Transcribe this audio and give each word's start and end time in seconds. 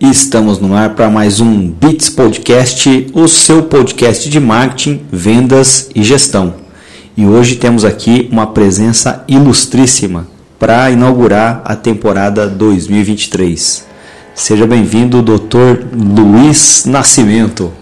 Estamos 0.00 0.58
no 0.58 0.74
ar 0.74 0.94
para 0.94 1.10
mais 1.10 1.40
um 1.40 1.70
Bits 1.70 2.10
Podcast, 2.10 3.06
o 3.12 3.26
seu 3.26 3.64
podcast 3.64 4.28
de 4.28 4.38
marketing, 4.38 5.02
vendas 5.10 5.90
e 5.94 6.02
gestão. 6.02 6.54
E 7.16 7.26
hoje 7.26 7.56
temos 7.56 7.84
aqui 7.84 8.28
uma 8.30 8.46
presença 8.48 9.24
ilustríssima 9.26 10.26
para 10.58 10.90
inaugurar 10.90 11.62
a 11.64 11.74
temporada 11.74 12.46
2023. 12.46 13.84
Seja 14.34 14.66
bem-vindo, 14.66 15.22
Dr. 15.22 15.86
Luiz 15.94 16.84
Nascimento. 16.84 17.72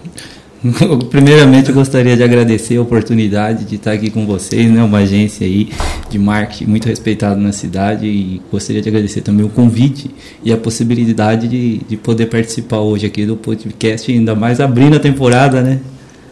Primeiramente, 1.09 1.69
eu 1.69 1.75
gostaria 1.75 2.15
de 2.15 2.23
agradecer 2.23 2.77
a 2.77 2.81
oportunidade 2.81 3.65
de 3.65 3.75
estar 3.75 3.91
aqui 3.91 4.09
com 4.09 4.25
vocês, 4.25 4.69
né? 4.69 4.83
Uma 4.83 4.99
agência 4.99 5.45
aí 5.45 5.69
de 6.09 6.17
marketing 6.17 6.65
muito 6.65 6.87
respeitada 6.87 7.35
na 7.35 7.51
cidade 7.51 8.05
e 8.05 8.41
gostaria 8.51 8.81
de 8.81 8.89
agradecer 8.89 9.21
também 9.21 9.45
o 9.45 9.49
convite 9.49 10.09
e 10.43 10.51
a 10.51 10.57
possibilidade 10.57 11.47
de, 11.47 11.77
de 11.79 11.97
poder 11.97 12.27
participar 12.27 12.79
hoje 12.79 13.05
aqui 13.05 13.25
do 13.25 13.35
podcast, 13.35 14.11
ainda 14.11 14.33
mais 14.33 14.59
abrindo 14.59 14.95
a 14.95 14.99
temporada, 14.99 15.61
né? 15.61 15.79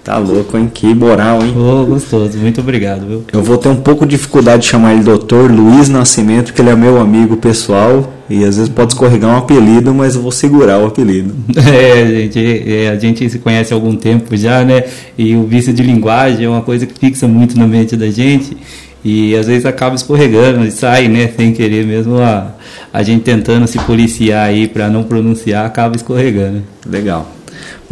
Tá 0.03 0.17
louco, 0.17 0.57
hein? 0.57 0.70
Que 0.71 0.93
moral, 0.93 1.41
hein? 1.41 1.53
Oh, 1.55 1.85
gostoso. 1.85 2.38
Muito 2.38 2.59
obrigado, 2.59 3.07
viu? 3.07 3.23
Eu 3.31 3.41
vou 3.41 3.57
ter 3.57 3.70
um 3.70 3.77
pouco 3.77 4.05
de 4.05 4.17
dificuldade 4.17 4.63
de 4.63 4.67
chamar 4.67 4.94
ele 4.94 5.03
doutor 5.03 5.49
Luiz 5.49 5.88
Nascimento, 5.88 6.48
porque 6.48 6.61
ele 6.61 6.70
é 6.70 6.75
meu 6.75 6.99
amigo 6.99 7.38
pessoal 7.38 8.13
e 8.30 8.44
às 8.44 8.58
vezes 8.58 8.67
pode 8.67 8.94
escorregar 8.94 9.31
um 9.34 9.38
apelido, 9.38 9.94
mas 9.94 10.16
eu 10.16 10.21
vou 10.21 10.31
segurar 10.31 10.80
o 10.80 10.88
apelido. 10.88 11.34
É, 11.73 12.05
gente, 12.05 12.63
é, 12.70 12.89
a 12.89 12.95
gente 12.97 13.30
se 13.30 13.39
conhece 13.39 13.73
há 13.73 13.77
algum 13.77 13.95
tempo 13.95 14.35
já, 14.35 14.63
né? 14.66 14.84
E 15.17 15.35
o 15.35 15.44
vício 15.45 15.71
de 15.71 15.81
linguagem 15.81 16.45
é 16.45 16.49
uma 16.49 16.61
coisa 16.61 16.85
que 16.85 16.99
fixa 16.99 17.27
muito 17.27 17.58
na 17.58 17.66
mente 17.66 17.95
da 17.95 18.09
gente 18.09 18.58
e 19.03 19.35
às 19.35 19.47
vezes 19.47 19.66
acaba 19.66 19.95
escorregando 19.95 20.66
e 20.66 20.72
sai, 20.72 21.08
né? 21.08 21.31
Sem 21.35 21.53
querer 21.53 21.85
mesmo 21.85 22.17
a, 22.20 22.53
a 22.91 23.03
gente 23.03 23.23
tentando 23.23 23.67
se 23.67 23.80
policiar 23.80 24.47
aí 24.47 24.67
para 24.67 24.89
não 24.89 25.03
pronunciar, 25.03 25.66
acaba 25.66 25.95
escorregando. 25.95 26.61
Legal. 26.85 27.33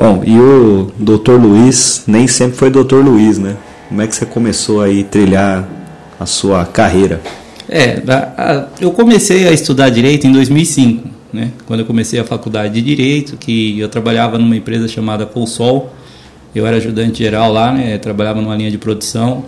Bom, 0.02 0.24
e 0.26 0.36
o 0.36 0.92
Dr. 0.98 1.34
Luiz 1.34 2.06
nem 2.08 2.28
sempre 2.28 2.58
foi 2.58 2.72
Dr. 2.72 2.96
Luiz, 2.96 3.38
né? 3.38 3.56
Como 3.88 4.02
é 4.02 4.08
que 4.08 4.16
você 4.16 4.26
começou 4.26 4.82
aí 4.82 5.02
a 5.02 5.04
trilhar 5.04 5.70
a 6.20 6.26
sua 6.26 6.66
carreira? 6.66 7.22
É, 7.70 8.02
a, 8.08 8.18
a, 8.36 8.68
eu 8.82 8.92
comecei 8.94 9.48
a 9.48 9.52
estudar 9.52 9.90
direito 9.90 10.26
em 10.26 10.32
2005, 10.32 11.08
né? 11.32 11.52
Quando 11.68 11.82
eu 11.82 11.86
comecei 11.86 12.20
a 12.20 12.24
faculdade 12.24 12.74
de 12.74 12.82
direito, 12.82 13.38
que 13.38 13.80
eu 13.80 13.88
trabalhava 13.90 14.40
numa 14.40 14.56
empresa 14.56 14.88
chamada 14.88 15.24
Colsol. 15.28 15.94
Eu 16.56 16.66
era 16.66 16.78
ajudante 16.78 17.20
geral 17.20 17.54
lá, 17.54 17.72
né? 17.72 18.00
Trabalhava 18.00 18.42
numa 18.42 18.56
linha 18.56 18.72
de 18.72 18.80
produção 18.80 19.46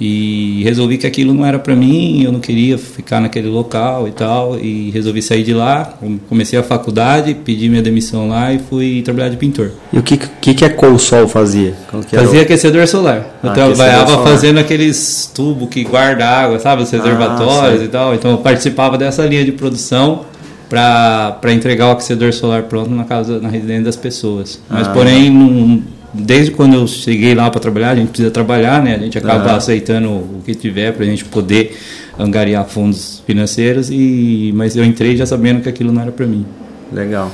e 0.00 0.62
resolvi 0.64 0.98
que 0.98 1.06
aquilo 1.06 1.32
não 1.32 1.46
era 1.46 1.58
para 1.58 1.76
mim, 1.76 2.22
eu 2.22 2.32
não 2.32 2.40
queria 2.40 2.76
ficar 2.76 3.20
naquele 3.20 3.48
local 3.48 4.08
e 4.08 4.10
tal, 4.10 4.58
e 4.58 4.90
resolvi 4.90 5.22
sair 5.22 5.44
de 5.44 5.54
lá. 5.54 5.94
Comecei 6.28 6.58
a 6.58 6.62
faculdade, 6.62 7.34
pedi 7.34 7.68
minha 7.68 7.82
demissão 7.82 8.28
lá 8.28 8.52
e 8.52 8.58
fui 8.58 9.02
trabalhar 9.02 9.28
de 9.28 9.36
pintor. 9.36 9.70
E 9.92 9.98
o 9.98 10.02
que 10.02 10.16
que, 10.16 10.54
que 10.54 10.64
a 10.64 10.70
Colsol 10.70 11.28
fazia? 11.28 11.74
fazia 12.10 12.40
o... 12.40 12.42
aquecedor 12.42 12.86
solar. 12.88 13.38
Eu 13.42 13.50
ah, 13.50 13.52
trabalhava 13.52 14.24
fazendo 14.24 14.58
aqueles 14.58 15.30
tubos 15.32 15.68
que 15.68 15.84
guarda 15.84 16.26
água, 16.26 16.58
sabe, 16.58 16.82
os 16.82 16.92
ah, 16.92 16.96
reservatórios 16.96 17.80
ah, 17.80 17.84
e 17.84 17.88
tal. 17.88 18.14
Então 18.14 18.32
eu 18.32 18.38
participava 18.38 18.98
dessa 18.98 19.24
linha 19.24 19.44
de 19.44 19.52
produção 19.52 20.26
para 20.68 21.52
entregar 21.52 21.88
o 21.88 21.90
aquecedor 21.92 22.32
solar 22.32 22.64
pronto 22.64 22.90
na 22.90 23.04
casa 23.04 23.38
na 23.38 23.48
residência 23.48 23.84
das 23.84 23.96
pessoas. 23.96 24.60
Mas 24.68 24.88
ah, 24.88 24.90
porém 24.90 25.30
não 25.30 25.93
desde 26.14 26.52
quando 26.52 26.74
eu 26.74 26.86
cheguei 26.86 27.34
lá 27.34 27.50
para 27.50 27.60
trabalhar, 27.60 27.90
a 27.90 27.96
gente 27.96 28.08
precisa 28.08 28.30
trabalhar, 28.30 28.82
né? 28.82 28.94
A 28.94 28.98
gente 28.98 29.18
acaba 29.18 29.50
uhum. 29.50 29.56
aceitando 29.56 30.08
o 30.08 30.42
que 30.44 30.54
tiver 30.54 30.92
para 30.92 31.04
a 31.04 31.08
gente 31.08 31.24
poder 31.24 31.76
angariar 32.18 32.64
fundos 32.66 33.22
financeiros 33.26 33.90
e 33.90 34.52
mas 34.54 34.76
eu 34.76 34.84
entrei 34.84 35.16
já 35.16 35.26
sabendo 35.26 35.60
que 35.60 35.68
aquilo 35.68 35.92
não 35.92 36.00
era 36.00 36.12
para 36.12 36.26
mim. 36.26 36.46
Legal. 36.92 37.30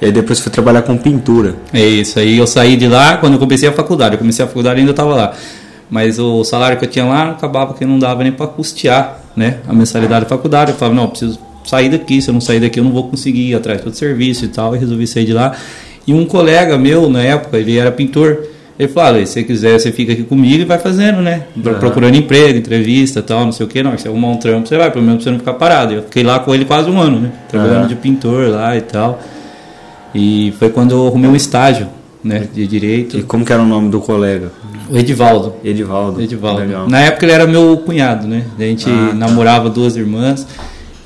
E 0.00 0.04
aí 0.04 0.12
depois 0.12 0.38
foi 0.38 0.52
trabalhar 0.52 0.82
com 0.82 0.96
pintura. 0.96 1.56
É 1.72 1.84
isso. 1.84 2.18
Aí 2.18 2.36
eu 2.36 2.46
saí 2.46 2.76
de 2.76 2.86
lá 2.86 3.16
quando 3.16 3.32
eu 3.32 3.38
comecei 3.38 3.68
a 3.68 3.72
faculdade. 3.72 4.14
Eu 4.14 4.18
comecei 4.18 4.44
a 4.44 4.48
faculdade 4.48 4.78
e 4.78 4.80
ainda 4.80 4.92
estava 4.92 5.14
lá. 5.14 5.34
Mas 5.90 6.18
o 6.18 6.44
salário 6.44 6.78
que 6.78 6.84
eu 6.84 6.90
tinha 6.90 7.04
lá 7.04 7.30
acabava 7.30 7.74
que 7.74 7.84
não 7.84 7.98
dava 7.98 8.22
nem 8.22 8.30
para 8.30 8.46
custear, 8.46 9.20
né? 9.34 9.58
A 9.66 9.72
mensalidade 9.72 10.24
da 10.24 10.28
faculdade. 10.28 10.70
Eu 10.70 10.76
falava, 10.76 10.94
não, 10.94 11.04
eu 11.04 11.08
preciso 11.08 11.38
sair 11.64 11.88
daqui. 11.88 12.22
Se 12.22 12.30
eu 12.30 12.34
não 12.34 12.40
sair 12.40 12.60
daqui, 12.60 12.78
eu 12.78 12.84
não 12.84 12.92
vou 12.92 13.08
conseguir 13.08 13.50
ir 13.50 13.54
atrás 13.54 13.80
do 13.80 13.92
serviço 13.92 14.44
e 14.44 14.48
tal. 14.48 14.76
E 14.76 14.78
resolvi 14.78 15.06
sair 15.06 15.24
de 15.24 15.32
lá. 15.32 15.56
E 16.08 16.14
um 16.14 16.24
colega 16.24 16.78
meu, 16.78 17.10
na 17.10 17.22
época, 17.22 17.58
ele 17.58 17.76
era 17.76 17.92
pintor, 17.92 18.38
ele 18.78 18.88
falou, 18.88 19.20
se 19.26 19.26
você 19.26 19.44
quiser, 19.44 19.78
você 19.78 19.92
fica 19.92 20.14
aqui 20.14 20.22
comigo 20.22 20.62
e 20.62 20.64
vai 20.64 20.78
fazendo, 20.78 21.20
né? 21.20 21.42
Procurando 21.78 22.16
emprego, 22.16 22.56
entrevista 22.56 23.20
tal, 23.20 23.44
não 23.44 23.52
sei 23.52 23.66
o 23.66 23.68
que. 23.68 23.82
Não, 23.82 23.90
se 23.90 24.04
você 24.04 24.08
arrumar 24.08 24.28
um 24.28 24.38
trampo, 24.38 24.66
você 24.66 24.78
vai, 24.78 24.90
pelo 24.90 25.04
menos 25.04 25.22
você 25.22 25.30
não 25.30 25.38
ficar 25.38 25.52
parado. 25.52 25.92
Eu 25.92 26.02
fiquei 26.04 26.22
lá 26.22 26.38
com 26.38 26.54
ele 26.54 26.64
quase 26.64 26.88
um 26.88 26.98
ano, 26.98 27.20
né? 27.20 27.32
Trabalhando 27.50 27.82
uhum. 27.82 27.88
de 27.88 27.96
pintor 27.96 28.48
lá 28.48 28.74
e 28.74 28.80
tal. 28.80 29.20
E 30.14 30.54
foi 30.58 30.70
quando 30.70 30.92
eu 30.92 31.06
arrumei 31.08 31.28
um 31.28 31.36
estágio, 31.36 31.88
né? 32.24 32.48
De 32.54 32.66
direito. 32.66 33.18
E 33.18 33.22
como 33.22 33.44
que 33.44 33.52
era 33.52 33.60
o 33.60 33.66
nome 33.66 33.90
do 33.90 34.00
colega? 34.00 34.50
O 34.88 34.96
Edivaldo. 34.96 35.56
Edivaldo. 35.62 36.22
Edivaldo. 36.22 36.60
Legal. 36.62 36.88
Na 36.88 37.00
época 37.00 37.26
ele 37.26 37.32
era 37.32 37.46
meu 37.46 37.76
cunhado, 37.84 38.26
né? 38.26 38.44
A 38.58 38.62
gente 38.62 38.88
ah, 38.88 39.08
tá. 39.10 39.14
namorava 39.14 39.68
duas 39.68 39.94
irmãs. 39.94 40.46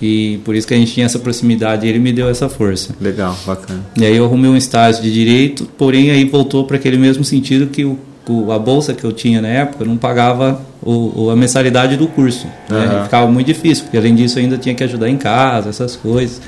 E 0.02 0.40
por 0.44 0.56
isso 0.56 0.66
que 0.66 0.74
a 0.74 0.76
gente 0.76 0.92
tinha 0.92 1.06
essa 1.06 1.20
proximidade, 1.20 1.86
e 1.86 1.88
ele 1.88 2.00
me 2.00 2.12
deu 2.12 2.28
essa 2.28 2.48
força. 2.48 2.92
Legal, 3.00 3.38
bacana. 3.46 3.80
E 3.96 4.04
aí 4.04 4.16
eu 4.16 4.24
arrumei 4.24 4.50
um 4.50 4.56
estágio 4.56 5.00
de 5.00 5.12
direito, 5.12 5.64
porém 5.78 6.10
aí 6.10 6.24
voltou 6.24 6.64
para 6.64 6.76
aquele 6.76 6.98
mesmo 6.98 7.22
sentido 7.22 7.68
que 7.68 7.84
o, 7.84 7.96
a 8.50 8.58
bolsa 8.58 8.94
que 8.94 9.04
eu 9.04 9.12
tinha 9.12 9.40
na 9.40 9.46
época 9.46 9.84
não 9.84 9.96
pagava 9.96 10.60
o, 10.82 11.30
a 11.30 11.36
mensalidade 11.36 11.96
do 11.96 12.08
curso. 12.08 12.48
Né? 12.68 13.02
Ficava 13.04 13.30
muito 13.30 13.46
difícil, 13.46 13.84
porque 13.84 13.96
além 13.96 14.16
disso 14.16 14.40
eu 14.40 14.42
ainda 14.42 14.58
tinha 14.58 14.74
que 14.74 14.82
ajudar 14.82 15.08
em 15.08 15.16
casa, 15.16 15.68
essas 15.68 15.94
coisas. 15.94 16.40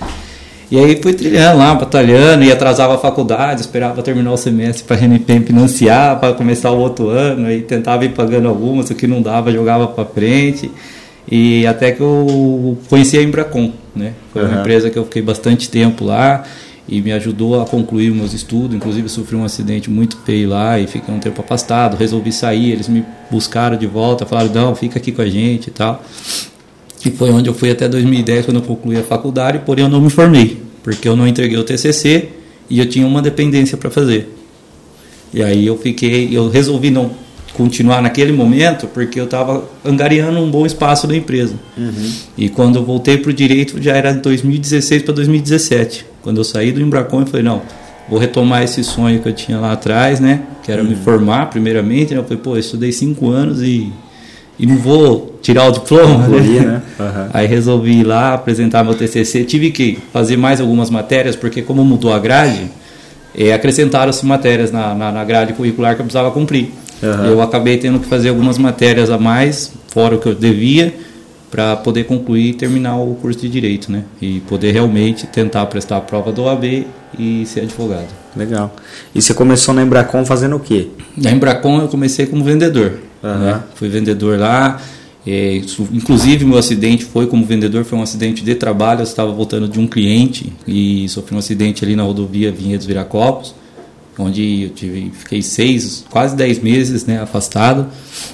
E 0.69 0.77
aí 0.77 1.01
fui 1.01 1.13
trilhando 1.13 1.59
lá, 1.59 1.75
batalhando, 1.77 2.43
e 2.43 2.51
atrasava 2.51 2.97
a 2.97 2.99
faculdade, 2.99 3.61
esperava 3.61 4.03
terminar 4.03 4.33
o 4.33 4.37
semestre 4.37 4.83
para 4.83 4.97
a 4.97 4.99
RNP 4.99 5.41
financiar, 5.41 6.19
para 6.19 6.33
começar 6.33 6.73
o 6.73 6.79
outro 6.79 7.11
ano, 7.11 7.47
aí 7.47 7.63
tentava 7.63 8.05
ir 8.05 8.09
pagando 8.09 8.49
algumas, 8.49 8.91
o 8.91 8.95
que 8.97 9.07
não 9.07 9.23
dava 9.23 9.53
jogava 9.53 9.87
para 9.87 10.05
frente. 10.05 10.73
E 11.31 11.67
até 11.67 11.93
que 11.93 12.01
eu 12.01 12.77
conheci 12.89 13.17
a 13.19 13.23
Embracon, 13.23 13.73
né? 13.95 14.13
Foi 14.33 14.43
uhum. 14.43 14.49
uma 14.49 14.61
empresa 14.61 14.91
que 14.91 14.99
eu 14.99 15.05
fiquei 15.05 15.23
bastante 15.23 15.71
tempo 15.71 16.05
lá 16.05 16.45
e 16.87 17.01
me 17.01 17.13
ajudou 17.13 17.61
a 17.61 17.65
concluir 17.65 18.11
meus 18.11 18.35
estudos. 18.35 18.77
Inclusive, 18.77 19.09
sofri 19.09 19.37
um 19.37 19.45
acidente 19.45 19.91
muito 19.91 20.19
feio 20.25 20.51
lá 20.51 20.79
e 20.79 20.87
fiquei 20.87 21.15
um 21.15 21.19
tempo 21.19 21.41
afastado. 21.41 21.97
Resolvi 21.97 22.31
sair, 22.31 22.73
eles 22.73 22.89
me 22.89 23.05
buscaram 23.31 23.77
de 23.77 23.87
volta, 23.87 24.27
falaram: 24.27 24.53
não, 24.53 24.75
fica 24.75 24.99
aqui 24.99 25.13
com 25.13 25.23
a 25.23 25.29
gente 25.29 25.69
e 25.69 25.71
tal. 25.71 26.03
E 27.05 27.11
foi 27.11 27.31
onde 27.31 27.49
eu 27.49 27.55
fui 27.55 27.71
até 27.71 27.89
2010, 27.89 28.47
quando 28.47 28.59
eu 28.59 28.63
concluí 28.63 28.97
a 28.97 29.03
faculdade, 29.03 29.61
porém 29.65 29.85
eu 29.85 29.91
não 29.91 30.01
me 30.01 30.09
formei, 30.09 30.63
porque 30.83 31.07
eu 31.07 31.15
não 31.15 31.29
entreguei 31.29 31.59
o 31.59 31.65
TCC 31.65 32.31
e 32.71 32.79
eu 32.79 32.89
tinha 32.89 33.07
uma 33.07 33.21
dependência 33.21 33.77
para 33.77 33.91
fazer. 33.91 34.35
E 35.33 35.43
aí 35.43 35.67
eu 35.67 35.77
fiquei, 35.77 36.31
eu 36.33 36.49
resolvi 36.49 36.91
não 36.91 37.11
continuar 37.55 38.03
naquele 38.03 38.33
momento 38.33 38.89
porque 38.89 39.19
eu 39.19 39.25
estava 39.25 39.65
angariando 39.85 40.39
um 40.41 40.51
bom 40.51 40.67
espaço 40.67 41.07
da 41.07 41.17
empresa. 41.17 41.55
Uhum. 41.79 42.13
E 42.37 42.49
quando 42.49 42.77
eu 42.77 42.85
voltei 42.85 43.17
para 43.17 43.31
o 43.31 43.33
direito 43.33 43.81
já 43.81 43.97
era 43.97 44.13
2016 44.13 45.03
para 45.03 45.15
2017. 45.15 46.05
Quando 46.21 46.39
eu 46.39 46.45
saí 46.45 46.73
do 46.73 46.83
Embracon 46.83 47.21
eu 47.21 47.27
falei, 47.27 47.45
não, 47.45 47.63
vou 48.09 48.19
retomar 48.19 48.63
esse 48.63 48.83
sonho 48.83 49.21
que 49.21 49.29
eu 49.29 49.33
tinha 49.33 49.59
lá 49.59 49.73
atrás, 49.73 50.19
né? 50.21 50.43
Que 50.63 50.73
era 50.73 50.83
uhum. 50.83 50.89
me 50.89 50.97
formar 50.97 51.49
primeiramente. 51.49 52.13
Né? 52.13 52.19
Eu 52.19 52.25
falei, 52.25 52.39
pô, 52.39 52.57
eu 52.57 52.61
estudei 52.61 52.91
cinco 52.91 53.31
anos 53.31 53.63
e, 53.63 53.93
e 54.59 54.67
não 54.67 54.77
vou 54.77 55.39
tirar 55.41 55.69
o 55.69 55.73
diploma, 55.73 56.27
né? 56.29 56.61
né? 56.61 56.83
Uhum. 56.99 57.29
Aí 57.33 57.47
resolvi 57.47 58.01
ir 58.01 58.05
lá 58.05 58.35
apresentar 58.35 58.83
meu 58.83 58.95
TCC. 58.95 59.45
Tive 59.45 59.71
que 59.71 59.99
fazer 60.13 60.37
mais 60.37 60.61
algumas 60.61 60.91
matérias 60.91 61.37
porque 61.37 61.63
como 61.63 61.85
mudou 61.85 62.13
a 62.13 62.19
grade, 62.19 62.71
é, 63.37 63.53
acrescentaram-se 63.53 64.25
matérias 64.25 64.71
na, 64.71 64.95
na, 64.95 65.13
na 65.13 65.25
grade 65.25 65.53
curricular 65.53 65.95
que 65.95 66.01
eu 66.01 66.05
precisava 66.05 66.31
cumprir. 66.31 66.73
Uhum. 67.05 67.27
Eu 67.27 67.43
acabei 67.43 67.77
tendo 67.77 68.01
que 68.01 68.07
fazer 68.07 68.31
algumas 68.31 68.57
matérias 68.57 69.11
a 69.11 69.19
mais, 69.19 69.73
fora 69.89 70.17
o 70.17 70.19
que 70.19 70.29
eu 70.29 70.35
devia, 70.35 70.95
para 71.51 71.77
poder 71.77 72.05
concluir 72.05 72.51
e 72.51 72.55
terminar 72.55 72.97
o 72.97 73.15
curso 73.15 73.41
de 73.41 73.49
Direito, 73.49 73.93
né? 73.93 74.03
E 74.21 74.41
poder 74.41 74.73
realmente 74.73 75.27
tentar 75.27 75.65
prestar 75.67 75.99
a 75.99 76.01
prova 76.01 76.33
do 76.33 76.43
OAB 76.43 76.87
e 77.17 77.47
ser 77.47 77.61
advogado. 77.61 78.09
Legal. 78.35 78.75
E 79.15 79.23
você 79.23 79.33
começou 79.33 79.73
na 79.73 79.83
Embracon 79.83 80.25
fazendo 80.25 80.57
o 80.57 80.61
quê? 80.61 80.89
Na 81.17 81.31
Embracon 81.31 81.81
eu 81.81 81.89
comecei 81.89 82.27
como 82.27 82.43
vendedor. 82.43 82.95
Uhum. 83.23 83.39
Né? 83.39 83.61
Fui 83.75 83.89
vendedor 83.89 84.39
lá. 84.39 84.81
É, 85.27 85.61
inclusive 85.93 86.45
meu 86.45 86.59
acidente 86.59 87.05
foi 87.05 87.27
como 87.27 87.47
vendedor, 87.47 87.85
foi 87.85 87.99
um 87.99 88.03
acidente 88.03 88.43
de 88.43 88.55
trabalho. 88.57 89.01
Eu 89.01 89.05
estava 89.05 89.31
voltando 89.31 89.69
de 89.69 89.79
um 89.79 89.87
cliente 89.87 90.53
e 90.67 91.09
sofri 91.09 91.37
um 91.37 91.39
acidente 91.39 91.85
ali 91.85 91.95
na 91.95 92.03
rodovia 92.03 92.51
Vinhedos 92.51 92.85
Viracopos 92.85 93.55
onde 94.19 94.65
eu 94.65 94.71
tive, 94.71 95.11
fiquei 95.11 95.43
seis, 95.43 96.05
quase 96.11 96.37
dez 96.37 96.59
meses 96.59 97.05
né, 97.05 97.21
afastado 97.21 97.87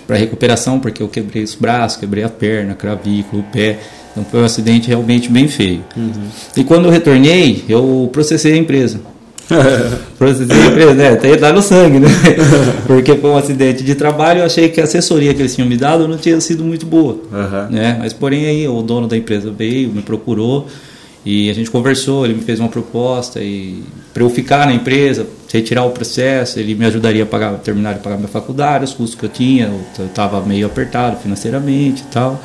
para 0.06 0.16
recuperação, 0.16 0.78
porque 0.78 1.02
eu 1.02 1.08
quebrei 1.08 1.42
os 1.42 1.54
braços, 1.54 1.98
quebrei 1.98 2.24
a 2.24 2.28
perna, 2.28 2.74
clavícula, 2.74 3.42
o 3.42 3.44
pé. 3.44 3.78
Então 4.12 4.24
foi 4.24 4.40
um 4.40 4.44
acidente 4.44 4.88
realmente 4.88 5.28
bem 5.30 5.46
feio. 5.48 5.84
Uhum. 5.96 6.12
E 6.56 6.64
quando 6.64 6.86
eu 6.86 6.90
retornei, 6.90 7.64
eu 7.68 8.08
processei 8.12 8.54
a 8.54 8.56
empresa. 8.56 9.00
processei 10.18 10.56
a 10.56 10.66
empresa, 10.66 10.94
né? 10.94 11.08
Até 11.12 11.36
dar 11.36 11.52
no 11.52 11.62
sangue, 11.62 12.00
né? 12.00 12.08
Porque 12.86 13.14
foi 13.14 13.30
um 13.30 13.36
acidente 13.36 13.82
de 13.82 13.94
trabalho, 13.94 14.40
eu 14.40 14.46
achei 14.46 14.68
que 14.68 14.80
a 14.80 14.84
assessoria 14.84 15.32
que 15.32 15.40
eles 15.40 15.54
tinham 15.54 15.68
me 15.68 15.76
dado 15.76 16.06
não 16.06 16.16
tinha 16.16 16.40
sido 16.40 16.64
muito 16.64 16.86
boa. 16.86 17.14
Uhum. 17.32 17.70
Né? 17.70 17.96
Mas 17.98 18.12
porém 18.12 18.46
aí 18.46 18.68
o 18.68 18.82
dono 18.82 19.06
da 19.06 19.16
empresa 19.16 19.50
veio, 19.50 19.88
me 19.90 20.02
procurou 20.02 20.66
E 21.24 21.50
a 21.50 21.52
gente 21.52 21.70
conversou, 21.70 22.24
ele 22.24 22.34
me 22.34 22.42
fez 22.42 22.60
uma 22.60 22.68
proposta 22.68 23.40
e 23.40 23.82
para 24.12 24.22
eu 24.22 24.30
ficar 24.30 24.66
na 24.66 24.72
empresa, 24.72 25.26
retirar 25.52 25.84
o 25.84 25.90
processo, 25.90 26.58
ele 26.58 26.74
me 26.74 26.84
ajudaria 26.86 27.24
a 27.24 27.26
pagar, 27.26 27.54
terminar 27.58 27.94
de 27.94 28.00
pagar 28.00 28.16
minha 28.16 28.28
faculdade, 28.28 28.84
os 28.84 28.94
custos 28.94 29.18
que 29.18 29.26
eu 29.26 29.28
tinha, 29.28 29.70
eu 29.98 30.06
estava 30.06 30.40
meio 30.40 30.66
apertado 30.66 31.18
financeiramente 31.18 32.02
e 32.02 32.12
tal. 32.12 32.40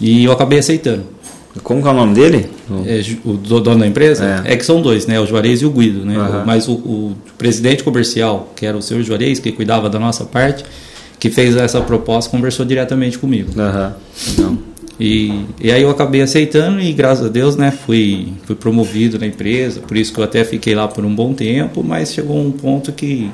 E 0.00 0.24
eu 0.24 0.32
acabei 0.32 0.60
aceitando. 0.60 1.18
Como 1.62 1.82
que 1.82 1.88
é 1.88 1.90
o 1.90 1.94
nome 1.94 2.14
dele? 2.14 2.50
É, 2.86 3.02
o 3.24 3.32
dono 3.32 3.80
da 3.80 3.86
empresa? 3.86 4.42
É. 4.44 4.52
é. 4.52 4.56
que 4.56 4.64
são 4.64 4.80
dois, 4.80 5.06
né? 5.06 5.18
O 5.18 5.26
Juarez 5.26 5.62
e 5.62 5.66
o 5.66 5.70
Guido, 5.70 6.04
né? 6.04 6.16
Uhum. 6.16 6.44
Mas 6.44 6.68
o, 6.68 6.74
o, 6.74 7.16
presidente 7.36 7.82
comercial, 7.82 8.52
que 8.54 8.64
era 8.64 8.76
o 8.76 8.82
senhor 8.82 9.02
Juarez, 9.02 9.40
que 9.40 9.50
cuidava 9.50 9.88
da 9.88 9.98
nossa 9.98 10.24
parte, 10.24 10.64
que 11.18 11.30
fez 11.30 11.56
essa 11.56 11.80
proposta, 11.80 12.30
conversou 12.30 12.64
diretamente 12.64 13.18
comigo. 13.18 13.50
Uhum. 13.56 14.58
E, 14.98 15.44
e 15.60 15.70
aí 15.70 15.82
eu 15.82 15.90
acabei 15.90 16.22
aceitando 16.22 16.80
e 16.80 16.92
graças 16.92 17.26
a 17.26 17.28
Deus, 17.28 17.54
né, 17.56 17.70
fui, 17.70 18.32
fui 18.44 18.56
promovido 18.56 19.18
na 19.18 19.26
empresa, 19.26 19.80
por 19.80 19.96
isso 19.96 20.12
que 20.12 20.18
eu 20.18 20.24
até 20.24 20.44
fiquei 20.44 20.74
lá 20.74 20.88
por 20.88 21.04
um 21.04 21.14
bom 21.14 21.32
tempo, 21.34 21.84
mas 21.84 22.12
chegou 22.12 22.36
um 22.36 22.50
ponto 22.50 22.90
que, 22.90 23.30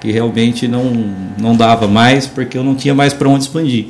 que 0.00 0.10
realmente 0.10 0.66
não, 0.66 0.92
não 1.38 1.56
dava 1.56 1.86
mais, 1.86 2.26
porque 2.26 2.58
eu 2.58 2.64
não 2.64 2.74
tinha 2.74 2.94
mais 2.94 3.12
para 3.12 3.28
onde 3.28 3.44
expandir. 3.44 3.86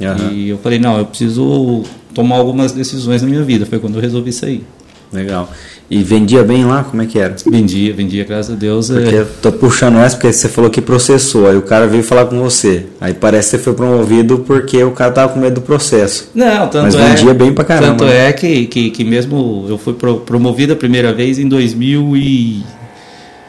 Uhum. 0.00 0.32
E 0.32 0.48
eu 0.48 0.58
falei, 0.58 0.78
não, 0.78 0.98
eu 0.98 1.04
preciso 1.04 1.82
tomar 2.14 2.36
algumas 2.36 2.72
decisões 2.72 3.22
na 3.22 3.28
minha 3.28 3.42
vida. 3.42 3.66
Foi 3.66 3.78
quando 3.78 3.96
eu 3.96 4.00
resolvi 4.00 4.32
sair. 4.32 4.64
Legal. 5.12 5.50
E 5.90 6.02
vendia 6.02 6.44
bem 6.44 6.66
lá? 6.66 6.84
Como 6.84 7.00
é 7.00 7.06
que 7.06 7.18
era? 7.18 7.34
Vendia, 7.46 7.94
vendia, 7.94 8.22
graças 8.22 8.54
a 8.54 8.58
Deus. 8.58 8.90
Porque 8.90 9.16
é... 9.16 9.26
tô 9.40 9.50
puxando 9.50 9.96
essa 9.96 10.16
porque 10.16 10.30
você 10.30 10.48
falou 10.48 10.70
que 10.70 10.82
processou, 10.82 11.48
aí 11.48 11.56
o 11.56 11.62
cara 11.62 11.86
veio 11.86 12.02
falar 12.02 12.26
com 12.26 12.38
você. 12.38 12.84
Aí 13.00 13.14
parece 13.14 13.50
que 13.50 13.56
você 13.56 13.62
foi 13.62 13.72
promovido 13.72 14.40
porque 14.40 14.82
o 14.84 14.90
cara 14.90 15.12
tava 15.12 15.32
com 15.32 15.40
medo 15.40 15.54
do 15.54 15.60
processo. 15.62 16.30
Não, 16.34 16.68
tanto 16.68 16.84
Mas 16.84 16.94
é, 16.94 17.14
vendia 17.14 17.32
bem 17.32 17.54
pra 17.54 17.64
caramba. 17.64 17.96
Tanto 17.96 18.12
é 18.12 18.30
que, 18.34 18.66
que, 18.66 18.90
que 18.90 19.02
mesmo 19.02 19.64
eu 19.66 19.78
fui 19.78 19.94
pro, 19.94 20.20
promovido 20.20 20.74
a 20.74 20.76
primeira 20.76 21.12
vez 21.12 21.38
em 21.38 21.48
2000 21.48 22.16
e... 22.16 22.62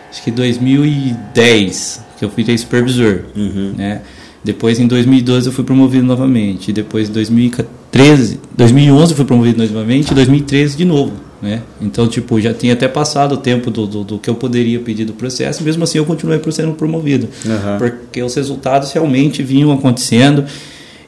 Acho 0.09 0.23
que 0.23 0.31
2010, 0.31 2.01
que 2.17 2.25
eu 2.25 2.29
fui 2.31 2.43
ter 2.43 2.57
supervisor, 2.57 3.19
uhum. 3.35 3.73
né? 3.77 4.01
Depois, 4.43 4.79
em 4.79 4.87
2012, 4.87 5.47
eu 5.47 5.53
fui 5.53 5.63
promovido 5.63 6.05
novamente. 6.05 6.71
Depois, 6.71 7.09
em 7.09 7.11
2013, 7.11 8.39
2011, 8.57 9.11
eu 9.11 9.15
fui 9.15 9.25
promovido 9.25 9.63
novamente. 9.63 10.11
E 10.11 10.15
2013, 10.15 10.77
de 10.77 10.85
novo. 10.85 11.11
Né? 11.41 11.61
Então, 11.81 12.07
tipo, 12.07 12.39
já 12.39 12.53
tinha 12.53 12.73
até 12.73 12.87
passado 12.87 13.33
o 13.33 13.37
tempo 13.37 13.71
do, 13.71 13.87
do, 13.87 14.03
do, 14.03 14.19
que 14.19 14.29
eu 14.29 14.35
poderia 14.35 14.79
pedir 14.79 15.05
do 15.05 15.13
processo. 15.13 15.63
Mesmo 15.63 15.83
assim, 15.83 15.97
eu 15.97 16.05
continuei 16.05 16.39
sendo 16.51 16.73
promovido. 16.73 17.29
Uhum. 17.45 17.77
Porque 17.77 18.21
os 18.21 18.35
resultados 18.35 18.91
realmente 18.91 19.41
vinham 19.41 19.71
acontecendo. 19.71 20.45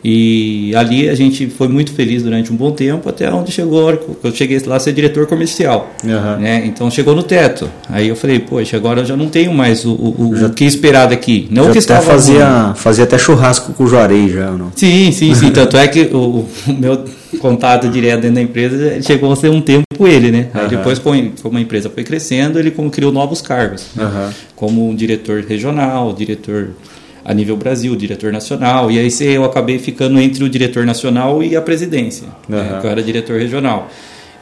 E 0.03 0.73
ali 0.75 1.07
a 1.07 1.13
gente 1.13 1.47
foi 1.47 1.67
muito 1.67 1.93
feliz 1.93 2.23
durante 2.23 2.51
um 2.51 2.55
bom 2.55 2.71
tempo, 2.71 3.07
até 3.07 3.31
onde 3.31 3.51
chegou, 3.51 3.91
eu 4.23 4.33
cheguei 4.33 4.59
lá 4.65 4.77
a 4.77 4.79
ser 4.79 4.93
diretor 4.93 5.27
comercial. 5.27 5.91
Uhum. 6.03 6.39
Né? 6.39 6.63
Então 6.65 6.89
chegou 6.89 7.15
no 7.15 7.21
teto. 7.21 7.69
Aí 7.87 8.07
eu 8.07 8.15
falei, 8.15 8.39
poxa, 8.39 8.77
agora 8.77 9.01
eu 9.01 9.05
já 9.05 9.15
não 9.15 9.27
tenho 9.27 9.53
mais 9.53 9.85
o, 9.85 9.93
o, 9.93 10.35
já, 10.35 10.47
o 10.47 10.49
que 10.49 10.65
esperar 10.65 11.07
daqui. 11.07 11.47
Não 11.51 11.65
já 11.65 11.71
que 11.73 11.77
estava 11.77 12.01
fazia, 12.01 12.73
fazia 12.75 13.03
até 13.03 13.17
churrasco 13.17 13.73
com 13.73 13.83
o 13.83 13.87
Juarez 13.87 14.31
já, 14.31 14.49
não? 14.51 14.71
Sim, 14.75 15.11
sim, 15.11 15.35
sim. 15.35 15.51
Tanto 15.53 15.77
é 15.77 15.87
que 15.87 16.09
o, 16.11 16.47
o, 16.67 16.73
meu 16.73 17.05
contato 17.39 17.87
direto 17.87 18.21
dentro 18.21 18.35
da 18.35 18.41
empresa 18.41 19.01
chegou 19.03 19.31
a 19.31 19.35
ser 19.35 19.49
um 19.49 19.61
tempo 19.61 19.83
ele, 20.07 20.31
né? 20.31 20.49
Aí 20.53 20.67
depois, 20.69 20.99
como 20.99 21.57
a 21.57 21.61
empresa 21.61 21.89
foi 21.89 22.03
crescendo, 22.03 22.59
ele 22.59 22.71
criou 22.91 23.11
novos 23.11 23.41
cargos. 23.41 23.87
Uhum. 23.97 24.29
Como 24.55 24.95
diretor 24.95 25.43
regional, 25.43 26.13
diretor 26.13 26.69
a 27.23 27.33
nível 27.33 27.55
Brasil, 27.55 27.95
diretor 27.95 28.31
nacional. 28.31 28.91
E 28.91 28.99
aí 28.99 29.09
eu 29.21 29.43
acabei 29.43 29.79
ficando 29.79 30.19
entre 30.19 30.43
o 30.43 30.49
diretor 30.49 30.85
nacional 30.85 31.43
e 31.43 31.55
a 31.55 31.61
presidência, 31.61 32.27
uhum. 32.49 32.55
né, 32.55 32.77
que 32.81 32.87
eu 32.87 32.91
era 32.91 33.03
diretor 33.03 33.39
regional. 33.39 33.89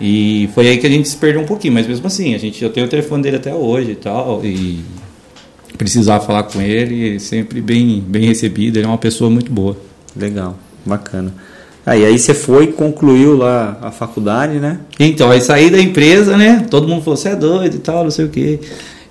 E 0.02 0.50
foi 0.54 0.70
aí 0.70 0.78
que 0.78 0.88
a 0.88 0.90
gente 0.90 1.10
se 1.10 1.18
perdeu 1.18 1.42
um 1.42 1.46
pouquinho, 1.46 1.74
mas 1.74 1.86
mesmo 1.86 2.08
assim, 2.08 2.34
a 2.34 2.38
gente 2.38 2.64
eu 2.64 2.70
tenho 2.70 2.86
o 2.86 2.90
telefone 2.90 3.22
dele 3.22 3.36
até 3.36 3.54
hoje 3.54 3.92
e 3.92 3.96
tal, 3.96 4.42
e 4.46 4.80
precisar 5.78 6.22
falar 6.22 6.44
com 6.44 6.62
ele, 6.62 7.20
sempre 7.20 7.60
bem 7.60 8.02
bem 8.08 8.26
recebido, 8.26 8.78
ele 8.78 8.86
é 8.86 8.88
uma 8.88 8.98
pessoa 8.98 9.30
muito 9.30 9.52
boa. 9.52 9.76
Legal, 10.16 10.58
bacana. 10.86 11.34
Aí, 11.90 12.06
aí 12.06 12.20
você 12.20 12.36
foi 12.36 12.68
concluiu 12.68 13.36
lá 13.36 13.76
a 13.82 13.90
faculdade, 13.90 14.60
né? 14.60 14.78
Então, 15.00 15.32
aí 15.32 15.42
saí 15.42 15.72
da 15.72 15.82
empresa, 15.82 16.38
né? 16.38 16.68
Todo 16.70 16.88
mundo 16.88 17.02
falou, 17.02 17.18
você 17.18 17.30
é 17.30 17.36
doido 17.36 17.78
e 17.78 17.80
tal, 17.80 18.04
não 18.04 18.12
sei 18.12 18.26
o 18.26 18.30
quê. 18.30 18.60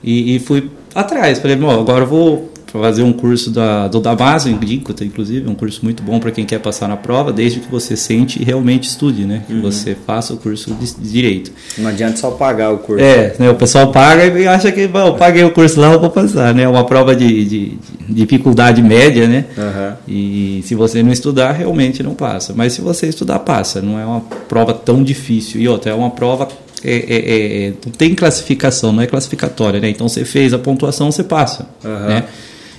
E, 0.00 0.36
e 0.36 0.38
fui 0.38 0.70
atrás, 0.94 1.40
falei, 1.40 1.56
bom, 1.56 1.68
agora 1.68 2.04
eu 2.04 2.06
vou 2.06 2.47
fazer 2.72 3.02
um 3.02 3.12
curso 3.12 3.50
da, 3.50 3.88
do 3.88 4.00
Damaso, 4.00 4.48
inclusive, 4.50 5.48
um 5.48 5.54
curso 5.54 5.80
muito 5.82 6.02
bom 6.02 6.18
para 6.18 6.30
quem 6.30 6.44
quer 6.44 6.58
passar 6.58 6.88
na 6.88 6.96
prova, 6.96 7.32
desde 7.32 7.60
que 7.60 7.70
você 7.70 7.96
sente 7.96 8.40
e 8.40 8.44
realmente 8.44 8.88
estude, 8.88 9.24
né? 9.24 9.42
Que 9.46 9.54
uhum. 9.54 9.62
você 9.62 9.94
faça 9.94 10.34
o 10.34 10.36
curso 10.36 10.74
de, 10.74 10.94
de, 10.94 11.10
direito. 11.10 11.50
Não 11.78 11.88
adianta 11.88 12.18
só 12.18 12.30
pagar 12.30 12.70
o 12.70 12.78
curso. 12.78 13.02
É, 13.02 13.34
né? 13.38 13.50
o 13.50 13.54
pessoal 13.54 13.90
paga 13.90 14.26
e 14.26 14.46
acha 14.46 14.70
que, 14.70 14.86
bom, 14.86 15.06
eu 15.06 15.14
paguei 15.14 15.44
o 15.44 15.50
curso 15.50 15.80
lá, 15.80 15.92
eu 15.92 16.00
vou 16.00 16.10
passar, 16.10 16.54
né? 16.54 16.64
É 16.64 16.68
uma 16.68 16.84
prova 16.84 17.16
de, 17.16 17.44
de, 17.44 17.66
de 17.66 17.78
dificuldade 18.08 18.82
média, 18.82 19.26
né? 19.26 19.46
Uhum. 19.56 19.96
E 20.06 20.62
se 20.64 20.74
você 20.74 21.02
não 21.02 21.12
estudar, 21.12 21.52
realmente 21.52 22.02
não 22.02 22.14
passa. 22.14 22.52
Mas 22.54 22.74
se 22.74 22.80
você 22.80 23.06
estudar, 23.06 23.38
passa. 23.40 23.80
Não 23.80 23.98
é 23.98 24.04
uma 24.04 24.20
prova 24.20 24.74
tão 24.74 25.02
difícil. 25.02 25.60
E 25.60 25.68
outra, 25.68 25.92
é 25.92 25.94
uma 25.94 26.10
prova 26.10 26.48
é, 26.84 26.92
é, 26.92 27.66
é, 27.68 27.72
não 27.84 27.92
tem 27.92 28.14
classificação, 28.14 28.92
não 28.92 29.02
é 29.02 29.06
classificatória, 29.06 29.80
né? 29.80 29.88
Então 29.88 30.08
você 30.08 30.24
fez 30.24 30.54
a 30.54 30.58
pontuação, 30.58 31.10
você 31.10 31.24
passa, 31.24 31.66
uhum. 31.84 32.06
né? 32.06 32.24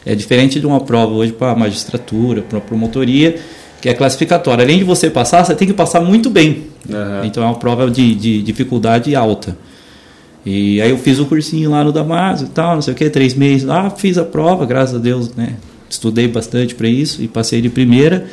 É 0.09 0.15
diferente 0.15 0.59
de 0.59 0.65
uma 0.65 0.79
prova 0.79 1.13
hoje 1.13 1.31
para 1.31 1.53
magistratura, 1.53 2.41
para 2.41 2.59
promotoria, 2.59 3.35
que 3.79 3.87
é 3.87 3.93
classificatória. 3.93 4.65
Além 4.65 4.79
de 4.79 4.83
você 4.83 5.07
passar, 5.07 5.45
você 5.45 5.53
tem 5.53 5.67
que 5.67 5.73
passar 5.73 6.01
muito 6.01 6.31
bem. 6.31 6.63
Uhum. 6.89 7.25
Então 7.25 7.43
é 7.43 7.45
uma 7.45 7.59
prova 7.59 7.91
de, 7.91 8.15
de, 8.15 8.41
dificuldade 8.41 9.15
alta. 9.15 9.55
E 10.43 10.81
aí 10.81 10.89
eu 10.89 10.97
fiz 10.97 11.19
o 11.19 11.27
cursinho 11.27 11.69
lá 11.69 11.83
no 11.83 11.91
Damaso 11.91 12.45
e 12.45 12.47
tal, 12.47 12.73
não 12.73 12.81
sei 12.81 12.95
o 12.95 12.97
que, 12.97 13.07
três 13.07 13.35
meses 13.35 13.67
lá, 13.67 13.91
fiz 13.91 14.17
a 14.17 14.23
prova, 14.23 14.65
graças 14.65 14.95
a 14.95 14.97
Deus, 14.97 15.31
né? 15.35 15.57
Estudei 15.87 16.27
bastante 16.27 16.73
para 16.73 16.87
isso 16.87 17.21
e 17.21 17.27
passei 17.27 17.61
de 17.61 17.69
primeira 17.69 18.25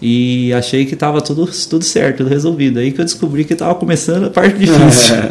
e 0.00 0.50
achei 0.54 0.86
que 0.86 0.94
estava 0.94 1.20
tudo, 1.20 1.46
tudo 1.68 1.84
certo, 1.84 2.18
tudo 2.18 2.30
resolvido. 2.30 2.78
Aí 2.78 2.90
que 2.90 3.02
eu 3.02 3.04
descobri 3.04 3.44
que 3.44 3.52
estava 3.52 3.74
começando 3.74 4.24
a 4.24 4.30
parte 4.30 4.56
difícil. 4.56 5.14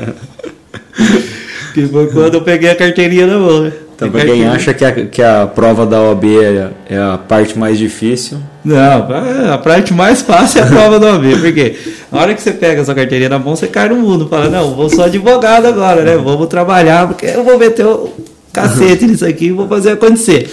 que 1.73 1.88
foi 1.88 2.05
quando 2.11 2.35
eu 2.35 2.41
peguei 2.44 2.69
a 2.69 2.75
carteirinha 2.75 3.25
na 3.25 3.39
mão, 3.39 3.63
né? 3.63 3.73
Então, 3.97 4.11
para 4.11 4.25
quem 4.25 4.45
acha 4.45 4.75
que 4.75 4.85
a, 4.85 4.91
que 5.07 5.23
a 5.23 5.47
prova 5.47 5.83
da 5.83 5.99
OAB 5.99 6.25
é, 6.25 6.69
é, 6.88 6.97
a 6.99 7.17
parte 7.17 7.57
mais 7.57 7.79
difícil. 7.79 8.38
Não, 8.63 9.07
a 9.51 9.57
parte 9.57 9.91
mais 9.91 10.21
fácil 10.21 10.61
é 10.61 10.63
a 10.63 10.67
prova 10.67 10.99
da 10.99 11.13
OAB, 11.13 11.23
porque 11.41 11.75
na 12.11 12.19
hora 12.19 12.35
que 12.35 12.41
você 12.44 12.51
pega 12.51 12.81
a 12.81 12.85
sua 12.85 12.94
carteirinha 12.94 13.29
na 13.29 13.39
mão, 13.39 13.55
você 13.55 13.65
cai 13.65 13.89
no 13.89 13.95
mundo. 13.95 14.27
Fala, 14.27 14.49
não, 14.49 14.75
vou 14.75 14.88
ser 14.88 15.01
advogado 15.01 15.66
agora, 15.66 16.04
né? 16.04 16.16
Vamos 16.16 16.45
trabalhar, 16.45 17.07
porque 17.07 17.25
eu 17.25 17.44
vou 17.44 17.57
meter 17.57 17.87
o 17.87 18.13
cacete 18.54 19.07
nisso 19.07 19.25
aqui 19.25 19.45
e 19.45 19.51
vou 19.51 19.68
fazer 19.68 19.94
acontecer. 19.94 20.47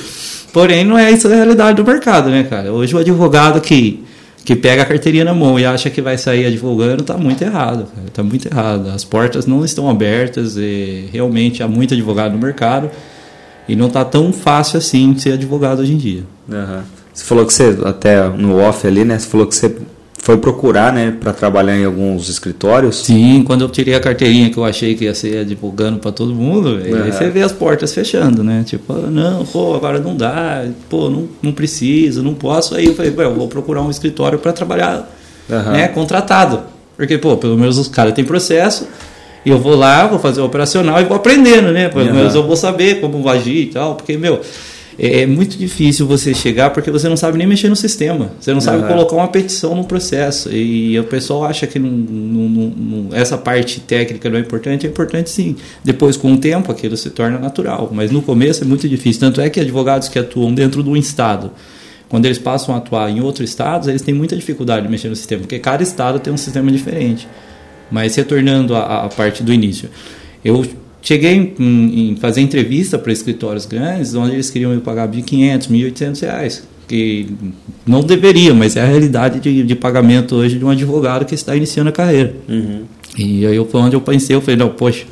Porém, 0.51 0.83
não 0.83 0.97
é 0.97 1.11
isso 1.11 1.29
a 1.29 1.35
realidade 1.35 1.77
do 1.77 1.85
mercado, 1.85 2.31
né, 2.31 2.47
cara? 2.49 2.73
Hoje 2.73 2.95
o 2.95 2.99
advogado 2.99 3.61
que, 3.61 4.03
que 4.43 4.57
pega 4.57 4.85
a 4.85 4.87
carteirinha 4.87 5.27
na 5.27 5.35
mão 5.35 5.61
e 5.61 5.67
acha 5.67 5.91
que 5.91 6.01
vai 6.01 6.17
sair 6.17 6.47
advogando, 6.47 7.03
está 7.03 7.19
muito 7.19 7.43
errado, 7.43 7.89
cara. 7.95 8.07
Tá 8.11 8.23
muito 8.23 8.49
errado. 8.49 8.89
As 8.89 9.05
portas 9.05 9.45
não 9.45 9.63
estão 9.67 9.91
abertas 9.91 10.57
e 10.57 11.11
realmente 11.13 11.63
há 11.63 11.69
muito 11.69 11.93
advogado 11.93 12.33
no 12.33 12.39
mercado. 12.39 12.91
E 13.69 13.75
não 13.75 13.87
está 13.87 14.05
tão 14.05 14.33
fácil 14.33 14.79
assim 14.79 15.17
ser 15.17 15.33
advogado 15.33 15.81
hoje 15.81 15.93
em 15.93 15.97
dia. 15.97 16.23
Uhum. 16.49 16.83
Você 17.13 17.25
falou 17.25 17.47
que 17.47 17.55
você, 17.55 17.79
até 17.85 18.29
no 18.29 18.59
off 18.59 18.87
ali, 18.87 19.05
né? 19.05 19.19
Você 19.19 19.29
falou 19.29 19.47
que 19.47 19.55
você 19.55 19.75
foi 20.25 20.39
procurar, 20.39 20.91
né, 20.91 21.15
para 21.21 21.35
trabalhar 21.35 21.77
em 21.77 21.85
alguns 21.85 22.31
escritórios? 22.31 23.05
Sim, 23.05 23.45
quando 23.47 23.61
eu 23.61 23.69
tirei 23.69 23.95
a 23.95 24.01
carteirinha 24.01 24.49
que 24.49 24.57
eu 24.57 24.65
achei 24.65 24.95
que 24.95 25.05
ia 25.05 25.15
ser 25.15 25.41
advogando 25.41 25.99
para 25.99 26.11
todo 26.11 26.35
mundo, 26.35 26.81
aí 26.83 27.13
você 27.13 27.29
vê 27.29 27.43
as 27.43 27.53
portas 27.53 27.93
fechando, 27.93 28.43
né? 28.43 28.65
Tipo, 28.65 28.95
não, 28.95 29.45
pô, 29.45 29.75
agora 29.75 29.99
não 29.99 30.17
dá, 30.17 30.65
pô, 30.89 31.11
não, 31.11 31.29
não 31.43 31.53
preciso, 31.53 32.23
não 32.23 32.33
posso. 32.33 32.75
Aí 32.75 32.87
eu 32.87 32.95
falei, 32.95 33.15
eu 33.15 33.35
vou 33.35 33.49
procurar 33.49 33.83
um 33.83 33.91
escritório 33.91 34.39
para 34.39 34.51
trabalhar, 34.51 35.15
uhum. 35.49 35.73
né, 35.73 35.89
contratado. 35.89 36.61
Porque, 36.97 37.19
pô, 37.19 37.37
pelo 37.37 37.59
menos 37.59 37.77
os 37.77 37.89
caras 37.89 38.15
têm 38.15 38.25
processo, 38.25 38.89
e 39.45 39.51
eu 39.51 39.59
vou 39.59 39.75
lá, 39.75 40.07
vou 40.07 40.19
fazer 40.19 40.41
o 40.41 40.45
operacional 40.45 41.01
e 41.01 41.05
vou 41.05 41.17
aprendendo, 41.17 41.71
né? 41.71 41.89
Pelo 41.89 42.07
uhum. 42.07 42.15
menos 42.15 42.35
eu 42.35 42.43
vou 42.47 42.57
saber 42.57 43.01
como 43.01 43.29
agir 43.29 43.63
e 43.63 43.67
tal, 43.67 43.95
porque, 43.95 44.17
meu, 44.17 44.41
é, 44.99 45.23
é 45.23 45.27
muito 45.27 45.57
difícil 45.57 46.07
você 46.07 46.33
chegar 46.33 46.71
porque 46.71 46.91
você 46.91 47.09
não 47.09 47.17
sabe 47.17 47.39
nem 47.39 47.47
mexer 47.47 47.69
no 47.69 47.77
sistema. 47.77 48.31
Você 48.41 48.53
não 48.53 48.61
sabe 48.61 48.83
uhum. 48.83 48.89
colocar 48.89 49.17
uma 49.17 49.29
petição 49.29 49.75
no 49.75 49.85
processo. 49.85 50.51
E 50.51 50.99
o 50.99 51.05
pessoal 51.05 51.45
acha 51.45 51.67
que 51.67 51.79
não, 51.79 51.91
não, 51.91 52.49
não, 52.49 53.17
essa 53.17 53.37
parte 53.37 53.81
técnica 53.81 54.29
não 54.31 54.39
é 54.39 54.41
importante. 54.41 54.87
É 54.87 54.89
importante 54.89 55.31
sim. 55.31 55.57
Depois, 55.83 56.17
com 56.17 56.33
o 56.33 56.39
tempo, 56.39 56.71
aquilo 56.71 56.97
se 56.97 57.11
torna 57.11 57.39
natural. 57.39 57.91
Mas 57.93 58.11
no 58.11 58.23
começo 58.23 58.63
é 58.63 58.67
muito 58.67 58.89
difícil. 58.89 59.21
Tanto 59.21 59.41
é 59.41 59.51
que 59.51 59.61
advogados 59.61 60.09
que 60.09 60.19
atuam 60.19 60.55
dentro 60.55 60.83
de 60.83 60.89
um 60.89 60.97
estado, 60.97 61.51
quando 62.09 62.27
eles 62.27 62.39
passam 62.39 62.75
a 62.75 62.79
atuar 62.79 63.11
em 63.11 63.21
outros 63.21 63.49
estados, 63.49 63.89
eles 63.89 64.03
têm 64.03 64.15
muita 64.15 64.37
dificuldade 64.37 64.87
de 64.87 64.91
mexer 64.91 65.09
no 65.09 65.17
sistema, 65.17 65.43
porque 65.43 65.59
cada 65.59 65.83
estado 65.83 66.19
tem 66.19 66.33
um 66.33 66.37
sistema 66.37 66.71
diferente. 66.71 67.27
Mas 67.91 68.17
retornando 68.17 68.75
à, 68.75 69.05
à 69.05 69.09
parte 69.09 69.43
do 69.43 69.53
início, 69.53 69.89
eu 70.45 70.65
cheguei 71.03 71.55
em, 71.59 72.11
em 72.11 72.17
fazer 72.17 72.41
entrevista 72.41 72.99
para 72.99 73.13
escritórios 73.13 73.67
grandes, 73.67 74.15
onde 74.15 74.33
eles 74.33 74.51
queriam 74.51 74.73
me 74.73 74.81
pagar 74.81 75.09
1.500, 75.09 75.69
1.800 75.69 76.21
reais, 76.23 76.69
que 76.89 77.29
não 77.87 78.01
deveria, 78.01 78.55
mas 78.55 78.77
é 78.77 78.83
a 78.83 78.87
realidade 78.87 79.41
de, 79.41 79.63
de, 79.63 79.75
pagamento 79.75 80.35
hoje 80.35 80.59
de 80.59 80.65
um 80.65 80.71
advogado 80.71 81.25
que 81.25 81.35
está 81.35 81.55
iniciando 81.55 81.91
a 81.91 81.93
carreira. 81.93 82.35
Uhum. 82.49 82.85
E 83.17 83.47
aí 83.47 83.65
foi 83.67 83.81
onde 83.81 83.95
eu 83.95 84.01
pensei, 84.01 84.35
eu 84.35 84.41
falei, 84.41 84.57
não, 84.57 84.71
poxa, 84.71 85.05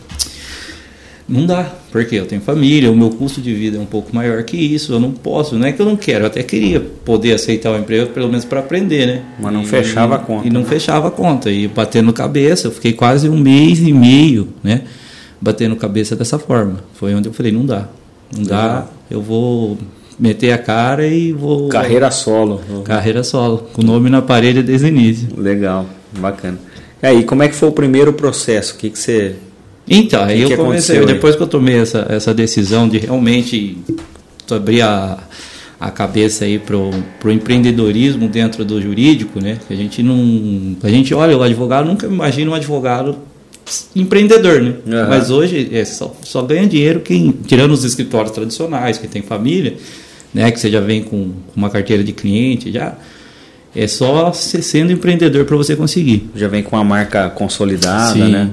não 1.29 1.47
dá, 1.47 1.73
porque 1.93 2.17
eu 2.17 2.25
tenho 2.25 2.41
família, 2.41 2.91
o 2.91 2.97
meu 2.97 3.11
custo 3.11 3.39
de 3.39 3.55
vida 3.55 3.77
é 3.77 3.81
um 3.81 3.87
pouco 3.87 4.17
maior 4.17 4.43
que 4.45 4.57
isso, 4.57 4.95
eu 4.95 4.99
não 4.99 5.13
posso, 5.13 5.59
não 5.59 5.67
é 5.67 5.73
que 5.73 5.81
eu 5.81 5.85
não 5.85 5.95
quero, 5.95 6.25
eu 6.25 6.27
até 6.27 6.43
queria 6.43 6.81
poder 6.81 7.35
aceitar 7.35 7.71
o 7.71 7.77
emprego, 7.79 8.11
pelo 8.13 8.29
menos 8.29 8.47
para 8.47 8.61
aprender, 8.61 9.07
né? 9.07 9.23
Mas 9.39 9.53
não 9.53 9.63
e, 9.63 9.67
fechava 9.67 10.17
a 10.17 10.19
conta. 10.19 10.49
E 10.49 10.51
não 10.51 10.63
né? 10.63 10.67
fechava 10.67 11.09
a 11.09 11.11
conta, 11.11 11.51
e 11.51 11.69
batendo 11.69 12.11
cabeça, 12.11 12.69
eu 12.69 12.73
fiquei 12.73 12.95
quase 12.95 13.29
um 13.29 13.37
mês 13.39 13.79
e 13.81 13.93
meio, 13.93 14.49
né? 14.65 14.85
Batendo 15.39 15.77
cabeça 15.77 16.17
dessa 16.17 16.39
forma. 16.39 16.83
Foi 16.95 17.15
onde 17.15 17.29
eu 17.29 17.33
falei, 17.35 17.53
não 17.53 17.67
dá, 17.67 17.87
não 18.35 18.43
dá, 18.43 18.87
eu 19.11 19.21
vou 19.21 19.77
meter 20.19 20.53
a 20.53 20.59
cara 20.59 21.07
e 21.07 21.31
vou... 21.31 21.69
Carreira 21.69 22.11
solo. 22.11 22.63
Carreira 22.85 23.23
solo, 23.23 23.69
com 23.71 23.83
o 23.83 23.85
nome 23.85 24.09
na 24.09 24.23
parede 24.23 24.63
desde 24.63 24.87
o 24.87 24.89
início. 24.89 25.29
Legal, 25.37 25.85
bacana. 26.19 26.59
E 27.03 27.07
aí, 27.07 27.25
como 27.25 27.43
é 27.43 27.49
que 27.49 27.55
foi 27.55 27.69
o 27.69 27.73
primeiro 27.73 28.15
processo? 28.15 28.75
O 28.75 28.79
que, 28.79 28.89
que 28.89 28.99
você 28.99 29.37
então, 29.89 30.25
aí 30.25 30.43
eu 30.43 30.57
comecei, 30.57 31.05
depois 31.05 31.37
que 31.37 31.43
eu 31.43 31.47
tomei 31.47 31.77
essa, 31.77 32.07
essa 32.09 32.33
decisão 32.33 32.89
de 32.89 32.99
realmente 32.99 33.77
abrir 34.51 34.83
a, 34.83 35.19
a 35.81 35.91
cabeça 35.91 36.45
aí 36.45 36.59
pro, 36.59 36.91
pro 37.19 37.33
empreendedorismo 37.33 38.29
dentro 38.29 38.65
do 38.65 38.81
jurídico, 38.81 39.41
né? 39.41 39.59
A 39.69 39.75
gente 39.75 40.03
não, 40.03 40.77
a 40.83 40.89
gente 40.89 41.13
olha 41.15 41.37
o 41.37 41.43
advogado, 41.43 41.87
nunca 41.87 42.07
imagina 42.07 42.51
um 42.51 42.55
advogado 42.55 43.17
empreendedor, 43.95 44.63
né? 44.63 44.75
Uhum. 44.87 45.09
Mas 45.09 45.31
hoje 45.31 45.69
é 45.73 45.85
só, 45.85 46.15
só 46.23 46.43
ganha 46.43 46.67
dinheiro 46.67 47.01
quem, 47.01 47.33
tirando 47.47 47.73
os 47.73 47.85
escritórios 47.85 48.33
tradicionais, 48.33 48.99
que 48.99 49.09
tem 49.09 49.23
família, 49.23 49.75
né? 50.33 50.51
Que 50.51 50.61
você 50.61 50.71
já 50.71 50.81
vem 50.81 51.03
com 51.03 51.33
uma 51.57 51.71
carteira 51.71 52.05
de 52.05 52.13
cliente, 52.13 52.71
já 52.71 52.95
é 53.75 53.87
só 53.87 54.33
sendo 54.33 54.93
empreendedor 54.93 55.45
para 55.47 55.57
você 55.57 55.75
conseguir. 55.75 56.31
Já 56.37 56.47
vem 56.47 56.63
com 56.63 56.77
a 56.77 56.85
marca 56.85 57.29
consolidada, 57.31 58.13
Sim. 58.13 58.31
né? 58.31 58.51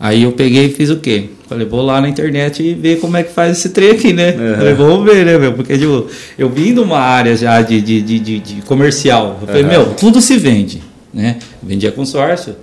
Aí 0.00 0.22
eu 0.22 0.32
peguei 0.32 0.66
e 0.66 0.68
fiz 0.70 0.90
o 0.90 0.96
quê? 0.96 1.24
Falei, 1.48 1.66
vou 1.66 1.82
lá 1.82 2.00
na 2.00 2.08
internet 2.08 2.62
e 2.62 2.74
ver 2.74 3.00
como 3.00 3.16
é 3.16 3.22
que 3.22 3.32
faz 3.32 3.58
esse 3.58 3.70
trem 3.70 3.90
aqui, 3.90 4.12
né? 4.12 4.30
Uhum. 4.30 4.56
Falei, 4.56 4.74
vamos 4.74 5.04
ver, 5.04 5.24
né, 5.26 5.38
meu? 5.38 5.54
Porque 5.54 5.76
tipo, 5.76 6.06
eu 6.38 6.48
vim 6.48 6.74
de 6.74 6.80
uma 6.80 6.98
área 6.98 7.36
já 7.36 7.60
de, 7.62 7.80
de, 7.80 8.02
de, 8.02 8.18
de, 8.18 8.38
de 8.38 8.62
comercial. 8.62 9.38
Eu 9.40 9.46
falei, 9.46 9.62
uhum. 9.62 9.68
meu, 9.68 9.86
tudo 9.94 10.20
se 10.20 10.36
vende, 10.36 10.82
né? 11.12 11.38
Vendia 11.62 11.90
consórcio. 11.90 12.54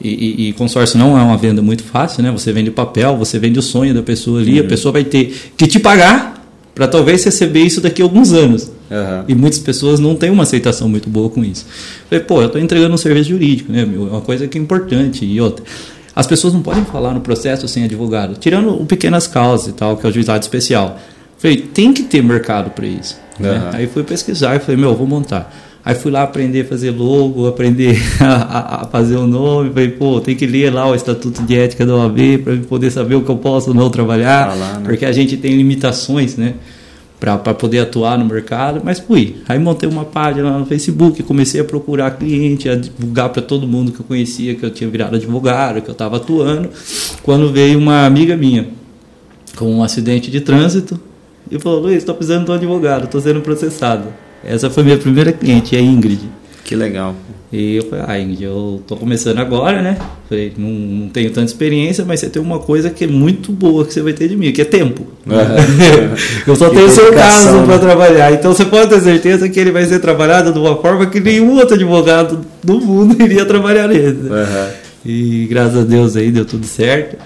E, 0.00 0.08
e, 0.08 0.48
e, 0.48 0.52
consórcio 0.52 0.98
não 0.98 1.18
é 1.18 1.22
uma 1.22 1.36
venda 1.36 1.60
muito 1.60 1.82
fácil, 1.82 2.22
né? 2.22 2.30
Você 2.30 2.52
vende 2.52 2.70
papel, 2.70 3.16
você 3.16 3.38
vende 3.38 3.58
o 3.58 3.62
sonho 3.62 3.92
da 3.92 4.02
pessoa 4.02 4.40
ali, 4.40 4.60
uhum. 4.60 4.66
a 4.66 4.68
pessoa 4.68 4.92
vai 4.92 5.04
ter 5.04 5.34
que 5.56 5.66
te 5.66 5.78
pagar 5.78 6.40
para 6.74 6.88
talvez 6.88 7.24
receber 7.24 7.60
isso 7.60 7.80
daqui 7.80 8.00
a 8.00 8.04
alguns 8.04 8.32
anos. 8.32 8.70
Uhum. 8.90 9.24
E 9.28 9.34
muitas 9.34 9.58
pessoas 9.58 10.00
não 10.00 10.14
têm 10.14 10.30
uma 10.30 10.44
aceitação 10.44 10.88
muito 10.88 11.08
boa 11.08 11.28
com 11.28 11.44
isso. 11.44 11.66
Falei, 12.08 12.24
pô, 12.24 12.40
eu 12.40 12.46
estou 12.46 12.60
entregando 12.60 12.94
um 12.94 12.98
serviço 12.98 13.30
jurídico, 13.30 13.70
né? 13.72 13.84
Meu? 13.84 14.06
É 14.06 14.10
uma 14.10 14.20
coisa 14.20 14.48
que 14.48 14.56
é 14.56 14.60
importante. 14.60 15.24
E 15.24 15.40
outra, 15.40 15.64
as 16.20 16.26
pessoas 16.26 16.52
não 16.52 16.60
podem 16.60 16.84
falar 16.84 17.14
no 17.14 17.20
processo 17.22 17.66
sem 17.66 17.84
advogado, 17.84 18.36
tirando 18.38 18.78
o 18.78 18.84
pequenas 18.84 19.26
causas 19.26 19.68
e 19.68 19.72
tal, 19.72 19.96
que 19.96 20.06
é 20.06 20.10
o 20.10 20.12
juizado 20.12 20.42
especial. 20.42 20.98
Falei, 21.38 21.56
tem 21.56 21.94
que 21.94 22.02
ter 22.02 22.22
mercado 22.22 22.70
para 22.70 22.86
isso. 22.86 23.18
Uhum. 23.38 23.46
Né? 23.46 23.70
Aí 23.72 23.86
fui 23.86 24.02
pesquisar 24.02 24.54
e 24.54 24.58
falei, 24.58 24.76
meu, 24.78 24.94
vou 24.94 25.06
montar. 25.06 25.50
Aí 25.82 25.94
fui 25.94 26.12
lá 26.12 26.22
aprender 26.22 26.60
a 26.60 26.64
fazer 26.66 26.90
logo, 26.90 27.48
aprender 27.48 27.98
a, 28.20 28.82
a, 28.82 28.86
fazer 28.88 29.16
o 29.16 29.26
nome. 29.26 29.70
Falei, 29.70 29.88
pô, 29.88 30.20
tem 30.20 30.36
que 30.36 30.44
ler 30.44 30.70
lá 30.70 30.86
o 30.86 30.94
Estatuto 30.94 31.42
de 31.42 31.58
Ética 31.58 31.86
da 31.86 31.96
OAB 31.96 32.18
para 32.44 32.56
poder 32.68 32.90
saber 32.90 33.14
o 33.14 33.22
que 33.22 33.30
eu 33.30 33.38
posso 33.38 33.70
ou 33.70 33.74
não 33.74 33.88
trabalhar. 33.88 34.48
Tá 34.48 34.54
lá, 34.54 34.72
né? 34.74 34.82
Porque 34.84 35.06
a 35.06 35.12
gente 35.12 35.38
tem 35.38 35.56
limitações, 35.56 36.36
né? 36.36 36.52
Para 37.20 37.54
poder 37.54 37.80
atuar 37.80 38.18
no 38.18 38.24
mercado, 38.24 38.80
mas 38.82 38.98
fui. 38.98 39.36
Aí 39.46 39.58
montei 39.58 39.86
uma 39.86 40.06
página 40.06 40.58
no 40.58 40.64
Facebook, 40.64 41.22
comecei 41.22 41.60
a 41.60 41.64
procurar 41.64 42.12
cliente, 42.12 42.66
a 42.66 42.74
divulgar 42.74 43.28
para 43.28 43.42
todo 43.42 43.68
mundo 43.68 43.92
que 43.92 44.00
eu 44.00 44.06
conhecia 44.06 44.54
que 44.54 44.64
eu 44.64 44.70
tinha 44.70 44.88
virado 44.88 45.16
advogado, 45.16 45.82
que 45.82 45.90
eu 45.90 45.92
estava 45.92 46.16
atuando. 46.16 46.70
Quando 47.22 47.52
veio 47.52 47.78
uma 47.78 48.06
amiga 48.06 48.36
minha 48.38 48.68
com 49.54 49.70
um 49.70 49.82
acidente 49.82 50.30
de 50.30 50.40
trânsito 50.40 50.98
e 51.50 51.58
falou: 51.58 51.80
Luiz, 51.80 51.98
estou 51.98 52.14
precisando 52.14 52.46
de 52.46 52.50
um 52.52 52.54
advogado, 52.54 53.04
estou 53.04 53.20
sendo 53.20 53.42
processado. 53.42 54.08
Essa 54.42 54.70
foi 54.70 54.82
minha 54.82 54.96
primeira 54.96 55.30
cliente, 55.30 55.76
a 55.76 55.80
Ingrid. 55.80 56.20
Que 56.64 56.76
legal. 56.76 57.14
E 57.52 57.76
eu 57.76 57.82
falei, 57.88 58.04
ah, 58.06 58.20
Ingrid, 58.20 58.44
eu 58.44 58.80
tô 58.86 58.96
começando 58.96 59.38
agora, 59.38 59.82
né? 59.82 59.98
Falei, 60.28 60.52
não, 60.56 60.68
não, 60.70 61.08
tenho 61.08 61.30
tanta 61.30 61.46
experiência, 61.46 62.04
mas 62.04 62.20
você 62.20 62.28
tem 62.28 62.40
uma 62.40 62.60
coisa 62.60 62.90
que 62.90 63.04
é 63.04 63.06
muito 63.08 63.50
boa 63.50 63.84
que 63.84 63.92
você 63.92 64.00
vai 64.00 64.12
ter 64.12 64.28
de 64.28 64.36
mim, 64.36 64.52
que 64.52 64.62
é 64.62 64.64
tempo. 64.64 65.04
eu 66.46 66.54
só 66.54 66.70
tenho 66.70 66.86
o 66.86 66.90
seu 66.90 67.12
caso 67.12 67.64
para 67.64 67.78
trabalhar. 67.78 68.32
Então 68.32 68.54
você 68.54 68.64
pode 68.64 68.88
ter 68.88 69.00
certeza 69.00 69.48
que 69.48 69.58
ele 69.58 69.72
vai 69.72 69.84
ser 69.84 69.98
trabalhado 69.98 70.52
de 70.52 70.58
uma 70.60 70.76
forma 70.76 71.06
que 71.06 71.18
nenhum 71.18 71.56
outro 71.56 71.74
advogado 71.74 72.46
do 72.62 72.80
mundo 72.80 73.16
iria 73.20 73.44
trabalhar 73.44 73.88
nele. 73.88 74.28
Uhum. 74.28 74.70
E 75.04 75.46
graças 75.50 75.78
a 75.78 75.82
Deus 75.82 76.14
aí 76.14 76.30
deu 76.30 76.44
tudo 76.44 76.66
certo. 76.66 77.16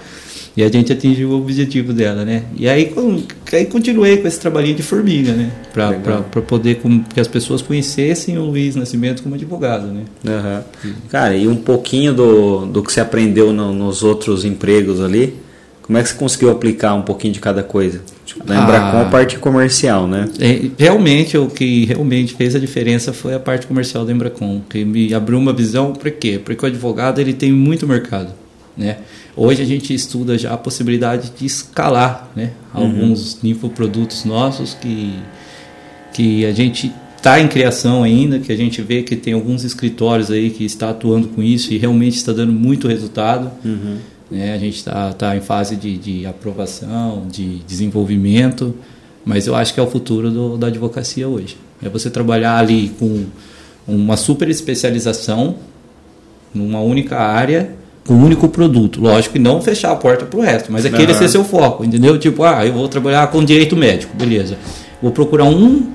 E 0.57 0.63
a 0.63 0.69
gente 0.69 0.93
atingiu 0.93 1.31
o 1.31 1.37
objetivo 1.37 1.91
dela, 1.91 2.23
né? 2.23 2.43
E 2.55 2.67
aí, 2.67 2.85
com, 2.85 3.21
aí 3.51 3.65
continuei 3.65 4.17
com 4.17 4.27
esse 4.27 4.39
trabalhinho 4.39 4.75
de 4.75 4.83
formiga, 4.83 5.33
né? 5.33 5.51
Para 5.73 6.41
poder 6.41 6.75
com, 6.75 7.03
que 7.03 7.19
as 7.19 7.27
pessoas 7.27 7.61
conhecessem 7.61 8.37
o 8.37 8.45
Luiz 8.45 8.75
Nascimento 8.75 9.21
como 9.21 9.35
advogado, 9.35 9.87
né? 9.87 10.03
Uhum. 10.23 10.93
Cara, 11.09 11.35
e 11.35 11.45
um 11.45 11.57
pouquinho 11.57 12.13
do, 12.13 12.65
do 12.65 12.81
que 12.81 12.93
você 12.93 13.01
aprendeu 13.01 13.51
no, 13.51 13.73
nos 13.73 14.01
outros 14.01 14.45
empregos 14.45 15.01
ali, 15.01 15.35
como 15.81 15.97
é 15.97 16.01
que 16.03 16.09
você 16.09 16.15
conseguiu 16.15 16.49
aplicar 16.49 16.95
um 16.95 17.01
pouquinho 17.01 17.33
de 17.33 17.39
cada 17.39 17.61
coisa? 17.61 18.01
Tipo, 18.25 18.39
lembrar 18.49 18.79
ah, 18.79 19.01
a 19.01 19.05
parte 19.05 19.37
comercial, 19.37 20.07
né? 20.07 20.27
É, 20.39 20.69
realmente, 20.79 21.37
o 21.37 21.47
que 21.47 21.85
realmente 21.85 22.33
fez 22.33 22.55
a 22.55 22.59
diferença 22.59 23.13
foi 23.13 23.35
a 23.35 23.39
parte 23.39 23.67
comercial 23.67 24.03
da 24.05 24.11
Embracon, 24.11 24.61
que 24.67 24.83
me 24.83 25.13
abriu 25.13 25.37
uma 25.37 25.53
visão, 25.53 25.93
por 25.93 26.09
quê? 26.09 26.39
Porque 26.43 26.65
o 26.65 26.67
advogado 26.67 27.19
ele 27.19 27.33
tem 27.33 27.51
muito 27.51 27.85
mercado, 27.85 28.33
né? 28.75 28.97
Hoje 29.37 29.61
a 29.61 29.65
gente 29.65 29.93
estuda 29.93 30.37
já 30.37 30.53
a 30.53 30.57
possibilidade 30.57 31.31
de 31.37 31.45
escalar 31.45 32.31
né, 32.35 32.51
uhum. 32.73 32.83
alguns 32.83 33.43
infoprodutos 33.43 34.23
nossos 34.23 34.73
que, 34.73 35.13
que 36.13 36.45
a 36.45 36.53
gente 36.53 36.91
está 37.17 37.39
em 37.41 37.47
criação 37.47 38.01
ainda, 38.01 38.39
que 38.39 38.51
a 38.51 38.55
gente 38.55 38.81
vê 38.81 39.03
que 39.03 39.15
tem 39.15 39.33
alguns 39.33 39.65
escritórios 39.65 40.31
aí 40.31 40.51
que 40.51 40.63
está 40.63 40.91
atuando 40.91 41.27
com 41.29 41.43
isso 41.43 41.73
e 41.73 41.77
realmente 41.77 42.15
está 42.15 42.31
dando 42.31 42.53
muito 42.53 42.87
resultado. 42.87 43.51
Uhum. 43.65 43.97
Né? 44.31 44.53
A 44.53 44.57
gente 44.57 44.77
está 44.77 45.11
tá 45.11 45.35
em 45.35 45.41
fase 45.41 45.75
de, 45.75 45.97
de 45.97 46.25
aprovação, 46.25 47.27
de 47.29 47.59
desenvolvimento, 47.67 48.73
mas 49.25 49.47
eu 49.47 49.55
acho 49.55 49.73
que 49.73 49.79
é 49.81 49.83
o 49.83 49.87
futuro 49.87 50.31
do, 50.31 50.57
da 50.57 50.67
advocacia 50.67 51.27
hoje. 51.27 51.57
É 51.83 51.89
você 51.89 52.09
trabalhar 52.09 52.57
ali 52.57 52.89
com 52.97 53.25
uma 53.85 54.15
super 54.15 54.47
especialização 54.47 55.57
numa 56.53 56.79
única 56.79 57.17
área 57.17 57.75
com 58.05 58.13
um 58.13 58.23
único 58.23 58.47
produto. 58.47 59.01
Lógico 59.01 59.33
que 59.33 59.39
não 59.39 59.61
fechar 59.61 59.91
a 59.91 59.95
porta 59.95 60.25
para 60.25 60.39
o 60.39 60.41
resto, 60.41 60.71
mas 60.71 60.85
aquele 60.85 61.11
uhum. 61.11 61.17
ser 61.17 61.29
seu 61.29 61.43
foco, 61.43 61.83
entendeu? 61.83 62.17
Tipo, 62.17 62.43
ah, 62.43 62.65
eu 62.65 62.73
vou 62.73 62.87
trabalhar 62.87 63.27
com 63.27 63.43
direito 63.43 63.75
médico, 63.75 64.15
beleza. 64.15 64.57
Vou 65.01 65.11
procurar 65.11 65.45
um, 65.45 65.87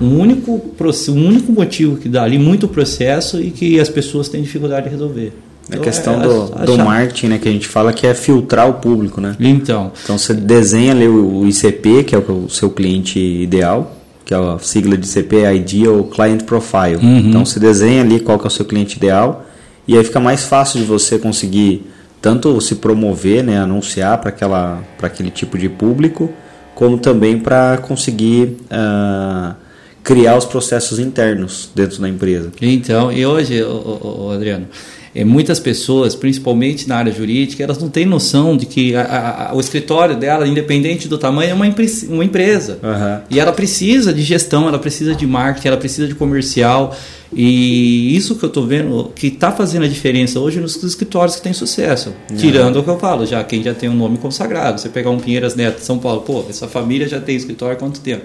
um, 0.00 0.18
único, 0.18 0.60
um 1.08 1.26
único 1.26 1.52
motivo 1.52 1.96
que 1.96 2.08
dá 2.08 2.24
ali 2.24 2.38
muito 2.38 2.66
processo 2.66 3.40
e 3.40 3.50
que 3.50 3.78
as 3.78 3.88
pessoas 3.88 4.28
têm 4.28 4.42
dificuldade 4.42 4.84
de 4.84 4.90
resolver. 4.90 5.32
A 5.70 5.76
então, 5.76 5.82
questão 5.82 6.20
é, 6.20 6.26
do, 6.26 6.52
a, 6.56 6.64
do 6.64 6.78
marketing, 6.78 7.28
né, 7.28 7.38
que 7.38 7.48
a 7.48 7.52
gente 7.52 7.66
fala 7.66 7.92
que 7.92 8.06
é 8.06 8.12
filtrar 8.12 8.68
o 8.68 8.74
público, 8.74 9.18
né? 9.18 9.34
Então. 9.40 9.92
Então 10.02 10.18
você 10.18 10.34
desenha 10.34 10.92
ali 10.92 11.08
o 11.08 11.46
ICP, 11.46 12.04
que 12.04 12.14
é 12.14 12.18
o 12.18 12.50
seu 12.50 12.68
cliente 12.68 13.18
ideal, 13.18 13.96
que 14.26 14.34
é 14.34 14.36
a 14.36 14.58
sigla 14.58 14.96
de 14.98 15.06
ICP, 15.06 15.36
é 15.36 15.54
Ideal 15.54 16.04
Client 16.04 16.42
Profile. 16.42 16.96
Uhum. 16.96 17.18
Então 17.18 17.46
você 17.46 17.58
desenha 17.58 18.02
ali 18.02 18.20
qual 18.20 18.38
que 18.38 18.44
é 18.44 18.48
o 18.48 18.50
seu 18.50 18.66
cliente 18.66 18.98
ideal 18.98 19.46
e 19.86 19.96
aí 19.96 20.04
fica 20.04 20.20
mais 20.20 20.44
fácil 20.44 20.80
de 20.80 20.86
você 20.86 21.18
conseguir 21.18 21.90
tanto 22.20 22.58
se 22.60 22.76
promover, 22.76 23.44
né, 23.44 23.58
anunciar 23.58 24.18
para 24.18 24.30
aquela 24.30 24.82
para 24.96 25.08
aquele 25.08 25.30
tipo 25.30 25.58
de 25.58 25.68
público, 25.68 26.32
como 26.74 26.98
também 26.98 27.38
para 27.38 27.78
conseguir 27.78 28.56
uh, 28.70 29.54
criar 30.02 30.36
os 30.36 30.44
processos 30.44 30.98
internos 30.98 31.70
dentro 31.74 32.00
da 32.00 32.08
empresa. 32.08 32.52
Então, 32.60 33.10
e 33.10 33.24
hoje, 33.24 33.62
o, 33.62 34.30
Adriano, 34.30 34.66
é, 35.14 35.24
muitas 35.24 35.60
pessoas, 35.60 36.14
principalmente 36.14 36.88
na 36.88 36.96
área 36.96 37.12
jurídica, 37.12 37.62
elas 37.62 37.78
não 37.78 37.88
têm 37.88 38.04
noção 38.04 38.56
de 38.56 38.66
que 38.66 38.96
a, 38.96 39.50
a, 39.50 39.54
o 39.54 39.60
escritório 39.60 40.16
dela, 40.16 40.46
independente 40.46 41.06
do 41.06 41.16
tamanho, 41.16 41.50
é 41.50 41.54
uma, 41.54 41.66
uma 42.08 42.24
empresa. 42.24 42.78
Uhum. 42.82 43.20
E 43.30 43.38
ela 43.38 43.52
precisa 43.52 44.12
de 44.12 44.22
gestão, 44.22 44.66
ela 44.66 44.78
precisa 44.78 45.14
de 45.14 45.26
marketing, 45.26 45.68
ela 45.68 45.76
precisa 45.76 46.08
de 46.08 46.14
comercial. 46.16 46.96
E 47.32 48.14
isso 48.16 48.34
que 48.36 48.44
eu 48.44 48.48
estou 48.48 48.66
vendo 48.66 49.12
que 49.14 49.28
está 49.28 49.52
fazendo 49.52 49.84
a 49.84 49.88
diferença 49.88 50.38
hoje 50.40 50.60
nos 50.60 50.82
escritórios 50.82 51.36
que 51.36 51.42
têm 51.42 51.52
sucesso. 51.52 52.12
Uhum. 52.30 52.36
Tirando 52.36 52.80
o 52.80 52.82
que 52.82 52.90
eu 52.90 52.98
falo, 52.98 53.24
já 53.24 53.42
quem 53.44 53.62
já 53.62 53.72
tem 53.72 53.88
um 53.88 53.94
nome 53.94 54.18
consagrado. 54.18 54.80
Você 54.80 54.88
pegar 54.88 55.10
um 55.10 55.18
Pinheiras 55.18 55.54
Neto 55.54 55.78
de 55.78 55.84
São 55.84 55.98
Paulo, 55.98 56.22
pô, 56.22 56.44
essa 56.48 56.66
família 56.66 57.08
já 57.08 57.20
tem 57.20 57.36
escritório 57.36 57.76
há 57.76 57.78
quanto 57.78 58.00
tempo? 58.00 58.24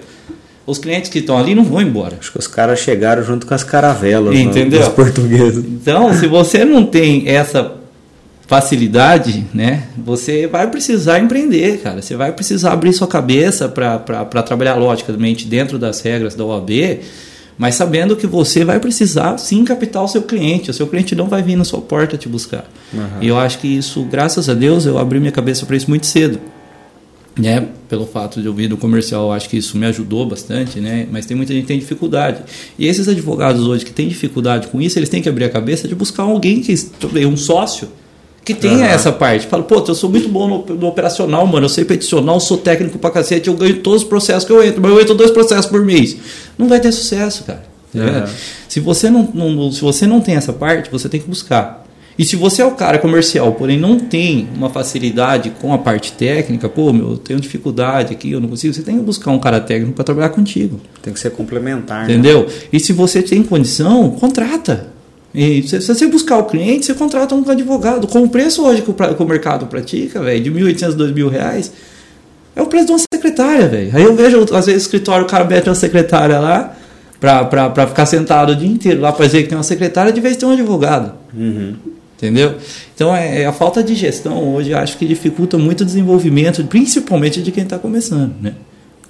Os 0.66 0.78
clientes 0.78 1.10
que 1.10 1.18
estão 1.18 1.36
ali 1.36 1.54
não 1.54 1.64
vão 1.64 1.80
embora. 1.82 2.16
Acho 2.20 2.32
que 2.32 2.38
os 2.38 2.46
caras 2.46 2.78
chegaram 2.78 3.22
junto 3.22 3.46
com 3.46 3.54
as 3.54 3.64
caravelas 3.64 4.34
né, 4.34 4.40
Entendeu? 4.40 4.80
dos 4.80 4.88
portugueses. 4.90 5.64
Então, 5.64 6.12
se 6.14 6.26
você 6.26 6.64
não 6.64 6.84
tem 6.84 7.28
essa 7.28 7.80
facilidade, 8.46 9.46
né, 9.54 9.84
você 9.96 10.46
vai 10.46 10.68
precisar 10.68 11.20
empreender, 11.20 11.78
cara. 11.78 12.02
Você 12.02 12.16
vai 12.16 12.32
precisar 12.32 12.72
abrir 12.72 12.92
sua 12.92 13.06
cabeça 13.06 13.68
para 13.68 14.42
trabalhar 14.42 14.74
logicamente 14.74 15.46
dentro 15.46 15.78
das 15.78 16.00
regras 16.00 16.34
da 16.34 16.44
OAB, 16.44 17.00
mas 17.56 17.74
sabendo 17.74 18.16
que 18.16 18.26
você 18.26 18.64
vai 18.64 18.80
precisar 18.80 19.38
sim 19.38 19.64
captar 19.64 20.02
o 20.02 20.08
seu 20.08 20.22
cliente. 20.22 20.70
O 20.70 20.74
seu 20.74 20.86
cliente 20.86 21.14
não 21.14 21.28
vai 21.28 21.42
vir 21.42 21.56
na 21.56 21.64
sua 21.64 21.80
porta 21.80 22.16
te 22.16 22.28
buscar. 22.28 22.64
Uhum. 22.92 23.02
E 23.20 23.28
eu 23.28 23.38
acho 23.38 23.58
que 23.58 23.68
isso, 23.68 24.02
graças 24.04 24.48
a 24.48 24.54
Deus, 24.54 24.84
eu 24.84 24.98
abri 24.98 25.20
minha 25.20 25.32
cabeça 25.32 25.64
para 25.64 25.76
isso 25.76 25.88
muito 25.88 26.06
cedo. 26.06 26.40
Né? 27.40 27.68
Pelo 27.88 28.06
fato 28.06 28.40
de 28.40 28.46
eu 28.46 28.54
vir 28.54 28.68
do 28.68 28.76
comercial, 28.76 29.32
acho 29.32 29.48
que 29.48 29.56
isso 29.56 29.76
me 29.76 29.86
ajudou 29.86 30.26
bastante, 30.26 30.80
né? 30.80 31.06
Mas 31.10 31.26
tem 31.26 31.36
muita 31.36 31.52
gente 31.52 31.62
que 31.62 31.68
tem 31.68 31.78
dificuldade. 31.78 32.42
E 32.78 32.86
esses 32.86 33.08
advogados 33.08 33.66
hoje 33.66 33.84
que 33.84 33.92
têm 33.92 34.08
dificuldade 34.08 34.68
com 34.68 34.80
isso, 34.80 34.98
eles 34.98 35.08
têm 35.08 35.22
que 35.22 35.28
abrir 35.28 35.44
a 35.44 35.48
cabeça 35.48 35.88
de 35.88 35.94
buscar 35.94 36.24
alguém 36.24 36.60
que 36.60 36.74
um 37.26 37.36
sócio 37.36 37.88
que 38.44 38.54
tenha 38.54 38.78
uhum. 38.78 38.84
essa 38.84 39.12
parte. 39.12 39.46
Fala, 39.46 39.62
pô, 39.62 39.84
eu 39.86 39.94
sou 39.94 40.10
muito 40.10 40.28
bom 40.28 40.48
no, 40.48 40.74
no, 40.74 40.86
operacional, 40.86 41.46
mano. 41.46 41.66
Eu 41.66 41.68
sei 41.68 41.84
peticionar, 41.84 42.34
eu 42.34 42.40
sou 42.40 42.58
técnico 42.58 42.98
pra 42.98 43.10
cacete, 43.10 43.48
eu 43.48 43.54
ganho 43.54 43.80
todos 43.80 44.02
os 44.02 44.08
processos 44.08 44.44
que 44.44 44.52
eu 44.52 44.62
entro, 44.62 44.80
mas 44.80 44.90
eu 44.90 45.00
entro 45.00 45.14
dois 45.14 45.30
processos 45.30 45.66
por 45.66 45.84
mês. 45.84 46.16
Não 46.56 46.68
vai 46.68 46.80
ter 46.80 46.92
sucesso, 46.92 47.44
cara. 47.44 47.64
Uhum. 47.94 48.32
Se, 48.68 48.80
você 48.80 49.10
não, 49.10 49.28
não, 49.34 49.72
se 49.72 49.80
você 49.80 50.06
não 50.06 50.20
tem 50.20 50.36
essa 50.36 50.52
parte, 50.52 50.90
você 50.90 51.08
tem 51.08 51.20
que 51.20 51.28
buscar. 51.28 51.79
E 52.20 52.24
se 52.26 52.36
você 52.36 52.60
é 52.60 52.66
o 52.66 52.72
cara 52.72 52.98
comercial, 52.98 53.50
porém 53.54 53.80
não 53.80 53.98
tem 53.98 54.46
uma 54.54 54.68
facilidade 54.68 55.54
com 55.58 55.72
a 55.72 55.78
parte 55.78 56.12
técnica, 56.12 56.68
pô, 56.68 56.92
meu, 56.92 57.12
eu 57.12 57.16
tenho 57.16 57.40
dificuldade 57.40 58.12
aqui, 58.12 58.30
eu 58.30 58.38
não 58.38 58.46
consigo, 58.46 58.74
você 58.74 58.82
tem 58.82 58.98
que 58.98 59.02
buscar 59.02 59.30
um 59.30 59.38
cara 59.38 59.58
técnico 59.58 59.94
para 59.94 60.04
trabalhar 60.04 60.28
contigo. 60.28 60.78
Tem 61.00 61.14
que 61.14 61.18
ser 61.18 61.30
complementar. 61.30 62.06
Né? 62.06 62.12
Entendeu? 62.12 62.42
Né? 62.42 62.48
E 62.74 62.78
se 62.78 62.92
você 62.92 63.22
tem 63.22 63.42
condição, 63.42 64.10
contrata. 64.10 64.88
E 65.34 65.62
se, 65.66 65.80
você 65.80 66.06
buscar 66.08 66.36
o 66.36 66.44
cliente, 66.44 66.84
você 66.84 66.92
contrata 66.92 67.34
um 67.34 67.50
advogado. 67.50 68.06
Com 68.06 68.24
o 68.24 68.28
preço 68.28 68.66
hoje 68.66 68.82
que 68.82 68.90
o, 68.90 68.92
que 68.92 69.22
o 69.22 69.26
mercado 69.26 69.64
pratica, 69.64 70.20
velho, 70.20 70.42
de 70.42 70.50
1.800, 70.50 70.96
2.000 70.96 71.28
reais, 71.30 71.72
é 72.54 72.60
o 72.60 72.66
preço 72.66 72.84
de 72.84 72.92
uma 72.92 72.98
secretária, 72.98 73.66
velho. 73.66 73.96
Aí 73.96 74.02
eu 74.02 74.14
vejo, 74.14 74.42
às 74.54 74.66
vezes, 74.66 74.82
o 74.82 74.84
escritório, 74.84 75.24
o 75.24 75.26
cara 75.26 75.44
mete 75.44 75.70
uma 75.70 75.74
secretária 75.74 76.38
lá, 76.38 76.76
para 77.18 77.86
ficar 77.86 78.04
sentado 78.04 78.52
o 78.52 78.56
dia 78.56 78.68
inteiro 78.68 79.00
lá 79.00 79.10
para 79.10 79.24
dizer 79.24 79.44
que 79.44 79.48
tem 79.48 79.56
uma 79.56 79.64
secretária, 79.64 80.12
de 80.12 80.20
vez 80.20 80.36
ter 80.36 80.44
um 80.44 80.52
advogado. 80.52 81.14
Uhum. 81.34 81.76
Entendeu? 82.20 82.54
Então, 82.94 83.16
é, 83.16 83.42
é, 83.42 83.46
a 83.46 83.52
falta 83.52 83.82
de 83.82 83.94
gestão 83.94 84.54
hoje 84.54 84.74
acho 84.74 84.98
que 84.98 85.06
dificulta 85.06 85.56
muito 85.56 85.80
o 85.80 85.84
desenvolvimento, 85.86 86.62
principalmente 86.64 87.40
de 87.40 87.50
quem 87.50 87.64
está 87.64 87.78
começando, 87.78 88.34
né? 88.42 88.52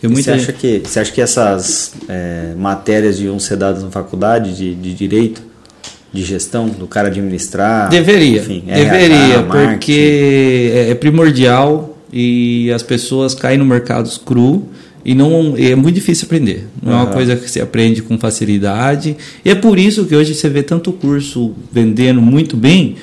Você, 0.01 0.31
acha 0.31 0.53
que, 0.53 0.81
você 0.83 1.01
acha 1.01 1.13
que 1.13 1.21
essas 1.21 1.93
é, 2.09 2.55
matérias 2.57 3.17
deviam 3.17 3.39
ser 3.39 3.57
dadas 3.57 3.83
na 3.83 3.91
faculdade 3.91 4.57
de, 4.57 4.75
de 4.75 4.95
direito? 4.95 5.51
de 6.13 6.25
gestão, 6.25 6.69
do 6.69 6.89
cara 6.89 7.07
administrar? 7.09 7.89
Deveria, 7.89 8.41
enfim, 8.41 8.65
deveria, 8.67 9.37
RH, 9.37 9.43
porque 9.45 10.73
é, 10.75 10.91
é 10.91 10.95
primordial 10.97 11.97
e 12.13 12.71
as 12.73 12.83
pessoas 12.83 13.33
caem 13.33 13.59
no 13.59 13.65
mercado 13.65 14.11
cru 14.25 14.69
e 15.05 15.15
não 15.15 15.55
é 15.57 15.75
muito 15.75 15.95
difícil 15.95 16.27
aprender. 16.27 16.69
Não 16.83 16.93
uhum. 16.93 16.99
é 16.99 17.03
uma 17.03 17.13
coisa 17.13 17.37
que 17.37 17.51
se 17.51 17.61
aprende 17.61 18.03
com 18.03 18.19
facilidade. 18.19 19.17
E 19.45 19.51
é 19.51 19.55
por 19.55 19.79
isso 19.79 20.05
que 20.05 20.15
hoje 20.15 20.35
você 20.35 20.49
vê 20.49 20.63
tanto 20.63 20.93
curso 20.93 21.55
vendendo 21.73 22.21
muito 22.21 22.57
bem 22.57 22.97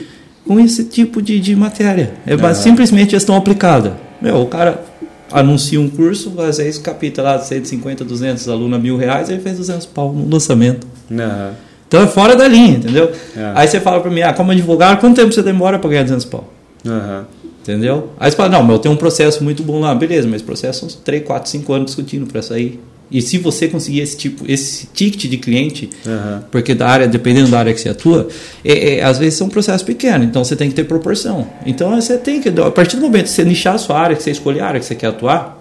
com 0.46 0.60
esse 0.60 0.86
tipo 0.86 1.22
de, 1.22 1.39
de 1.39 1.56
matéria. 1.56 2.13
É 2.25 2.36
uhum. 2.36 2.54
simplesmente 2.54 3.12
gestão 3.12 3.36
aplicada. 3.36 3.98
Meu, 4.22 4.42
o 4.42 4.48
cara 4.48 4.84
anuncia 5.32 5.80
um 5.80 5.89
curso, 5.89 6.34
às 6.39 6.58
vezes 6.58 6.77
capita 6.77 7.22
lá 7.22 7.38
150, 7.39 8.06
200 8.06 8.48
alunos 8.48 8.80
a 8.80 8.82
mil 8.82 8.96
reais, 8.96 9.30
ele 9.30 9.42
fez 9.42 9.58
200 9.58 9.86
pau 9.88 10.13
no 10.13 10.30
lançamento. 10.30 10.88
Uhum. 11.10 11.51
Então 11.88 12.01
é 12.01 12.08
fora 12.08 12.36
da 12.36 12.48
linha, 12.48 12.77
entendeu? 12.77 13.12
É. 13.36 13.51
Aí 13.56 13.68
você 13.68 13.80
fala 13.80 14.00
para 14.01 14.12
mim, 14.12 14.22
ah, 14.22 14.34
como 14.34 14.51
advogado, 14.51 15.00
quanto 15.00 15.16
tempo 15.16 15.32
você 15.32 15.42
demora 15.42 15.80
para 15.80 15.89
ganhar 15.89 16.04
200 16.04 16.25
pau? 16.25 16.54
Uhum. 16.86 17.24
Entendeu? 17.68 18.12
Aí 18.18 18.32
você 18.32 18.38
fala, 18.38 18.48
não, 18.48 18.64
mas 18.64 18.72
eu 18.72 18.80
tenho 18.80 18.96
um 18.96 18.98
processo 18.98 19.44
muito 19.44 19.62
bom 19.62 19.82
lá. 19.82 19.94
Beleza, 19.94 20.26
mas 20.26 20.42
processo 20.42 20.90
são 20.90 21.00
3, 21.04 21.26
4, 21.26 21.50
5 21.50 21.74
anos 21.74 21.86
discutindo 21.88 22.26
para 22.26 22.42
sair. 22.42 22.80
E 23.12 23.22
se 23.22 23.38
você 23.38 23.68
conseguir 23.68 24.02
esse 24.02 24.18
tipo, 24.18 24.50
esse 24.50 24.88
ticket 24.88 25.30
de 25.30 25.38
cliente, 25.38 25.90
uhum. 26.06 26.42
porque 26.52 26.74
da 26.74 26.88
área, 26.88 27.08
dependendo 27.08 27.50
da 27.50 27.60
área 27.60 27.74
que 27.74 27.80
você 27.80 27.90
atua, 27.90 28.28
é, 28.64 28.96
é, 28.96 29.04
às 29.04 29.18
vezes 29.18 29.36
são 29.36 29.48
processos 29.48 29.84
pequenos, 29.84 30.28
então 30.28 30.44
você 30.44 30.56
tem 30.56 30.70
que 30.70 30.76
ter 30.76 30.84
proporção. 30.84 31.48
Então 31.66 32.00
você 32.00 32.18
tem 32.18 32.42
que, 32.42 32.50
a 32.50 32.72
partir 32.72 32.98
do 32.98 33.04
momento 33.04 33.26
que 33.26 33.32
você 33.32 33.46
nichar 33.46 33.76
a 33.76 33.78
sua 33.78 33.98
área, 33.98 34.16
que 34.16 34.24
você 34.24 34.32
escolher 34.32 34.60
a 34.60 34.68
área 34.68 34.80
que 34.80 34.86
você 34.86 34.96
quer 34.96 35.08
atuar, 35.08 35.57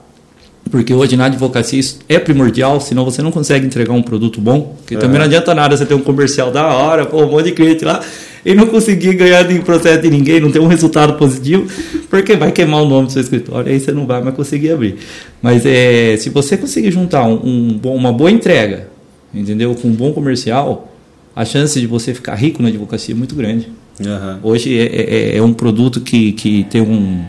porque 0.70 0.92
hoje 0.92 1.16
na 1.16 1.26
advocacia 1.26 1.78
isso 1.78 2.00
é 2.08 2.18
primordial, 2.18 2.80
senão 2.80 3.04
você 3.04 3.22
não 3.22 3.30
consegue 3.30 3.66
entregar 3.66 3.92
um 3.92 4.02
produto 4.02 4.40
bom. 4.40 4.74
Porque 4.78 4.96
é. 4.96 4.98
também 4.98 5.18
não 5.18 5.26
adianta 5.26 5.54
nada 5.54 5.76
você 5.76 5.86
ter 5.86 5.94
um 5.94 6.00
comercial 6.00 6.50
da 6.50 6.66
hora, 6.66 7.06
pô, 7.06 7.22
um 7.22 7.30
monte 7.30 7.46
de 7.46 7.52
cliente 7.52 7.84
lá, 7.84 8.02
e 8.44 8.54
não 8.54 8.66
conseguir 8.66 9.14
ganhar 9.14 9.42
de 9.44 9.58
processo 9.60 10.02
de 10.02 10.10
ninguém, 10.10 10.40
não 10.40 10.50
ter 10.50 10.60
um 10.60 10.66
resultado 10.66 11.14
positivo, 11.14 11.66
porque 12.10 12.36
vai 12.36 12.52
queimar 12.52 12.82
o 12.82 12.88
nome 12.88 13.06
do 13.06 13.12
seu 13.12 13.22
escritório, 13.22 13.70
aí 13.70 13.78
você 13.78 13.92
não 13.92 14.06
vai 14.06 14.22
mais 14.22 14.34
conseguir 14.34 14.72
abrir. 14.72 14.96
Mas 15.40 15.64
é, 15.64 16.16
se 16.16 16.30
você 16.30 16.56
conseguir 16.56 16.90
juntar 16.90 17.24
um, 17.24 17.78
um 17.84 17.88
uma 17.90 18.12
boa 18.12 18.30
entrega, 18.30 18.88
entendeu? 19.32 19.74
Com 19.74 19.88
um 19.88 19.92
bom 19.92 20.12
comercial, 20.12 20.92
a 21.34 21.44
chance 21.44 21.80
de 21.80 21.86
você 21.86 22.14
ficar 22.14 22.34
rico 22.34 22.62
na 22.62 22.68
advocacia 22.68 23.14
é 23.14 23.18
muito 23.18 23.34
grande. 23.34 23.68
Uhum. 24.00 24.38
Hoje 24.42 24.78
é, 24.78 24.84
é, 24.84 25.36
é, 25.36 25.42
um 25.42 25.52
produto 25.52 26.00
que, 26.00 26.32
que 26.32 26.64
tem 26.64 26.80
um, 26.80 27.24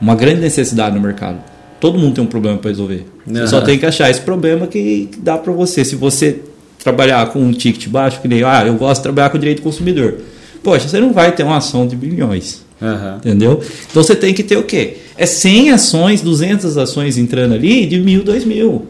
uma 0.00 0.14
grande 0.14 0.40
necessidade 0.40 0.94
no 0.94 1.00
mercado. 1.00 1.38
Todo 1.84 1.98
mundo 1.98 2.14
tem 2.14 2.24
um 2.24 2.26
problema 2.26 2.56
para 2.56 2.70
resolver. 2.70 3.04
Você 3.26 3.40
uhum. 3.40 3.46
só 3.46 3.60
tem 3.60 3.78
que 3.78 3.84
achar 3.84 4.08
esse 4.08 4.22
problema 4.22 4.66
que, 4.66 5.06
que 5.12 5.20
dá 5.20 5.36
para 5.36 5.52
você. 5.52 5.84
Se 5.84 5.94
você 5.94 6.38
trabalhar 6.82 7.30
com 7.30 7.38
um 7.38 7.52
ticket 7.52 7.88
baixo, 7.90 8.22
que 8.22 8.26
nem, 8.26 8.42
ah, 8.42 8.64
eu 8.66 8.72
gosto 8.76 9.00
de 9.00 9.02
trabalhar 9.02 9.28
com 9.28 9.38
direito 9.38 9.58
do 9.58 9.64
consumidor. 9.64 10.14
Poxa, 10.62 10.88
você 10.88 10.98
não 10.98 11.12
vai 11.12 11.32
ter 11.32 11.42
uma 11.42 11.58
ação 11.58 11.86
de 11.86 11.94
bilhões. 11.94 12.64
Uhum. 12.80 13.16
Entendeu? 13.18 13.60
Então 13.90 14.02
você 14.02 14.16
tem 14.16 14.32
que 14.32 14.42
ter 14.42 14.56
o 14.56 14.62
quê? 14.62 14.96
É 15.14 15.26
100 15.26 15.72
ações, 15.72 16.22
200 16.22 16.78
ações 16.78 17.18
entrando 17.18 17.52
ali 17.52 17.84
de 17.84 18.00
mil, 18.00 18.24
dois 18.24 18.46
mil. 18.46 18.86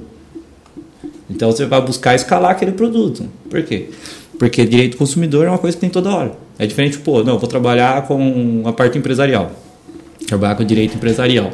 Então 1.29 1.51
você 1.51 1.67
vai 1.67 1.83
buscar 1.83 2.15
escalar 2.15 2.53
aquele 2.53 2.71
produto. 2.71 3.29
Por 3.51 3.61
quê? 3.65 3.89
Porque 4.39 4.65
direito 4.65 4.93
do 4.93 4.99
consumidor 4.99 5.47
é 5.47 5.49
uma 5.49 5.59
coisa 5.59 5.77
que 5.77 5.81
tem 5.81 5.91
toda 5.91 6.15
hora. 6.15 6.31
É 6.61 6.65
diferente, 6.65 6.99
pô, 6.99 7.25
não, 7.25 7.33
eu 7.33 7.39
vou 7.41 7.49
trabalhar 7.49 8.03
com 8.03 8.63
a 8.65 8.73
parte 8.73 8.97
empresarial. 8.97 9.51
Trabalhar 10.29 10.55
com 10.55 10.63
direito 10.63 10.95
empresarial. 10.95 11.51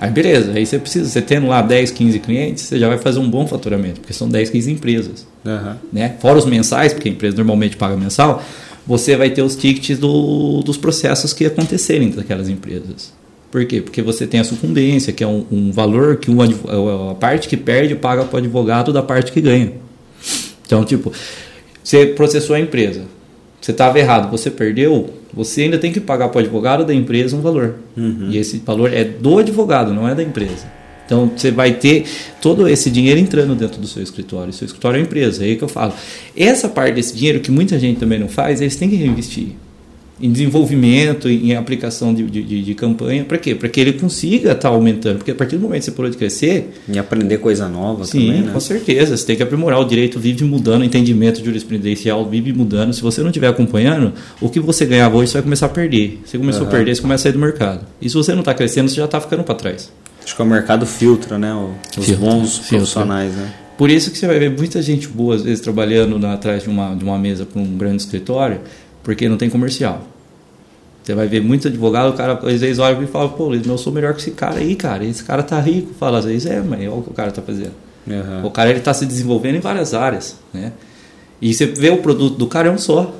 Aí 0.00 0.10
beleza, 0.10 0.52
aí 0.52 0.66
você 0.66 0.78
precisa, 0.78 1.08
você 1.08 1.22
tendo 1.22 1.46
lá 1.46 1.62
10, 1.62 1.90
15 1.90 2.18
clientes, 2.18 2.64
você 2.64 2.78
já 2.78 2.88
vai 2.88 2.98
fazer 2.98 3.18
um 3.18 3.28
bom 3.28 3.46
faturamento, 3.46 4.00
porque 4.00 4.12
são 4.12 4.28
10, 4.28 4.50
15 4.50 4.72
empresas. 4.72 5.26
Uhum. 5.44 5.74
Né? 5.92 6.16
Fora 6.20 6.38
os 6.38 6.44
mensais, 6.44 6.92
porque 6.92 7.08
a 7.08 7.12
empresa 7.12 7.36
normalmente 7.36 7.76
paga 7.76 7.96
mensal, 7.96 8.42
você 8.86 9.16
vai 9.16 9.30
ter 9.30 9.42
os 9.42 9.56
tickets 9.56 9.98
do, 9.98 10.62
dos 10.62 10.76
processos 10.76 11.32
que 11.32 11.46
acontecerem 11.46 12.10
daquelas 12.10 12.48
empresas. 12.48 13.12
Por 13.50 13.64
quê? 13.64 13.80
Porque 13.80 14.02
você 14.02 14.26
tem 14.26 14.38
a 14.40 14.44
sucumbência, 14.44 15.12
que 15.12 15.24
é 15.24 15.26
um, 15.26 15.46
um 15.50 15.72
valor 15.72 16.16
que 16.16 16.30
um, 16.30 16.40
a 17.10 17.14
parte 17.14 17.48
que 17.48 17.56
perde 17.56 17.94
paga 17.94 18.24
para 18.24 18.36
o 18.36 18.38
advogado 18.38 18.92
da 18.92 19.02
parte 19.02 19.32
que 19.32 19.40
ganha. 19.40 19.72
Então, 20.66 20.84
tipo, 20.84 21.12
você 21.82 22.06
processou 22.06 22.54
a 22.54 22.60
empresa, 22.60 23.04
você 23.66 23.72
estava 23.72 23.98
errado, 23.98 24.30
você 24.30 24.48
perdeu, 24.48 25.10
você 25.34 25.62
ainda 25.62 25.76
tem 25.76 25.90
que 25.92 25.98
pagar 25.98 26.28
para 26.28 26.38
o 26.38 26.40
advogado 26.40 26.84
da 26.84 26.94
empresa 26.94 27.36
um 27.36 27.40
valor. 27.40 27.74
Uhum. 27.96 28.28
E 28.30 28.38
esse 28.38 28.58
valor 28.58 28.92
é 28.92 29.02
do 29.02 29.40
advogado, 29.40 29.92
não 29.92 30.08
é 30.08 30.14
da 30.14 30.22
empresa. 30.22 30.70
Então 31.04 31.32
você 31.36 31.50
vai 31.50 31.72
ter 31.72 32.04
todo 32.40 32.68
esse 32.68 32.88
dinheiro 32.88 33.18
entrando 33.18 33.56
dentro 33.56 33.80
do 33.80 33.88
seu 33.88 34.04
escritório. 34.04 34.50
O 34.50 34.52
seu 34.52 34.66
escritório 34.66 34.98
é 34.98 35.00
uma 35.00 35.06
empresa, 35.06 35.42
é 35.42 35.48
aí 35.48 35.56
que 35.56 35.64
eu 35.64 35.68
falo. 35.68 35.92
Essa 36.36 36.68
parte 36.68 36.94
desse 36.94 37.16
dinheiro 37.16 37.40
que 37.40 37.50
muita 37.50 37.76
gente 37.76 37.98
também 37.98 38.20
não 38.20 38.28
faz, 38.28 38.60
eles 38.60 38.76
têm 38.76 38.88
que 38.88 38.94
reinvestir 38.94 39.56
em 40.20 40.32
desenvolvimento, 40.32 41.28
em 41.28 41.54
aplicação 41.54 42.14
de, 42.14 42.22
de, 42.24 42.62
de 42.62 42.74
campanha. 42.74 43.24
Para 43.24 43.36
quê? 43.36 43.54
Para 43.54 43.68
que 43.68 43.78
ele 43.80 43.92
consiga 43.92 44.52
estar 44.52 44.68
tá 44.68 44.68
aumentando. 44.68 45.18
Porque 45.18 45.30
a 45.30 45.34
partir 45.34 45.56
do 45.56 45.62
momento 45.62 45.80
que 45.80 45.84
você 45.86 45.90
parou 45.90 46.10
de 46.10 46.16
crescer. 46.16 46.70
E 46.88 46.98
aprender 46.98 47.38
coisa 47.38 47.68
nova 47.68 48.04
sim, 48.04 48.26
também. 48.26 48.42
Né? 48.42 48.52
com 48.52 48.60
certeza. 48.60 49.16
Você 49.16 49.26
tem 49.26 49.36
que 49.36 49.42
aprimorar. 49.42 49.78
O 49.78 49.84
direito 49.84 50.18
vive 50.18 50.42
mudando, 50.44 50.82
o 50.82 50.84
entendimento 50.84 51.44
jurisprudencial 51.44 52.24
vive 52.28 52.52
mudando. 52.52 52.94
Se 52.94 53.02
você 53.02 53.20
não 53.20 53.28
estiver 53.28 53.48
acompanhando, 53.48 54.14
o 54.40 54.48
que 54.48 54.58
você 54.58 54.86
ganhava 54.86 55.16
hoje 55.16 55.30
você 55.30 55.34
vai 55.34 55.42
começar 55.42 55.66
a 55.66 55.70
perder. 55.70 56.20
Você 56.24 56.38
começou 56.38 56.62
uhum. 56.62 56.68
a 56.68 56.70
perder, 56.70 56.96
você 56.96 57.02
começa 57.02 57.22
a 57.22 57.24
sair 57.24 57.32
do 57.32 57.38
mercado. 57.38 57.86
E 58.00 58.08
se 58.08 58.14
você 58.14 58.32
não 58.32 58.40
está 58.40 58.54
crescendo, 58.54 58.88
você 58.88 58.96
já 58.96 59.04
está 59.04 59.20
ficando 59.20 59.44
para 59.44 59.54
trás. 59.54 59.92
Acho 60.24 60.34
que 60.34 60.42
o 60.42 60.46
mercado 60.46 60.86
filtra, 60.86 61.38
né? 61.38 61.54
Os 61.96 62.06
filtra, 62.06 62.26
bons 62.26 62.58
filtra. 62.58 62.78
profissionais, 62.78 63.34
né? 63.34 63.52
Por 63.76 63.90
isso 63.90 64.10
que 64.10 64.16
você 64.16 64.26
vai 64.26 64.38
ver 64.38 64.50
muita 64.50 64.80
gente 64.80 65.06
boa, 65.06 65.34
às 65.34 65.42
vezes, 65.42 65.60
trabalhando 65.60 66.18
na, 66.18 66.32
atrás 66.32 66.62
de 66.62 66.70
uma, 66.70 66.94
de 66.94 67.04
uma 67.04 67.18
mesa 67.18 67.44
para 67.44 67.60
um 67.60 67.76
grande 67.76 68.02
escritório, 68.02 68.60
porque 69.06 69.28
não 69.28 69.36
tem 69.36 69.48
comercial. 69.48 70.02
Você 71.00 71.14
vai 71.14 71.28
ver 71.28 71.40
muitos 71.40 71.68
advogados, 71.68 72.12
o 72.12 72.16
cara 72.16 72.32
às 72.32 72.60
vezes 72.60 72.80
olha 72.80 73.00
e 73.00 73.06
fala, 73.06 73.28
pô, 73.28 73.54
eu 73.54 73.78
sou 73.78 73.92
melhor 73.92 74.12
que 74.12 74.20
esse 74.20 74.32
cara 74.32 74.56
aí, 74.56 74.74
cara. 74.74 75.04
Esse 75.04 75.22
cara 75.22 75.44
tá 75.44 75.60
rico. 75.60 75.94
Fala, 75.94 76.18
às 76.18 76.24
vezes, 76.24 76.44
é, 76.50 76.60
mas 76.60 76.80
olha 76.80 76.90
o 76.90 77.02
que 77.02 77.10
o 77.10 77.14
cara 77.14 77.30
tá 77.30 77.40
fazendo. 77.40 77.70
Uhum. 78.04 78.46
O 78.46 78.50
cara 78.50 78.70
ele 78.70 78.80
tá 78.80 78.92
se 78.92 79.06
desenvolvendo 79.06 79.54
em 79.54 79.60
várias 79.60 79.94
áreas, 79.94 80.36
né? 80.52 80.72
E 81.40 81.54
você 81.54 81.66
vê 81.66 81.90
o 81.90 81.98
produto 81.98 82.36
do 82.36 82.48
cara 82.48 82.66
é 82.66 82.70
um 82.72 82.78
só. 82.78 83.14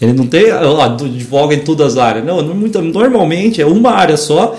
Ele 0.00 0.14
não 0.14 0.26
tem, 0.26 0.50
ó, 0.50 0.80
advoga 0.80 1.54
em 1.54 1.60
todas 1.60 1.88
as 1.88 1.98
áreas. 1.98 2.24
Não, 2.24 2.40
normalmente 2.40 3.60
é 3.60 3.66
uma 3.66 3.90
área 3.90 4.16
só, 4.16 4.56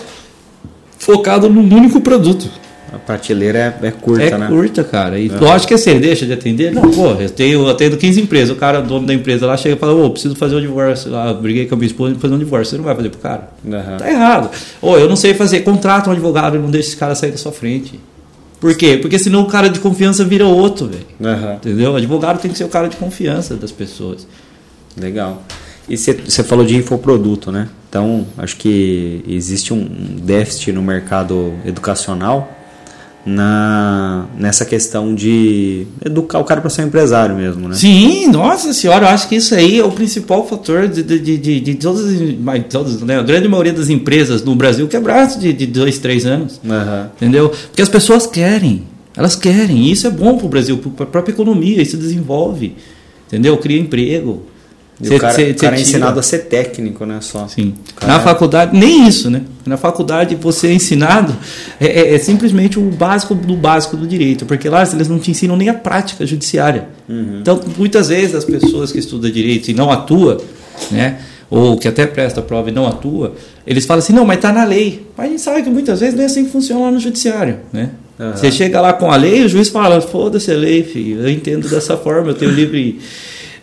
focado 1.00 1.50
num 1.50 1.64
único 1.76 2.00
produto. 2.00 2.48
A 2.94 2.98
prateleira 2.98 3.78
é, 3.82 3.88
é 3.88 3.92
curta, 3.92 4.24
é 4.24 4.38
né? 4.38 4.46
É 4.46 4.50
curta, 4.50 4.84
cara. 4.84 5.18
E 5.18 5.30
uhum. 5.30 5.40
lógico 5.40 5.70
que 5.70 5.74
assim, 5.74 5.92
ele 5.92 6.02
deixa 6.02 6.26
de 6.26 6.34
atender. 6.34 6.74
Não, 6.74 6.92
pô, 6.92 7.12
eu 7.12 7.30
tenho, 7.30 7.62
eu 7.62 7.70
atendo 7.70 7.96
15 7.96 8.22
empresas. 8.22 8.56
O 8.56 8.60
cara, 8.60 8.82
dono 8.82 9.08
da 9.08 9.14
empresa 9.14 9.46
lá, 9.46 9.56
chega 9.56 9.76
e 9.76 9.80
fala, 9.80 9.94
ô, 9.94 10.10
preciso 10.10 10.36
fazer 10.36 10.56
um 10.56 10.62
divórcio. 10.62 11.10
Lá, 11.10 11.34
briguei 11.34 11.68
com 11.68 11.76
a 11.76 11.78
minha 11.78 11.88
esposa 11.88 12.16
fazer 12.16 12.34
um 12.34 12.40
divórcio. 12.40 12.72
Você 12.72 12.78
não 12.78 12.84
vai 12.84 12.94
fazer 12.94 13.10
pro 13.10 13.20
cara? 13.20 13.50
Uhum. 13.64 13.98
Tá 13.98 14.10
errado. 14.10 14.52
Ô, 14.82 14.98
eu 14.98 15.08
não 15.08 15.16
sei 15.16 15.34
fazer. 15.34 15.62
Contrata 15.62 16.10
um 16.10 16.14
advogado 16.14 16.58
e 16.58 16.60
não 16.60 16.70
deixa 16.70 16.90
esse 16.90 16.98
cara 16.98 17.16
sair 17.16 17.32
da 17.32 17.38
sua 17.38 17.54
frente. 17.54 17.98
Por 18.60 18.76
quê? 18.76 19.00
Porque 19.02 19.18
senão 19.18 19.42
o 19.44 19.48
cara 19.48 19.70
de 19.70 19.80
confiança 19.80 20.26
vira 20.26 20.46
outro, 20.46 20.88
velho. 20.88 21.06
Uhum. 21.20 21.54
Entendeu? 21.54 21.94
O 21.94 21.96
advogado 21.96 22.42
tem 22.42 22.52
que 22.52 22.58
ser 22.58 22.66
o 22.66 22.70
cara 22.70 22.90
de 22.90 22.98
confiança 22.98 23.56
das 23.56 23.72
pessoas. 23.72 24.28
Legal. 24.98 25.42
E 25.88 25.98
você 25.98 26.44
falou 26.44 26.66
de 26.66 26.76
infoproduto, 26.76 27.52
né? 27.52 27.70
Então, 27.90 28.26
acho 28.38 28.58
que 28.58 29.24
existe 29.28 29.74
um 29.74 29.84
déficit 29.84 30.72
no 30.72 30.82
mercado 30.82 31.54
educacional 31.66 32.58
na, 33.26 34.26
nessa 34.38 34.66
questão 34.66 35.14
de 35.14 35.86
educar 36.04 36.40
o 36.40 36.44
cara 36.44 36.60
para 36.60 36.70
ser 36.70 36.84
um 36.84 36.88
empresário 36.88 37.36
mesmo, 37.36 37.70
né? 37.70 37.76
Sim, 37.76 38.28
nossa 38.28 38.74
senhora, 38.74 39.06
eu 39.06 39.10
acho 39.10 39.28
que 39.28 39.36
isso 39.36 39.54
aí 39.54 39.80
é 39.80 39.84
o 39.84 39.92
principal 39.92 40.48
fator 40.48 40.88
de, 40.88 41.04
de, 41.04 41.38
de, 41.38 41.60
de 41.60 41.76
todas, 41.76 42.06
todas 42.70 43.02
né, 43.02 43.20
a 43.20 43.24
grande 43.24 43.48
maioria 43.48 43.74
das 43.74 43.90
empresas 43.90 44.44
no 44.44 44.56
Brasil 44.56 44.88
quebrar 44.88 45.28
de, 45.28 45.54
de 45.54 45.68
dois, 45.68 46.00
três 46.00 46.26
anos. 46.26 46.60
Uhum. 46.64 47.06
Entendeu? 47.16 47.50
Porque 47.50 47.82
as 47.82 47.90
pessoas 47.90 48.26
querem, 48.26 48.84
elas 49.16 49.36
querem, 49.36 49.78
e 49.78 49.92
isso 49.92 50.08
é 50.08 50.10
bom 50.10 50.38
para 50.38 50.46
o 50.46 50.50
Brasil, 50.50 50.78
para 50.78 51.04
a 51.04 51.10
própria 51.10 51.34
economia, 51.34 51.82
isso 51.82 51.98
desenvolve, 51.98 52.76
entendeu? 53.28 53.58
Cria 53.58 53.80
emprego. 53.80 54.51
Cê, 55.04 55.16
o 55.16 55.20
cara, 55.20 55.34
cê, 55.34 55.54
cara 55.54 55.78
é 55.78 55.82
ensinado 55.82 56.20
a 56.20 56.24
ser 56.24 56.40
técnico, 56.40 57.06
né? 57.06 57.20
Só. 57.22 57.48
Sim. 57.48 57.74
Na 58.06 58.18
é... 58.18 58.20
faculdade, 58.20 58.78
nem 58.78 59.08
isso, 59.08 59.30
né? 59.30 59.42
Na 59.66 59.78
faculdade 59.78 60.36
você 60.36 60.68
é 60.68 60.74
ensinado, 60.74 61.36
é, 61.80 61.88
é, 61.88 62.16
é, 62.16 62.18
simplesmente 62.20 62.78
o 62.80 62.84
básico 62.84 63.34
do 63.34 63.56
básico 63.56 63.98
do 63.98 64.08
direito, 64.08 64.46
porque 64.46 64.70
lá 64.70 64.84
eles 64.84 65.08
não 65.08 65.20
te 65.20 65.32
ensinam 65.32 65.58
nem 65.58 65.70
a 65.70 65.74
prática 65.74 66.26
judiciária. 66.26 66.90
Uhum. 67.10 67.40
Então, 67.42 67.60
muitas 67.78 68.10
vezes 68.10 68.36
as 68.36 68.46
pessoas 68.46 68.92
que 68.92 69.00
estudam 69.00 69.30
direito 69.32 69.70
e 69.70 69.74
não 69.74 69.90
atuam, 69.92 70.38
né? 70.92 71.20
Ou 71.50 71.78
que 71.78 71.88
até 71.88 72.08
presta 72.08 72.42
prova 72.42 72.70
e 72.70 72.72
não 72.72 72.88
atua, 72.88 73.36
eles 73.68 73.86
falam 73.86 74.00
assim, 74.00 74.14
não, 74.14 74.26
mas 74.26 74.38
está 74.38 74.54
na 74.54 74.64
lei. 74.64 75.06
Mas 75.18 75.26
a 75.26 75.30
gente 75.30 75.42
sabe 75.42 75.64
que 75.64 75.70
muitas 75.70 76.00
vezes 76.00 76.16
não 76.16 76.24
é 76.24 76.26
assim 76.26 76.46
que 76.46 76.52
funciona 76.52 76.86
lá 76.86 76.92
no 76.92 77.00
judiciário, 77.00 77.58
né? 77.74 77.90
Uhum. 78.18 78.32
Você 78.34 78.52
chega 78.52 78.80
lá 78.80 78.94
com 78.94 79.12
a 79.12 79.16
lei, 79.16 79.44
o 79.44 79.50
juiz 79.50 79.70
fala, 79.70 80.00
foda-se 80.00 80.52
a 80.52 80.56
lei, 80.56 80.84
filho, 80.84 81.22
eu 81.22 81.30
entendo 81.30 81.68
dessa 81.68 81.98
forma, 81.98 82.30
eu 82.30 82.36
tenho 82.36 82.52
livre 82.52 83.00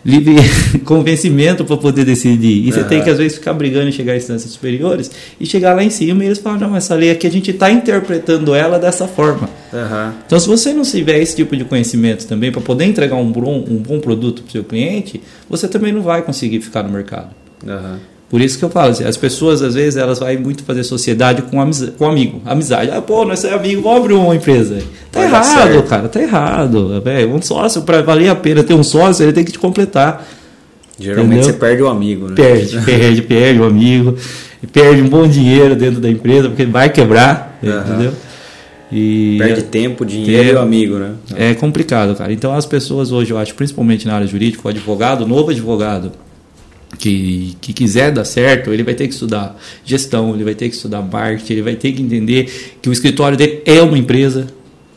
livre 0.03 0.35
convencimento 0.85 1.65
para 1.65 1.77
poder 1.77 2.05
decidir. 2.05 2.67
E 2.67 2.71
você 2.71 2.81
uhum. 2.81 2.87
tem 2.87 3.03
que, 3.03 3.09
às 3.09 3.17
vezes, 3.17 3.37
ficar 3.37 3.53
brigando 3.53 3.89
e 3.89 3.91
chegar 3.91 4.13
a 4.13 4.17
instâncias 4.17 4.51
superiores 4.51 5.11
e 5.39 5.45
chegar 5.45 5.73
lá 5.73 5.83
em 5.83 5.89
cima 5.89 6.23
e 6.23 6.27
eles 6.27 6.39
falam: 6.39 6.59
não, 6.59 6.75
essa 6.75 6.95
lei 6.95 7.11
aqui 7.11 7.27
a 7.27 7.31
gente 7.31 7.51
está 7.51 7.71
interpretando 7.71 8.53
ela 8.53 8.79
dessa 8.79 9.07
forma. 9.07 9.49
Uhum. 9.71 10.13
Então, 10.25 10.39
se 10.39 10.47
você 10.47 10.73
não 10.73 10.83
tiver 10.83 11.19
esse 11.19 11.35
tipo 11.35 11.55
de 11.55 11.65
conhecimento 11.65 12.25
também 12.27 12.51
para 12.51 12.61
poder 12.61 12.85
entregar 12.85 13.15
um 13.15 13.31
bom, 13.31 13.65
um 13.67 13.77
bom 13.77 13.99
produto 13.99 14.41
para 14.41 14.49
o 14.49 14.51
seu 14.51 14.63
cliente, 14.63 15.21
você 15.49 15.67
também 15.67 15.91
não 15.91 16.01
vai 16.01 16.21
conseguir 16.21 16.61
ficar 16.61 16.83
no 16.83 16.89
mercado. 16.89 17.29
Uhum. 17.65 17.97
Por 18.29 18.39
isso 18.41 18.59
que 18.59 18.63
eu 18.63 18.69
falo, 18.69 18.91
assim, 18.91 19.03
as 19.03 19.17
pessoas 19.17 19.61
às 19.61 19.73
vezes 19.73 19.97
elas 19.97 20.19
vão 20.19 20.31
muito 20.39 20.63
fazer 20.63 20.83
sociedade 20.83 21.41
com, 21.41 21.59
amizade, 21.59 21.93
com 21.97 22.05
amigo, 22.05 22.39
amizade. 22.45 22.91
Ah, 22.91 23.01
pô, 23.01 23.25
nós 23.25 23.43
é 23.43 23.53
amigo, 23.53 23.81
vamos 23.81 24.01
abrir 24.01 24.13
uma 24.13 24.35
empresa. 24.35 24.77
Tá 25.11 25.21
Vai 25.21 25.27
errado, 25.27 25.83
cara, 25.83 26.07
tá 26.07 26.21
errado. 26.21 27.01
Véio. 27.03 27.33
Um 27.33 27.41
sócio, 27.41 27.81
para 27.81 28.03
valer 28.03 28.29
a 28.29 28.35
pena 28.35 28.63
ter 28.63 28.75
um 28.75 28.83
sócio, 28.83 29.23
ele 29.23 29.33
tem 29.33 29.43
que 29.43 29.51
te 29.51 29.57
completar. 29.57 30.27
Geralmente 30.99 31.37
entendeu? 31.37 31.53
você 31.53 31.53
perde 31.53 31.81
o 31.81 31.87
amigo, 31.87 32.27
né? 32.27 32.35
Perde, 32.35 32.79
perde, 32.85 33.21
perde 33.23 33.59
o 33.59 33.63
amigo. 33.63 34.15
E 34.61 34.67
perde 34.67 35.01
um 35.01 35.09
bom 35.09 35.27
dinheiro 35.27 35.75
dentro 35.75 35.99
da 35.99 36.09
empresa, 36.09 36.49
porque 36.49 36.65
vai 36.65 36.89
quebrar, 36.89 37.57
uhum. 37.63 37.79
entendeu? 37.79 38.13
E 38.91 39.37
Perde 39.39 39.63
tempo, 39.63 40.05
dinheiro 40.05 40.57
e 40.57 40.61
amigo, 40.61 40.95
né? 40.95 41.13
É 41.35 41.53
complicado, 41.53 42.15
cara. 42.15 42.31
Então 42.33 42.53
as 42.53 42.65
pessoas 42.65 43.11
hoje, 43.11 43.31
eu 43.31 43.37
acho, 43.37 43.55
principalmente 43.55 44.05
na 44.05 44.15
área 44.15 44.27
jurídica, 44.27 44.67
o 44.67 44.69
advogado, 44.69 45.21
o 45.23 45.27
novo 45.27 45.51
advogado, 45.51 46.11
que, 46.97 47.55
que 47.61 47.73
quiser 47.73 48.11
dar 48.11 48.25
certo, 48.25 48.71
ele 48.71 48.83
vai 48.83 48.93
ter 48.93 49.07
que 49.07 49.13
estudar 49.13 49.57
gestão, 49.85 50.33
ele 50.33 50.43
vai 50.43 50.55
ter 50.55 50.69
que 50.69 50.75
estudar 50.75 51.01
marketing, 51.01 51.53
ele 51.53 51.61
vai 51.61 51.75
ter 51.75 51.91
que 51.91 52.01
entender 52.01 52.77
que 52.81 52.89
o 52.89 52.93
escritório 52.93 53.37
dele 53.37 53.61
é 53.65 53.81
uma 53.81 53.97
empresa. 53.97 54.47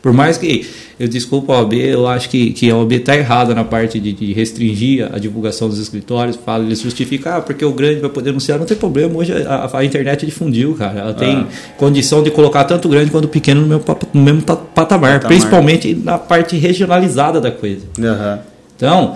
Por 0.01 0.11
mais 0.11 0.37
que 0.37 0.67
eu 0.99 1.07
desculpa 1.07 1.53
a 1.53 1.61
OAB, 1.61 1.73
eu 1.75 2.05
acho 2.07 2.29
que, 2.29 2.51
que 2.51 2.69
a 2.69 2.75
OAB 2.75 2.91
está 2.91 3.15
errada 3.15 3.55
na 3.55 3.63
parte 3.63 4.01
de, 4.01 4.11
de, 4.11 4.33
restringir 4.33 5.09
a 5.13 5.17
divulgação 5.17 5.69
dos 5.69 5.79
escritórios, 5.79 6.35
fala, 6.35 6.65
eles 6.65 6.81
justificam, 6.81 7.37
ah, 7.37 7.41
porque 7.41 7.63
o 7.63 7.71
grande 7.71 8.01
vai 8.01 8.09
poder 8.09 8.31
anunciar, 8.31 8.59
não 8.59 8.65
tem 8.65 8.75
problema, 8.75 9.17
hoje 9.17 9.31
a, 9.31 9.69
a 9.77 9.85
internet 9.85 10.25
difundiu, 10.25 10.75
cara, 10.75 10.99
ela 10.99 11.13
tem 11.13 11.37
ah. 11.37 11.47
condição 11.77 12.21
de 12.21 12.31
colocar 12.31 12.65
tanto 12.65 12.89
grande 12.89 13.11
quanto 13.11 13.29
pequeno 13.29 13.61
no, 13.61 13.67
meu, 13.67 13.83
no 14.13 14.21
mesmo 14.21 14.41
patamar, 14.41 14.73
patamar, 14.73 15.19
principalmente 15.21 15.95
na 15.95 16.17
parte 16.17 16.57
regionalizada 16.57 17.39
da 17.39 17.51
coisa. 17.51 17.85
Uhum. 17.97 18.39
Então, 18.75 19.15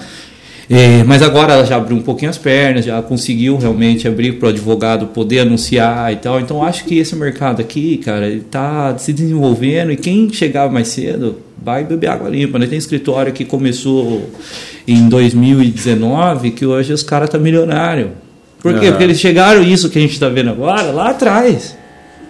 é, 0.69 1.01
mas 1.05 1.21
agora 1.21 1.53
ela 1.53 1.65
já 1.65 1.77
abriu 1.77 1.95
um 1.95 2.01
pouquinho 2.01 2.29
as 2.29 2.37
pernas, 2.37 2.83
já 2.83 3.01
conseguiu 3.01 3.55
realmente 3.57 4.05
abrir 4.05 4.33
para 4.33 4.47
o 4.47 4.49
advogado 4.49 5.07
poder 5.07 5.39
anunciar 5.39 6.11
e 6.11 6.17
tal. 6.17 6.41
Então 6.41 6.61
acho 6.61 6.83
que 6.83 6.97
esse 6.97 7.15
mercado 7.15 7.61
aqui, 7.61 7.97
cara, 7.97 8.29
está 8.29 8.97
se 8.97 9.13
desenvolvendo 9.13 9.93
e 9.93 9.95
quem 9.95 10.31
chegar 10.31 10.69
mais 10.69 10.89
cedo 10.89 11.37
vai 11.63 11.85
beber 11.85 12.07
água 12.07 12.29
limpa. 12.29 12.59
Né? 12.59 12.67
Tem 12.67 12.77
escritório 12.77 13.31
que 13.31 13.45
começou 13.45 14.29
em 14.85 15.07
2019 15.07 16.51
que 16.51 16.65
hoje 16.65 16.91
os 16.91 17.01
caras 17.01 17.27
estão 17.27 17.39
tá 17.39 17.43
milionário. 17.43 18.11
Por 18.59 18.73
quê? 18.73 18.87
Uhum. 18.87 18.91
Porque 18.91 19.03
eles 19.05 19.19
chegaram 19.19 19.63
isso 19.63 19.89
que 19.89 19.97
a 19.97 20.01
gente 20.01 20.13
está 20.13 20.27
vendo 20.27 20.49
agora 20.49 20.91
lá 20.91 21.11
atrás. 21.11 21.77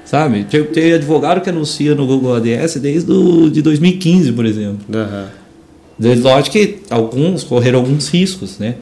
Sabe? 0.06 0.44
Tem, 0.44 0.64
tem 0.64 0.94
advogado 0.94 1.42
que 1.42 1.50
anuncia 1.50 1.96
no 1.96 2.06
Google 2.06 2.36
ADS 2.36 2.76
desde 2.76 3.08
do, 3.08 3.50
de 3.50 3.64
2015, 3.64 4.32
por 4.32 4.46
exemplo. 4.46 4.86
Uhum. 4.94 5.26
Lógico 6.00 6.52
que 6.52 6.80
alguns 6.90 7.44
correram 7.44 7.80
alguns 7.80 8.10
riscos, 8.10 8.60
né? 8.60 8.76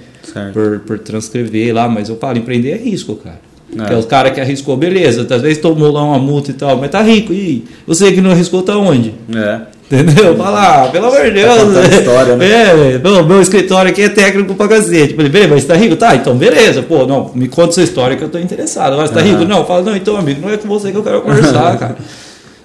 Por, 0.51 0.79
por 0.79 0.99
transcrever 0.99 1.73
lá, 1.73 1.87
mas 1.87 2.09
eu 2.09 2.17
falo, 2.17 2.37
empreender 2.37 2.71
é 2.71 2.77
risco, 2.77 3.15
cara. 3.15 3.39
É. 3.73 3.77
Porque 3.77 3.93
os 3.93 4.05
caras 4.05 4.33
que 4.33 4.41
arriscou, 4.41 4.75
beleza, 4.75 5.25
às 5.29 5.41
vezes 5.41 5.59
tomou 5.59 5.91
lá 5.91 6.03
uma 6.03 6.19
multa 6.19 6.51
e 6.51 6.53
tal, 6.53 6.77
mas 6.77 6.89
tá 6.89 7.01
rico. 7.01 7.33
E 7.33 7.65
você 7.85 8.11
que 8.11 8.21
não 8.21 8.31
arriscou, 8.31 8.61
tá 8.61 8.77
onde? 8.77 9.13
É. 9.33 9.61
Entendeu? 9.85 10.35
Fala, 10.35 10.85
ah, 10.85 10.87
pelo 10.87 11.07
amor 11.07 11.25
de 11.25 11.31
Deus. 11.31 11.73
Tá 11.73 11.95
história, 11.95 12.35
né? 12.35 12.45
É, 12.47 12.97
meu, 12.97 13.23
meu 13.23 13.41
escritório 13.41 13.91
aqui 13.91 14.01
é 14.01 14.09
técnico 14.09 14.55
pra 14.55 14.67
cacete. 14.67 15.13
Falei, 15.13 15.29
beleza, 15.29 15.53
mas 15.53 15.61
você 15.61 15.67
tá 15.67 15.75
rico? 15.75 15.95
Tá, 15.95 16.15
então 16.15 16.35
beleza. 16.35 16.81
Pô, 16.81 17.05
não, 17.05 17.31
me 17.35 17.47
conta 17.47 17.73
sua 17.73 17.83
história 17.83 18.17
que 18.17 18.23
eu 18.23 18.29
tô 18.29 18.39
interessado. 18.39 18.93
Agora, 18.93 19.07
você 19.07 19.13
tá 19.13 19.21
rico? 19.21 19.45
Não, 19.45 19.63
fala, 19.63 19.83
não, 19.83 19.95
então, 19.95 20.17
amigo, 20.17 20.41
não 20.41 20.49
é 20.49 20.57
com 20.57 20.67
você 20.67 20.91
que 20.91 20.97
eu 20.97 21.03
quero 21.03 21.21
conversar, 21.23 21.77
cara. 21.77 21.97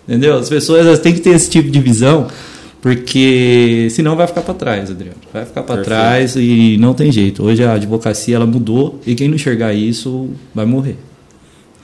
Entendeu? 0.08 0.38
As 0.38 0.48
pessoas 0.48 0.86
elas 0.86 0.98
têm 0.98 1.12
que 1.12 1.20
ter 1.20 1.30
esse 1.30 1.50
tipo 1.50 1.70
de 1.70 1.78
visão. 1.78 2.26
Porque 2.80 3.88
senão 3.90 4.16
vai 4.16 4.26
ficar 4.26 4.40
para 4.40 4.54
trás, 4.54 4.90
Adriano. 4.90 5.18
Vai 5.32 5.44
ficar 5.44 5.62
para 5.62 5.82
trás 5.82 6.34
e 6.36 6.78
não 6.78 6.94
tem 6.94 7.12
jeito. 7.12 7.44
Hoje 7.44 7.62
a 7.62 7.74
advocacia 7.74 8.36
ela 8.36 8.46
mudou 8.46 8.98
e 9.06 9.14
quem 9.14 9.28
não 9.28 9.34
enxergar 9.34 9.74
isso 9.74 10.30
vai 10.54 10.64
morrer. 10.64 10.96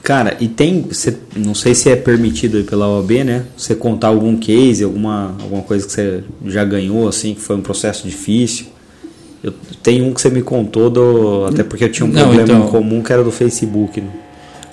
Cara, 0.02 0.36
e 0.40 0.46
tem, 0.46 0.82
você, 0.82 1.16
não 1.34 1.54
sei 1.54 1.74
se 1.74 1.90
é 1.90 1.96
permitido 1.96 2.62
pela 2.64 2.88
OAB, 2.88 3.24
né? 3.24 3.44
Você 3.56 3.74
contar 3.74 4.08
algum 4.08 4.36
case, 4.36 4.84
alguma, 4.84 5.34
alguma 5.42 5.62
coisa 5.62 5.84
que 5.84 5.92
você 5.92 6.22
já 6.46 6.64
ganhou, 6.64 7.08
assim, 7.08 7.34
que 7.34 7.40
foi 7.40 7.56
um 7.56 7.60
processo 7.60 8.06
difícil. 8.06 8.66
Eu 9.42 9.52
tenho 9.82 10.06
um 10.06 10.14
que 10.14 10.20
você 10.20 10.30
me 10.30 10.42
contou, 10.42 10.88
do, 10.88 11.46
até 11.46 11.64
porque 11.64 11.84
eu 11.84 11.92
tinha 11.92 12.06
um 12.06 12.12
não, 12.12 12.22
problema 12.22 12.42
então, 12.44 12.66
em 12.66 12.70
comum 12.70 13.02
que 13.02 13.12
era 13.12 13.24
do 13.24 13.32
Facebook. 13.32 14.00
Né? 14.00 14.08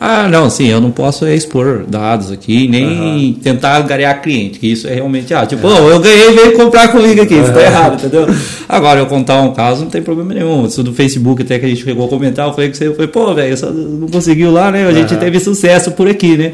Ah, 0.06 0.28
não, 0.28 0.50
sim, 0.50 0.68
eu 0.68 0.82
não 0.82 0.92
posso 0.92 1.26
expor 1.26 1.86
dados 1.88 2.30
aqui, 2.30 2.68
nem 2.68 2.86
uhum. 2.86 3.34
tentar 3.42 3.80
garear 3.84 4.22
cliente, 4.22 4.60
que 4.60 4.70
isso 4.70 4.86
é 4.86 4.96
realmente, 4.96 5.34
ah, 5.34 5.46
tipo, 5.46 5.66
uhum. 5.66 5.86
oh, 5.86 5.90
eu 5.92 6.00
ganhei 6.02 6.28
e 6.28 6.34
veio 6.34 6.58
comprar 6.58 6.90
comigo 6.90 7.22
aqui, 7.22 7.36
isso 7.36 7.54
tá 7.54 7.62
errado, 7.62 7.94
entendeu? 7.96 8.28
Agora, 8.68 9.00
eu 9.00 9.06
contar 9.06 9.42
um 9.42 9.54
caso, 9.54 9.86
não 9.86 9.90
tem 9.90 10.02
problema 10.02 10.34
nenhum. 10.34 10.66
Isso 10.66 10.84
do 10.84 10.94
Facebook, 10.94 11.44
até 11.44 11.58
que 11.58 11.66
a 11.66 11.70
gente 11.70 11.86
chegou 11.86 12.06
a 12.06 12.10
comentar, 12.10 12.50
eu 12.50 12.54
falei 12.54 12.70
que 12.70 12.76
você 12.76 12.94
foi, 12.94 13.08
pô, 13.08 13.34
velho, 13.34 13.56
só 13.56 13.72
não 13.72 14.10
conseguiu 14.10 14.52
lá, 14.52 14.70
né? 14.74 14.86
A 14.86 14.92
gente 14.92 15.16
teve 15.16 15.40
sucesso 15.40 15.92
por 15.92 16.10
aqui, 16.10 16.36
né? 16.36 16.52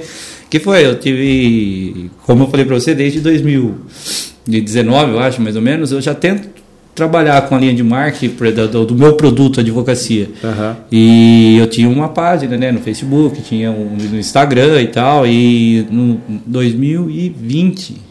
Que 0.47 0.59
foi, 0.59 0.85
eu 0.85 0.99
tive, 0.99 2.11
como 2.27 2.43
eu 2.43 2.49
falei 2.49 2.67
para 2.67 2.75
você, 2.75 2.93
desde 2.93 3.19
2019, 3.19 5.11
eu 5.11 5.19
acho, 5.19 5.41
mais 5.41 5.55
ou 5.55 5.61
menos, 5.63 5.91
eu 5.91 5.99
já 5.99 6.13
tento 6.13 6.58
trabalhar 6.99 7.47
com 7.47 7.55
a 7.55 7.59
linha 7.59 7.73
de 7.73 7.81
marketing 7.81 8.35
do, 8.69 8.85
do 8.87 8.95
meu 8.95 9.13
produto, 9.13 9.61
advocacia. 9.61 10.29
Uhum. 10.43 10.75
E 10.91 11.57
eu 11.57 11.67
tinha 11.67 11.87
uma 11.87 12.09
página 12.09 12.57
né, 12.57 12.73
no 12.73 12.81
Facebook, 12.81 13.41
tinha 13.41 13.71
um 13.71 13.95
no 13.95 14.19
Instagram 14.19 14.81
e 14.81 14.87
tal. 14.87 15.25
E 15.25 15.87
no 15.89 16.19
2020, 16.45 18.01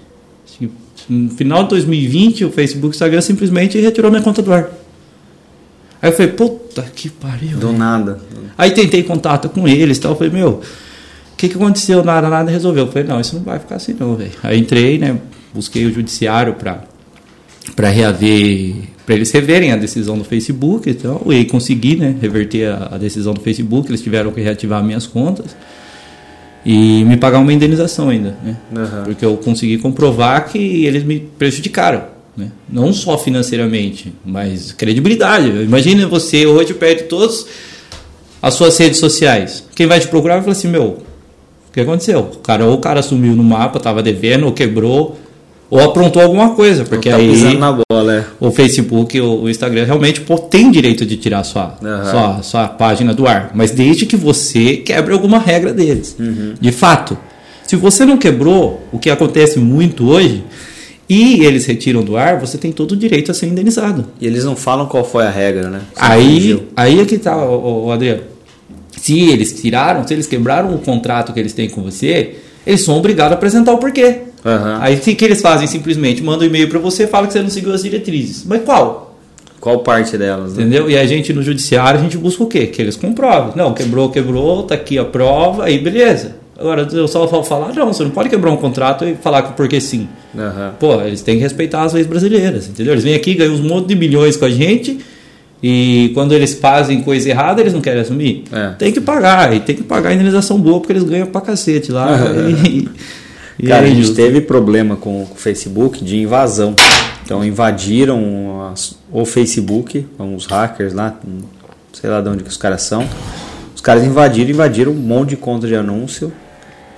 no 1.07 1.31
final 1.31 1.65
de 1.65 1.69
2020, 1.71 2.47
o 2.47 2.51
Facebook 2.51 2.87
e 2.87 2.89
o 2.89 2.97
Instagram 2.97 3.21
simplesmente 3.21 3.79
retirou 3.79 4.11
minha 4.11 4.23
conta 4.23 4.41
do 4.41 4.53
ar. 4.53 4.71
Aí 6.01 6.11
eu 6.11 6.13
falei, 6.13 6.33
puta 6.33 6.83
que 6.83 7.11
pariu. 7.11 7.59
Do 7.59 7.73
nada. 7.73 8.19
Aí 8.57 8.71
tentei 8.71 9.03
contato 9.03 9.51
com 9.51 9.69
eles 9.69 9.99
e 9.99 10.01
tal. 10.01 10.13
Eu 10.13 10.17
falei, 10.17 10.33
meu, 10.33 10.49
o 10.51 11.37
que, 11.37 11.49
que 11.49 11.57
aconteceu? 11.57 12.03
Nada, 12.03 12.31
nada 12.31 12.51
resolveu. 12.51 12.87
Eu 12.87 12.93
falei, 12.93 13.07
não, 13.07 13.21
isso 13.21 13.37
não 13.37 13.43
vai 13.43 13.59
ficar 13.59 13.77
assim 13.77 13.95
não, 13.99 14.17
velho. 14.17 14.33
Aí 14.43 14.59
entrei, 14.59 14.99
né? 14.99 15.19
Busquei 15.53 15.85
o 15.85 15.93
judiciário 15.93 16.55
para 16.55 16.85
para 17.75 17.89
reaver, 17.89 18.75
para 19.07 19.15
eles 19.15 19.31
reverem 19.31 19.73
a 19.73 19.77
decisão 19.77 20.19
do 20.19 20.25
Facebook 20.25 20.91
então, 20.91 21.23
e 21.31 21.45
consegui 21.45 21.97
né, 21.97 22.15
reverter 22.21 22.67
a, 22.69 22.95
a, 22.95 22.99
decisão 22.99 23.35
do 23.35 23.41
Facebook, 23.41 23.89
eles 23.89 24.03
tiveram 24.03 24.31
que 24.33 24.41
reativar 24.41 24.83
minhas 24.83 25.07
contas 25.07 25.57
e 26.65 27.05
me 27.05 27.17
pagar 27.17 27.39
uma 27.39 27.53
indenização 27.53 28.09
ainda, 28.09 28.37
né? 28.45 28.57
Uhum. 28.71 29.05
Porque 29.05 29.25
eu 29.25 29.37
consegui 29.37 29.79
comprovar 29.79 30.49
que 30.49 30.85
eles 30.85 31.05
me 31.05 31.21
prejudicaram, 31.21 32.05
né? 32.37 32.51
Não 32.69 32.93
só 32.93 33.17
financeiramente, 33.17 34.13
mas 34.25 34.73
credibilidade. 34.73 35.49
Imagina 35.49 36.07
você 36.07 36.47
hoje 36.47 36.75
perde 36.75 37.05
todas 37.05 37.47
as 38.43 38.55
suas 38.55 38.77
redes 38.77 38.99
sociais. 38.99 39.65
Quem 39.75 39.87
vai 39.87 40.01
te 40.01 40.09
procurar 40.09 40.35
vai 40.35 40.43
falar 40.43 40.53
assim, 40.53 40.69
meu, 40.69 40.99
o 41.69 41.73
que 41.73 41.81
aconteceu? 41.81 42.21
O 42.21 42.39
cara, 42.39 42.65
ou 42.65 42.75
o 42.75 42.79
cara 42.79 43.03
sumiu 43.03 43.35
no 43.35 43.43
mapa, 43.43 43.79
estava 43.79 44.03
devendo, 44.03 44.47
ou 44.47 44.53
quebrou, 44.53 45.19
ou 45.71 45.81
aprontou 45.81 46.23
alguma 46.23 46.51
coisa, 46.51 46.85
porque 46.85 47.11
tá 47.11 47.17
aí 47.17 47.29
bola, 47.91 48.15
é. 48.15 48.25
o 48.41 48.51
Facebook, 48.51 49.21
o, 49.21 49.43
o 49.43 49.51
Instagram 49.51 49.85
realmente 49.85 50.21
pô, 50.23 50.39
tem 50.39 50.71
direito 50.71 51.05
de 51.05 51.17
tirar 51.17 51.45
sua, 51.45 51.77
uhum. 51.83 52.11
sua, 52.11 52.43
sua 52.43 52.69
página 52.69 53.13
do 53.13 53.27
ar, 53.27 53.51
mas 53.55 53.71
desde 53.71 54.07
que 54.07 54.17
você 54.17 54.79
quebre 54.79 55.13
alguma 55.13 55.39
regra 55.39 55.73
deles. 55.73 56.17
Uhum. 56.19 56.55
De 56.59 56.73
fato, 56.73 57.19
se 57.67 57.77
você 57.77 58.07
não 58.07 58.17
quebrou, 58.17 58.83
o 58.91 58.99
que 58.99 59.11
acontece 59.11 59.59
muito 59.59 60.09
hoje, 60.09 60.43
e 61.09 61.45
eles 61.45 61.67
retiram 61.67 62.03
do 62.03 62.17
ar, 62.17 62.39
você 62.39 62.57
tem 62.57 62.73
todo 62.73 62.93
o 62.93 62.97
direito 62.97 63.31
a 63.31 63.35
ser 63.35 63.47
indenizado. 63.47 64.07
E 64.21 64.27
eles 64.27 64.45
não 64.45 64.57
falam 64.57 64.87
qual 64.87 65.05
foi 65.05 65.27
a 65.27 65.31
regra, 65.31 65.71
né? 65.71 65.81
Você 65.95 66.03
aí, 66.03 66.63
aí 66.77 67.01
é 67.01 67.05
que 67.05 67.19
tá, 67.19 67.37
o, 67.37 67.87
o 67.87 67.93
Adriano. 67.93 68.23
Se 68.97 69.19
eles 69.19 69.53
tiraram, 69.61 70.07
se 70.07 70.13
eles 70.13 70.27
quebraram 70.27 70.75
o 70.75 70.79
contrato 70.79 71.33
que 71.33 71.41
eles 71.41 71.53
têm 71.53 71.69
com 71.69 71.83
você, 71.83 72.37
eles 72.67 72.83
são 72.83 72.97
obrigados 72.97 73.33
a 73.33 73.35
apresentar 73.37 73.73
o 73.73 73.79
porquê. 73.79 74.28
Uhum. 74.45 74.79
Aí 74.81 74.95
o 74.97 75.01
que 75.01 75.25
eles 75.25 75.41
fazem? 75.41 75.67
Simplesmente 75.67 76.23
mandam 76.23 76.43
um 76.43 76.51
e-mail 76.51 76.69
para 76.69 76.79
você 76.79 77.05
e 77.05 77.07
falam 77.07 77.27
que 77.27 77.33
você 77.33 77.43
não 77.43 77.51
seguiu 77.51 77.73
as 77.73 77.83
diretrizes. 77.83 78.45
Mas 78.45 78.63
qual? 78.63 79.17
Qual 79.61 79.81
parte 79.81 80.17
delas? 80.17 80.55
Né? 80.55 80.63
Entendeu? 80.63 80.89
E 80.89 80.97
a 80.97 81.05
gente 81.07 81.33
no 81.33 81.43
judiciário 81.43 81.99
a 81.99 82.03
gente 82.03 82.17
busca 82.17 82.43
o 82.45 82.47
quê? 82.47 82.67
Que 82.67 82.81
eles 82.81 82.97
comprovem. 82.97 83.53
Não, 83.57 83.75
quebrou, 83.75 84.11
quebrou, 84.11 84.63
tá 84.63 84.75
aqui 84.75 84.99
a 84.99 85.05
prova, 85.05 85.65
aí 85.65 85.79
beleza. 85.79 86.37
Agora, 86.59 86.89
eu 86.93 87.07
só 87.07 87.25
vou 87.25 87.45
falar, 87.45 87.73
não, 87.73 87.93
você 87.93 88.03
não 88.03 88.11
pode 88.11 88.29
quebrar 88.29 88.51
um 88.51 88.57
contrato 88.57 89.05
e 89.05 89.15
falar 89.15 89.43
que 89.43 89.53
porque 89.53 89.81
sim. 89.81 90.09
Uhum. 90.35 90.71
Pô, 90.79 91.01
eles 91.03 91.23
têm 91.23 91.37
que 91.37 91.43
respeitar 91.43 91.83
as 91.83 91.93
leis 91.93 92.07
brasileiras, 92.07 92.69
entendeu? 92.69 92.95
Eles 92.95 93.05
vêm 93.05 93.15
aqui, 93.15 93.35
ganham 93.35 93.55
uns 93.55 93.61
monte 93.61 93.87
de 93.87 93.95
milhões 93.95 94.37
com 94.37 94.45
a 94.45 94.51
gente 94.51 94.99
e 95.63 96.11
quando 96.15 96.33
eles 96.33 96.55
fazem 96.55 97.01
coisa 97.03 97.29
errada, 97.29 97.61
eles 97.61 97.73
não 97.73 97.81
querem 97.81 98.01
assumir. 98.01 98.45
É. 98.53 98.71
Tem 98.71 98.93
que 98.93 99.01
pagar, 99.01 99.55
e 99.55 99.61
tem 99.61 99.77
que 99.77 99.85
pagar 99.85 100.11
a 100.11 100.15
indenização 100.15 100.59
boa, 100.59 100.81
porque 100.81 100.93
eles 100.93 101.05
ganham 101.05 101.27
pra 101.29 101.41
cacete 101.41 101.93
lá. 101.93 102.11
Uhum. 102.11 102.51
E, 102.51 102.89
Cara, 103.67 103.87
a 103.87 103.91
gente 103.91 104.15
teve 104.15 104.41
problema 104.41 104.97
com 104.97 105.23
o 105.23 105.27
Facebook 105.27 106.05
de 106.05 106.19
invasão. 106.19 106.77
Então 107.25 107.45
invadiram 107.45 108.73
o 109.13 109.25
Facebook, 109.25 110.07
os 110.19 110.47
hackers 110.47 110.95
lá, 110.95 111.19
sei 111.93 112.09
lá 112.09 112.21
de 112.21 112.29
onde 112.29 112.45
que 112.45 112.49
os 112.49 112.57
caras 112.57 112.83
são. 112.83 113.07
Os 113.75 113.81
caras 113.81 114.05
invadiram, 114.05 114.51
invadiram 114.51 114.93
um 114.93 114.97
monte 114.97 115.31
de 115.31 115.37
conta 115.37 115.67
de 115.67 115.75
anúncio. 115.75 116.33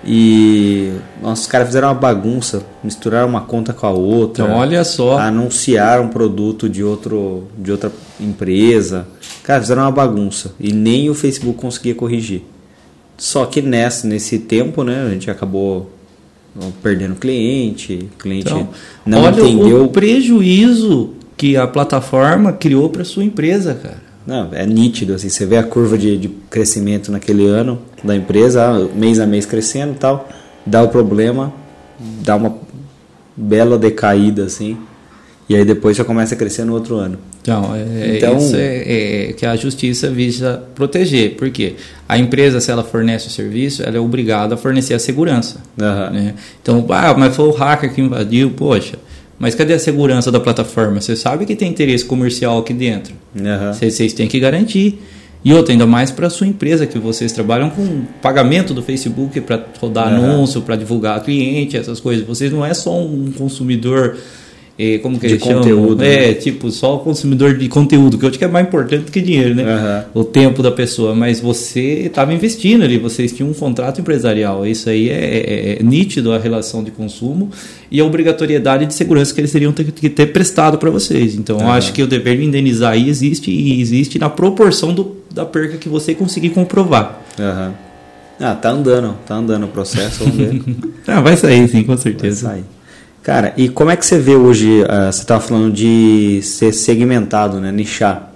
E 0.04 0.92
nossa, 1.20 1.42
os 1.42 1.46
caras 1.46 1.68
fizeram 1.68 1.88
uma 1.88 1.94
bagunça, 1.94 2.62
misturaram 2.82 3.28
uma 3.28 3.42
conta 3.42 3.72
com 3.72 3.86
a 3.86 3.90
outra. 3.90 4.44
Então, 4.44 4.56
olha 4.56 4.82
só. 4.84 5.18
Anunciaram 5.18 6.04
um 6.04 6.08
produto 6.08 6.68
de, 6.68 6.82
outro, 6.82 7.48
de 7.58 7.70
outra 7.72 7.92
empresa. 8.18 9.06
Cara, 9.42 9.60
fizeram 9.60 9.82
uma 9.82 9.90
bagunça. 9.90 10.54
E 10.60 10.72
nem 10.72 11.10
o 11.10 11.14
Facebook 11.14 11.58
conseguia 11.58 11.94
corrigir. 11.94 12.42
Só 13.18 13.44
que 13.44 13.60
nessa, 13.60 14.06
nesse 14.06 14.38
tempo, 14.38 14.82
né, 14.82 15.04
a 15.06 15.10
gente 15.10 15.30
acabou 15.30 15.90
perdendo 16.82 17.14
cliente, 17.14 18.08
cliente 18.18 18.48
então, 18.48 18.68
não 19.06 19.22
olha 19.22 19.40
entendeu 19.40 19.84
o 19.84 19.88
prejuízo 19.88 21.10
que 21.36 21.56
a 21.56 21.66
plataforma 21.66 22.52
criou 22.52 22.90
para 22.90 23.04
sua 23.04 23.24
empresa, 23.24 23.74
cara. 23.74 24.10
Não, 24.26 24.50
é 24.52 24.66
nítido, 24.66 25.14
assim, 25.14 25.28
você 25.28 25.46
vê 25.46 25.56
a 25.56 25.62
curva 25.62 25.96
de, 25.96 26.16
de 26.16 26.28
crescimento 26.50 27.10
naquele 27.10 27.46
ano 27.46 27.80
da 28.04 28.14
empresa, 28.14 28.88
mês 28.94 29.18
a 29.18 29.26
mês 29.26 29.46
crescendo 29.46 29.92
e 29.92 29.96
tal, 29.96 30.28
dá 30.64 30.82
o 30.82 30.88
problema, 30.88 31.52
dá 31.98 32.36
uma 32.36 32.54
bela 33.36 33.78
decaída, 33.78 34.44
assim, 34.44 34.76
e 35.50 35.56
aí 35.56 35.64
depois 35.64 35.96
já 35.96 36.04
começa 36.04 36.36
a 36.36 36.38
crescer 36.38 36.64
no 36.64 36.72
outro 36.72 36.94
ano. 36.94 37.18
Então, 37.42 37.74
é, 37.74 38.16
então 38.16 38.38
isso 38.38 38.54
é, 38.54 39.30
é, 39.30 39.32
que 39.32 39.44
a 39.44 39.56
justiça 39.56 40.08
visa 40.08 40.62
proteger. 40.76 41.34
Por 41.34 41.50
quê? 41.50 41.74
A 42.08 42.16
empresa, 42.16 42.60
se 42.60 42.70
ela 42.70 42.84
fornece 42.84 43.26
o 43.26 43.30
serviço, 43.30 43.82
ela 43.82 43.96
é 43.96 43.98
obrigada 43.98 44.54
a 44.54 44.56
fornecer 44.56 44.94
a 44.94 45.00
segurança. 45.00 45.56
Uhum. 45.76 46.10
Né? 46.12 46.34
Então, 46.62 46.86
ah, 46.90 47.14
mas 47.18 47.34
foi 47.34 47.48
o 47.48 47.50
hacker 47.50 47.92
que 47.92 48.00
invadiu, 48.00 48.50
poxa. 48.50 48.96
Mas 49.40 49.56
cadê 49.56 49.74
a 49.74 49.78
segurança 49.80 50.30
da 50.30 50.38
plataforma? 50.38 51.00
Você 51.00 51.16
sabe 51.16 51.44
que 51.44 51.56
tem 51.56 51.68
interesse 51.68 52.04
comercial 52.04 52.60
aqui 52.60 52.72
dentro. 52.72 53.12
Uhum. 53.34 53.72
Vocês 53.72 54.12
têm 54.12 54.28
que 54.28 54.38
garantir. 54.38 55.02
E 55.44 55.52
outra, 55.52 55.72
ainda 55.72 55.86
mais 55.86 56.12
para 56.12 56.28
a 56.28 56.30
sua 56.30 56.46
empresa, 56.46 56.86
que 56.86 56.96
vocês 56.96 57.32
trabalham 57.32 57.70
com 57.70 58.02
pagamento 58.22 58.72
do 58.72 58.84
Facebook 58.84 59.40
para 59.40 59.66
rodar 59.80 60.12
uhum. 60.12 60.32
anúncio, 60.32 60.62
para 60.62 60.76
divulgar 60.76 61.20
cliente, 61.24 61.76
essas 61.76 61.98
coisas. 61.98 62.24
Vocês 62.24 62.52
não 62.52 62.64
é 62.64 62.72
só 62.72 62.96
um 62.96 63.32
consumidor 63.32 64.16
é, 64.16 64.49
como 65.02 65.18
que 65.18 65.28
de 65.28 65.38
conteúdo. 65.38 66.02
Chamam? 66.02 66.06
É, 66.06 66.32
tipo, 66.32 66.70
só 66.70 66.96
o 66.96 66.98
consumidor 67.00 67.56
de 67.56 67.68
conteúdo, 67.68 68.16
que 68.16 68.24
eu 68.24 68.30
acho 68.30 68.38
que 68.38 68.44
é 68.44 68.48
mais 68.48 68.66
importante 68.66 69.04
do 69.04 69.12
que 69.12 69.20
dinheiro, 69.20 69.54
né? 69.54 70.06
Uhum. 70.14 70.22
O 70.22 70.24
tempo 70.24 70.62
da 70.62 70.70
pessoa. 70.70 71.14
Mas 71.14 71.38
você 71.38 72.06
estava 72.06 72.32
investindo 72.32 72.82
ali, 72.82 72.96
vocês 72.96 73.32
tinham 73.32 73.50
um 73.50 73.52
contrato 73.52 74.00
empresarial. 74.00 74.66
Isso 74.66 74.88
aí 74.88 75.10
é, 75.10 75.14
é, 75.14 75.78
é, 75.78 75.82
nítido 75.82 76.32
a 76.32 76.38
relação 76.38 76.82
de 76.82 76.90
consumo 76.90 77.50
e 77.90 78.00
a 78.00 78.04
obrigatoriedade 78.04 78.86
de 78.86 78.94
segurança 78.94 79.34
que 79.34 79.40
eles 79.40 79.52
teriam 79.52 79.72
que 79.72 80.08
ter 80.08 80.26
prestado 80.26 80.78
para 80.78 80.90
vocês. 80.90 81.34
Então, 81.34 81.58
uhum. 81.58 81.64
eu 81.64 81.70
acho 81.70 81.92
que 81.92 82.02
o 82.02 82.06
dever 82.06 82.38
de 82.38 82.44
indenizar 82.44 82.92
aí 82.92 83.08
existe 83.08 83.50
e 83.50 83.80
existe 83.80 84.18
na 84.18 84.30
proporção 84.30 84.94
do, 84.94 85.16
da 85.30 85.44
perca 85.44 85.76
que 85.76 85.88
você 85.88 86.14
conseguir 86.14 86.50
comprovar. 86.50 87.22
Uhum. 87.38 87.72
Ah, 88.40 88.54
tá 88.54 88.70
andando, 88.70 89.14
tá 89.26 89.34
andando 89.34 89.64
o 89.64 89.68
processo, 89.68 90.24
vamos 90.24 90.36
ver. 90.36 90.62
ah, 91.06 91.20
vai 91.20 91.36
sair 91.36 91.68
sim, 91.68 91.82
com 91.82 91.96
certeza. 91.98 92.48
Vai 92.48 92.56
sair. 92.56 92.79
Cara, 93.22 93.52
e 93.56 93.68
como 93.68 93.90
é 93.90 93.96
que 93.96 94.04
você 94.04 94.18
vê 94.18 94.34
hoje, 94.34 94.82
uh, 94.82 95.12
você 95.12 95.20
estava 95.20 95.40
falando 95.40 95.72
de 95.72 96.40
ser 96.42 96.72
segmentado, 96.72 97.60
né, 97.60 97.70
nichar. 97.70 98.32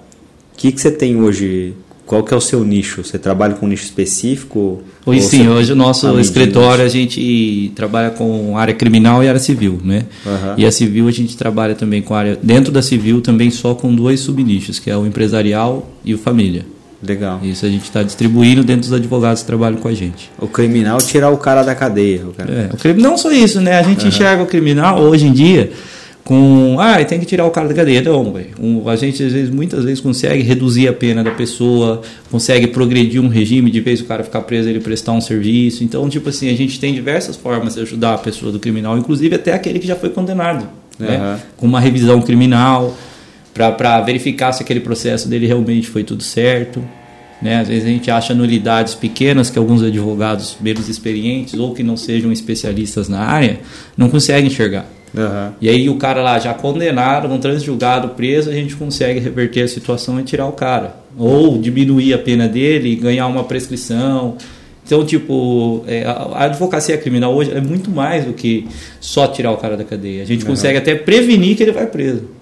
O 0.53 0.57
que, 0.57 0.71
que 0.71 0.79
você 0.79 0.91
tem 0.91 1.19
hoje, 1.19 1.73
qual 2.05 2.23
que 2.23 2.33
é 2.33 2.37
o 2.37 2.41
seu 2.41 2.63
nicho? 2.63 3.03
Você 3.03 3.17
trabalha 3.17 3.55
com 3.55 3.65
um 3.65 3.69
nicho 3.69 3.83
específico? 3.83 4.83
Hoje 5.05 5.21
sim, 5.21 5.47
hoje 5.47 5.73
o 5.73 5.75
nosso 5.75 6.19
escritório 6.19 6.85
a 6.85 6.87
gente 6.87 7.71
trabalha 7.75 8.11
com 8.11 8.57
área 8.57 8.73
criminal 8.73 9.23
e 9.23 9.27
área 9.27 9.39
civil, 9.39 9.79
né? 9.83 10.05
Uhum. 10.25 10.53
E 10.57 10.65
a 10.65 10.71
civil 10.71 11.07
a 11.07 11.11
gente 11.11 11.35
trabalha 11.35 11.75
também 11.75 12.01
com 12.01 12.13
área, 12.13 12.37
dentro 12.41 12.71
da 12.71 12.81
civil 12.81 13.21
também 13.21 13.49
só 13.49 13.75
com 13.75 13.93
dois 13.93 14.19
subnichos, 14.19 14.79
que 14.79 14.89
é 14.89 14.95
o 14.95 15.05
empresarial 15.05 15.89
e 16.03 16.13
o 16.13 16.17
família. 16.17 16.65
Legal. 17.03 17.39
Isso 17.43 17.65
a 17.65 17.69
gente 17.69 17.83
está 17.83 18.03
distribuindo 18.03 18.63
dentro 18.63 18.81
dos 18.81 18.93
advogados 18.93 19.41
que 19.41 19.47
trabalham 19.47 19.77
com 19.77 19.87
a 19.87 19.93
gente. 19.93 20.31
O 20.39 20.47
criminal 20.47 20.97
tirar 20.99 21.29
o 21.29 21.37
cara 21.37 21.63
da 21.63 21.75
cadeia. 21.75 22.25
O 22.25 22.33
cara. 22.33 22.51
É, 22.51 22.73
o 22.73 22.77
crime, 22.77 23.01
não 23.01 23.17
só 23.17 23.31
isso, 23.31 23.61
né? 23.61 23.77
A 23.77 23.83
gente 23.83 24.03
uhum. 24.03 24.07
enxerga 24.07 24.43
o 24.43 24.45
criminal 24.45 25.01
hoje 25.01 25.27
em 25.27 25.33
dia 25.33 25.71
com 26.25 26.77
ah, 26.79 27.05
tem 27.05 27.19
que 27.19 27.25
tirar 27.25 27.45
o 27.45 27.51
cara 27.51 27.67
da 27.67 27.73
cadeia. 27.73 28.01
Não, 28.01 28.33
um, 28.59 28.89
a 28.89 28.95
gente 28.95 29.23
às 29.23 29.31
vezes, 29.31 29.49
muitas 29.51 29.85
vezes 29.85 30.01
consegue 30.01 30.41
reduzir 30.41 30.87
a 30.87 30.93
pena 30.93 31.23
da 31.23 31.29
pessoa, 31.29 32.01
consegue 32.31 32.65
progredir 32.65 33.21
um 33.21 33.27
regime 33.27 33.69
de 33.69 33.79
vez 33.79 34.01
o 34.01 34.05
cara 34.05 34.23
ficar 34.23 34.41
preso 34.41 34.67
ele 34.67 34.79
prestar 34.79 35.11
um 35.11 35.21
serviço. 35.21 35.83
Então, 35.83 36.09
tipo 36.09 36.27
assim, 36.27 36.49
a 36.49 36.55
gente 36.55 36.79
tem 36.79 36.95
diversas 36.95 37.35
formas 37.35 37.75
de 37.75 37.81
ajudar 37.81 38.15
a 38.15 38.17
pessoa 38.17 38.51
do 38.51 38.59
criminal, 38.59 38.97
inclusive 38.97 39.35
até 39.35 39.53
aquele 39.53 39.77
que 39.77 39.85
já 39.85 39.95
foi 39.95 40.09
condenado, 40.09 40.67
uhum. 40.99 41.05
né? 41.05 41.39
Com 41.55 41.67
uma 41.67 41.79
revisão 41.79 42.19
criminal 42.21 42.97
para 43.55 44.01
verificar 44.01 44.51
se 44.51 44.61
aquele 44.61 44.81
processo 44.81 45.29
dele 45.29 45.47
realmente 45.47 45.87
foi 45.87 46.03
tudo 46.03 46.21
certo. 46.21 46.83
Né? 47.41 47.57
Às 47.57 47.69
vezes 47.69 47.85
a 47.85 47.87
gente 47.87 48.11
acha 48.11 48.33
nulidades 48.33 48.93
pequenas 48.93 49.49
que 49.49 49.57
alguns 49.57 49.81
advogados 49.81 50.57
menos 50.59 50.89
experientes 50.89 51.53
ou 51.53 51.73
que 51.73 51.81
não 51.81 51.95
sejam 51.95 52.31
especialistas 52.31 53.07
na 53.07 53.21
área 53.21 53.59
não 53.97 54.09
conseguem 54.09 54.47
enxergar. 54.47 54.85
Uhum. 55.13 55.53
E 55.61 55.69
aí 55.69 55.89
o 55.89 55.95
cara 55.95 56.21
lá 56.21 56.37
já 56.37 56.53
condenado, 56.53 57.31
um 57.31 57.37
transjulgado, 57.37 58.09
preso, 58.09 58.49
a 58.49 58.53
gente 58.53 58.75
consegue 58.75 59.19
reverter 59.21 59.61
a 59.61 59.67
situação 59.67 60.19
e 60.19 60.23
tirar 60.23 60.47
o 60.47 60.51
cara. 60.51 60.97
Ou 61.17 61.57
diminuir 61.57 62.13
a 62.13 62.17
pena 62.17 62.49
dele 62.49 62.89
e 62.89 62.95
ganhar 62.95 63.27
uma 63.27 63.45
prescrição. 63.45 64.35
Então, 64.85 65.05
tipo, 65.05 65.83
é, 65.87 66.03
a 66.03 66.43
advocacia 66.43 66.97
criminal 66.97 67.33
hoje 67.33 67.51
é 67.51 67.61
muito 67.61 67.89
mais 67.89 68.25
do 68.25 68.33
que 68.33 68.67
só 68.99 69.27
tirar 69.27 69.51
o 69.51 69.57
cara 69.57 69.77
da 69.77 69.85
cadeia. 69.85 70.23
A 70.23 70.25
gente 70.25 70.43
uhum. 70.43 70.51
consegue 70.51 70.77
até 70.77 70.93
prevenir 70.93 71.55
que 71.55 71.63
ele 71.63 71.71
vai 71.71 71.87
preso. 71.87 72.34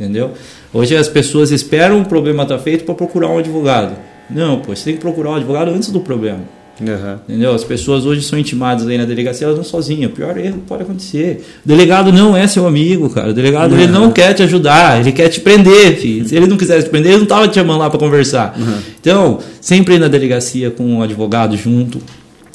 Entendeu? 0.00 0.30
Hoje 0.72 0.96
as 0.96 1.08
pessoas 1.08 1.50
esperam 1.50 2.00
o 2.00 2.04
problema 2.06 2.44
estar 2.44 2.56
tá 2.56 2.62
feito 2.62 2.84
para 2.84 2.94
procurar 2.94 3.28
um 3.28 3.38
advogado. 3.38 3.94
Não, 4.30 4.60
pô, 4.60 4.74
você 4.74 4.84
tem 4.84 4.94
que 4.94 5.00
procurar 5.00 5.30
um 5.30 5.34
advogado 5.34 5.70
antes 5.70 5.90
do 5.90 6.00
problema. 6.00 6.40
Uhum. 6.80 7.18
Entendeu? 7.28 7.54
As 7.54 7.62
pessoas 7.62 8.06
hoje 8.06 8.22
são 8.22 8.38
intimadas 8.38 8.88
aí 8.88 8.96
na 8.96 9.04
delegacia, 9.04 9.44
elas 9.44 9.56
vão 9.56 9.64
sozinhas. 9.64 10.10
O 10.10 10.14
pior 10.14 10.38
erro 10.38 10.62
pode 10.66 10.84
acontecer. 10.84 11.44
O 11.62 11.68
delegado 11.68 12.10
não 12.10 12.34
é 12.34 12.46
seu 12.46 12.66
amigo, 12.66 13.10
cara. 13.10 13.30
O 13.30 13.34
delegado 13.34 13.72
uhum. 13.72 13.80
ele 13.80 13.92
não 13.92 14.10
quer 14.10 14.32
te 14.32 14.42
ajudar, 14.42 14.98
ele 14.98 15.12
quer 15.12 15.28
te 15.28 15.40
prender, 15.40 15.98
filho. 15.98 16.26
Se 16.26 16.34
ele 16.34 16.46
não 16.46 16.56
quisesse 16.56 16.86
te 16.86 16.90
prender, 16.90 17.10
ele 17.12 17.18
não 17.18 17.24
estava 17.24 17.46
te 17.46 17.56
chamando 17.56 17.80
lá 17.80 17.90
para 17.90 17.98
conversar. 17.98 18.56
Uhum. 18.58 18.78
Então, 18.98 19.38
sempre 19.60 19.96
ir 19.96 19.98
na 19.98 20.08
delegacia 20.08 20.70
com 20.70 20.84
um 20.84 21.02
advogado 21.02 21.54
junto. 21.56 22.00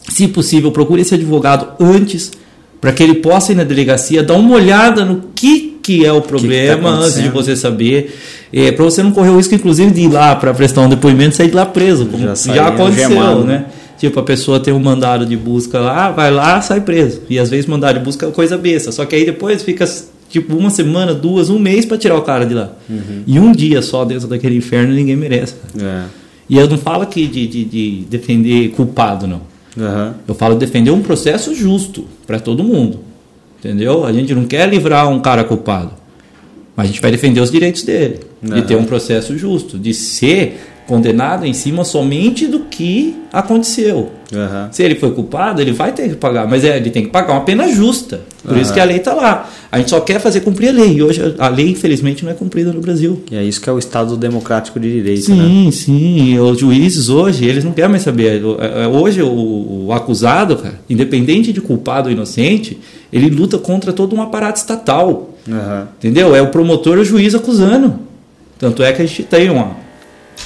Se 0.10 0.28
possível, 0.28 0.72
procure 0.72 1.02
esse 1.02 1.14
advogado 1.14 1.74
antes 1.80 2.32
para 2.82 2.92
que 2.92 3.04
ele 3.04 3.16
possa 3.16 3.52
ir 3.52 3.56
na 3.56 3.64
delegacia, 3.64 4.24
dar 4.24 4.36
uma 4.36 4.56
olhada 4.56 5.06
no 5.06 5.24
que, 5.36 5.75
que 5.86 6.04
é 6.04 6.12
o 6.12 6.19
problema 6.19 6.74
que 6.74 6.76
que 6.78 6.82
tá 6.82 6.89
antes 6.89 7.21
de 7.21 7.30
você 7.30 7.56
saber. 7.56 8.17
É, 8.52 8.71
para 8.71 8.84
você 8.84 9.04
não 9.04 9.12
correr 9.12 9.30
o 9.30 9.38
risco, 9.38 9.54
inclusive, 9.54 9.91
de 9.91 10.02
ir 10.02 10.08
lá 10.08 10.36
para 10.36 10.52
prestar 10.52 10.82
um 10.82 10.89
depoimento 10.89 11.34
e 11.34 11.36
sair 11.36 11.50
de 11.50 11.56
lá 11.56 11.65
preso, 11.65 12.08
como 12.08 12.24
já, 12.24 12.34
já 12.34 12.67
aconteceu, 12.69 13.10
gemado. 13.10 13.43
né? 13.43 13.65
Tipo, 14.00 14.19
a 14.19 14.24
pessoa 14.24 14.60
tem 14.60 14.74
um 14.74 14.80
mandado 14.80 15.28
de 15.28 15.38
busca 15.38 15.80
lá, 15.80 16.10
vai 16.10 16.32
lá, 16.32 16.60
sai 16.60 16.82
preso. 16.82 17.21
E 17.30 17.38
às 17.38 17.52
vezes 17.52 17.67
mandado 17.67 18.00
de 18.00 18.04
busca 18.04 18.26
é 18.26 18.32
coisa 18.32 18.58
besta. 18.58 18.91
Só 18.91 19.06
que 19.06 19.15
aí 19.15 19.26
depois 19.26 19.62
fica 19.62 19.86
tipo 20.28 20.58
uma 20.58 20.71
semana, 20.71 21.13
duas, 21.13 21.52
um 21.52 21.60
mês 21.60 21.86
para 21.86 22.00
tirar 22.00 22.17
o 22.17 22.24
cara 22.24 22.45
de 22.48 22.56
lá. 22.56 22.71
Uhum. 22.89 23.21
E 23.28 23.39
um 23.39 23.52
dia 23.52 23.84
só 23.84 24.04
dentro 24.04 24.28
daquele 24.28 24.58
inferno 24.58 24.91
ninguém 24.91 25.15
merece. 25.15 25.54
É. 25.80 26.06
E 26.50 26.58
eu 26.58 26.67
não 26.67 26.80
falo 26.80 27.04
aqui 27.04 27.28
de, 27.28 27.45
de, 27.45 27.63
de 27.63 28.06
defender 28.10 28.69
culpado, 28.69 29.28
não. 29.28 29.41
Uhum. 29.78 30.13
Eu 30.28 30.34
falo 30.34 30.56
defender 30.56 30.89
um 30.89 31.02
processo 31.02 31.54
justo 31.54 32.06
para 32.26 32.39
todo 32.39 32.63
mundo. 32.63 33.05
Entendeu? 33.65 34.06
A 34.06 34.13
gente 34.13 34.36
não 34.36 34.45
quer 34.45 34.69
livrar 34.69 35.10
um 35.10 35.19
cara 35.19 35.43
culpado. 35.43 35.91
Mas 36.75 36.86
a 36.86 36.88
gente 36.88 37.01
vai 37.01 37.10
defender 37.10 37.41
os 37.41 37.49
direitos 37.49 37.82
dele. 37.82 38.19
Uhum. 38.43 38.54
De 38.54 38.62
ter 38.62 38.75
um 38.75 38.86
processo 38.86 39.36
justo. 39.36 39.80
De 39.80 39.91
ser 39.91 40.60
condenado 40.86 41.45
em 41.45 41.54
cima 41.54 41.84
somente 41.84 42.45
do 42.45 42.60
que 42.60 43.15
aconteceu. 43.34 44.12
Uhum. 44.32 44.67
Se 44.71 44.84
ele 44.84 44.93
foi 44.93 45.12
culpado, 45.12 45.62
ele 45.62 45.71
vai 45.71 45.91
ter 45.91 46.10
que 46.10 46.15
pagar, 46.15 46.47
mas 46.47 46.63
é, 46.63 46.78
ele 46.78 46.91
tem 46.91 47.06
que 47.06 47.10
pagar 47.10 47.34
uma 47.34 47.41
pena 47.41 47.67
justa. 47.71 48.21
Por 48.43 48.54
uhum. 48.54 48.62
isso 48.62 48.71
que 48.71 48.80
a 48.80 48.84
lei 48.84 48.97
está 48.97 49.15
lá. 49.15 49.49
A 49.76 49.80
gente 49.80 49.90
só 49.90 50.00
quer 50.00 50.22
fazer 50.22 50.40
cumprir 50.40 50.70
a 50.70 50.72
lei. 50.72 50.94
E 50.94 51.04
hoje 51.04 51.36
a 51.38 51.50
lei, 51.50 51.70
infelizmente, 51.70 52.24
não 52.24 52.32
é 52.32 52.34
cumprida 52.34 52.72
no 52.72 52.80
Brasil. 52.80 53.22
E 53.30 53.36
é 53.36 53.44
isso 53.44 53.60
que 53.60 53.70
é 53.70 53.74
o 53.74 53.78
Estado 53.78 54.16
democrático 54.16 54.80
de 54.80 54.90
direito. 54.90 55.24
Sim, 55.24 55.66
né? 55.66 55.72
sim. 55.74 56.40
Os 56.40 56.58
juízes 56.58 57.10
hoje, 57.10 57.44
eles 57.44 57.62
não 57.66 57.74
querem 57.74 57.92
mais 57.92 58.04
saber. 58.04 58.42
É, 58.42 58.84
é, 58.84 58.88
hoje 58.88 59.22
o, 59.22 59.88
o 59.88 59.92
acusado, 59.92 60.56
cara, 60.56 60.80
independente 60.90 61.52
de 61.52 61.60
culpado 61.60 62.08
ou 62.08 62.14
inocente, 62.14 62.80
ele 63.12 63.30
luta 63.30 63.58
contra 63.58 63.92
todo 63.92 64.16
um 64.16 64.22
aparato 64.22 64.58
estatal. 64.58 65.36
Uhum. 65.46 65.88
Entendeu? 65.98 66.34
É 66.34 66.42
o 66.42 66.48
promotor 66.48 66.98
e 66.98 67.02
o 67.02 67.04
juiz 67.04 67.36
acusando. 67.36 68.00
Tanto 68.58 68.82
é 68.82 68.94
que 68.94 69.02
a 69.02 69.06
gente 69.06 69.24
tem 69.24 69.50
uma, 69.50 69.76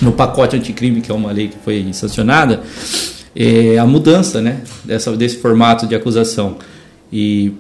no 0.01 0.11
pacote 0.11 0.55
anticrime, 0.55 1.01
que 1.01 1.11
é 1.11 1.13
uma 1.13 1.31
lei 1.31 1.49
que 1.49 1.57
foi 1.63 1.85
sancionada, 1.93 2.63
é 3.35 3.77
a 3.77 3.85
mudança 3.85 4.41
né, 4.41 4.61
dessa, 4.83 5.15
desse 5.15 5.37
formato 5.37 5.85
de 5.85 5.93
acusação. 5.93 6.57
E 7.13 7.53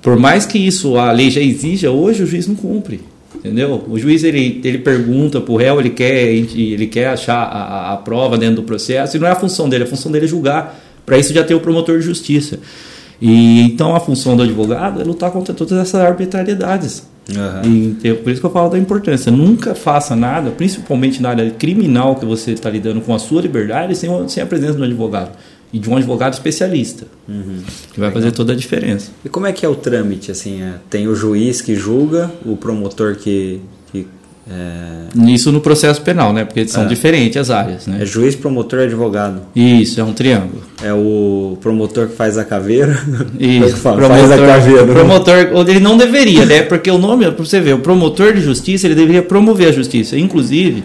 por 0.00 0.18
mais 0.18 0.46
que 0.46 0.58
isso 0.58 0.96
a 0.96 1.12
lei 1.12 1.30
já 1.30 1.40
exija, 1.40 1.90
hoje 1.90 2.22
o 2.22 2.26
juiz 2.26 2.46
não 2.46 2.54
cumpre. 2.54 3.00
Entendeu? 3.34 3.84
O 3.88 3.98
juiz 3.98 4.22
ele, 4.22 4.60
ele 4.62 4.78
pergunta 4.78 5.40
para 5.40 5.52
o 5.52 5.56
réu, 5.56 5.80
ele 5.80 5.90
quer, 5.90 6.32
ele 6.32 6.86
quer 6.86 7.08
achar 7.08 7.42
a, 7.42 7.92
a, 7.92 7.96
prova 7.96 8.38
dentro 8.38 8.56
do 8.56 8.62
processo, 8.62 9.16
e 9.16 9.20
não 9.20 9.26
é 9.26 9.32
a 9.32 9.34
função 9.34 9.68
dele, 9.68 9.84
a 9.84 9.86
função 9.86 10.12
dele 10.12 10.26
é 10.26 10.28
julgar. 10.28 10.80
Para 11.04 11.18
isso 11.18 11.34
já 11.34 11.42
tem 11.42 11.56
o 11.56 11.60
promotor 11.60 11.98
de 11.98 12.04
justiça. 12.04 12.60
E 13.20 13.60
então 13.62 13.96
a 13.96 14.00
função 14.00 14.36
do 14.36 14.42
advogado 14.42 15.00
é 15.00 15.04
lutar 15.04 15.30
contra 15.30 15.52
todas 15.52 15.76
essas 15.78 16.00
arbitrariedades. 16.00 17.04
Uhum. 17.30 17.96
E, 18.02 18.14
por 18.14 18.30
isso 18.30 18.40
que 18.40 18.46
eu 18.46 18.50
falo 18.50 18.68
da 18.68 18.78
importância. 18.78 19.30
Nunca 19.30 19.74
faça 19.74 20.14
nada, 20.16 20.50
principalmente 20.50 21.22
na 21.22 21.30
área 21.30 21.50
criminal 21.50 22.16
que 22.16 22.24
você 22.24 22.52
está 22.52 22.68
lidando 22.68 23.00
com 23.00 23.14
a 23.14 23.18
sua 23.18 23.42
liberdade, 23.42 23.96
sem, 23.96 24.10
sem 24.28 24.42
a 24.42 24.46
presença 24.46 24.74
do 24.74 24.84
advogado. 24.84 25.30
E 25.72 25.78
de 25.78 25.88
um 25.88 25.96
advogado 25.96 26.34
especialista, 26.34 27.06
uhum. 27.26 27.62
que 27.92 27.98
vai 27.98 28.10
fazer 28.10 28.30
toda 28.32 28.52
a 28.52 28.56
diferença. 28.56 29.10
E 29.24 29.28
como 29.28 29.46
é 29.46 29.52
que 29.52 29.64
é 29.64 29.68
o 29.68 29.74
trâmite? 29.74 30.30
Assim, 30.30 30.62
é, 30.62 30.74
tem 30.90 31.08
o 31.08 31.14
juiz 31.14 31.62
que 31.62 31.74
julga, 31.74 32.30
o 32.44 32.56
promotor 32.56 33.16
que, 33.16 33.60
que 33.90 34.06
é... 34.50 35.30
Isso 35.30 35.52
no 35.52 35.60
processo 35.60 36.02
penal, 36.02 36.32
né? 36.32 36.44
Porque 36.44 36.66
são 36.66 36.82
é. 36.82 36.86
diferentes 36.86 37.36
as 37.36 37.50
áreas, 37.50 37.86
né? 37.86 37.98
É 38.02 38.06
juiz, 38.06 38.34
promotor 38.34 38.80
e 38.80 38.84
advogado. 38.84 39.42
Isso, 39.54 40.00
é 40.00 40.04
um 40.04 40.12
triângulo. 40.12 40.62
É 40.82 40.92
o 40.92 41.56
promotor 41.60 42.08
que 42.08 42.16
faz 42.16 42.36
a 42.36 42.44
caveira. 42.44 42.92
Isso, 43.38 43.76
promotor, 43.76 44.08
faz 44.08 44.30
a 44.32 44.38
caveira. 44.38 44.84
Promotor, 44.84 45.36
ele 45.68 45.80
não 45.80 45.96
deveria, 45.96 46.44
né? 46.44 46.62
Porque 46.62 46.90
o 46.90 46.98
nome, 46.98 47.30
para 47.30 47.44
você 47.44 47.60
ver, 47.60 47.74
o 47.74 47.78
promotor 47.78 48.32
de 48.32 48.40
justiça, 48.40 48.86
ele 48.86 48.96
deveria 48.96 49.22
promover 49.22 49.68
a 49.68 49.72
justiça. 49.72 50.18
Inclusive, 50.18 50.82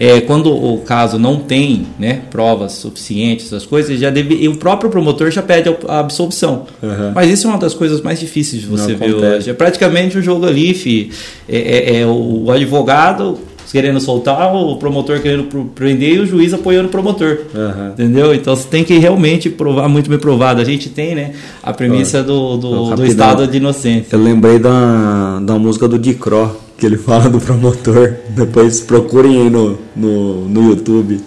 é, 0.00 0.18
quando 0.22 0.50
o 0.50 0.78
caso 0.78 1.18
não 1.18 1.36
tem 1.36 1.86
né, 1.98 2.22
provas 2.30 2.72
suficientes, 2.72 3.44
essas 3.48 3.66
coisas, 3.66 4.00
já 4.00 4.08
deve, 4.08 4.48
o 4.48 4.56
próprio 4.56 4.90
promotor 4.90 5.30
já 5.30 5.42
pede 5.42 5.68
a 5.86 5.98
absolvição. 5.98 6.64
Uhum. 6.82 7.12
Mas 7.14 7.30
isso 7.30 7.46
é 7.46 7.50
uma 7.50 7.58
das 7.58 7.74
coisas 7.74 8.00
mais 8.00 8.18
difíceis 8.18 8.62
de 8.62 8.66
você 8.66 8.92
não 8.92 8.98
ver 8.98 9.10
acontece. 9.10 9.36
hoje. 9.36 9.50
É 9.50 9.52
praticamente 9.52 10.16
um 10.16 10.22
jogo 10.22 10.46
ali, 10.46 10.72
fi, 10.72 11.10
é, 11.46 11.58
é, 11.58 12.00
é 12.00 12.06
o 12.06 12.50
advogado 12.50 13.38
querendo 13.70 14.00
soltar, 14.00 14.54
o 14.54 14.76
promotor 14.76 15.20
querendo 15.20 15.44
prender 15.74 16.14
e 16.14 16.18
o 16.20 16.26
juiz 16.26 16.54
apoiando 16.54 16.88
o 16.88 16.90
promotor. 16.90 17.38
Uhum. 17.54 17.88
Entendeu? 17.90 18.34
Então 18.34 18.56
você 18.56 18.66
tem 18.66 18.82
que 18.82 18.96
realmente 18.96 19.50
provar, 19.50 19.86
muito 19.86 20.08
bem 20.08 20.18
provado. 20.18 20.62
A 20.62 20.64
gente 20.64 20.88
tem, 20.88 21.14
né, 21.14 21.32
a 21.62 21.74
premissa 21.74 22.22
do, 22.22 22.56
do, 22.56 22.96
do 22.96 23.04
estado 23.04 23.46
de 23.46 23.58
inocência. 23.58 24.16
Eu 24.16 24.22
lembrei 24.22 24.58
da, 24.58 25.40
da 25.40 25.58
música 25.58 25.86
do 25.86 25.98
Dicró, 25.98 26.56
que 26.80 26.86
ele 26.86 26.96
fala 26.96 27.28
do 27.28 27.38
promotor. 27.38 28.14
Depois 28.30 28.80
procurem 28.80 29.42
aí 29.42 29.50
no, 29.50 29.78
no, 29.94 30.48
no 30.48 30.70
YouTube. 30.70 31.20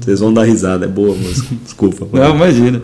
Vocês 0.00 0.20
vão 0.20 0.32
dar 0.32 0.44
risada, 0.44 0.86
é 0.86 0.88
boa 0.88 1.14
música. 1.14 1.54
Desculpa. 1.62 2.06
Não, 2.10 2.34
imagina. 2.34 2.80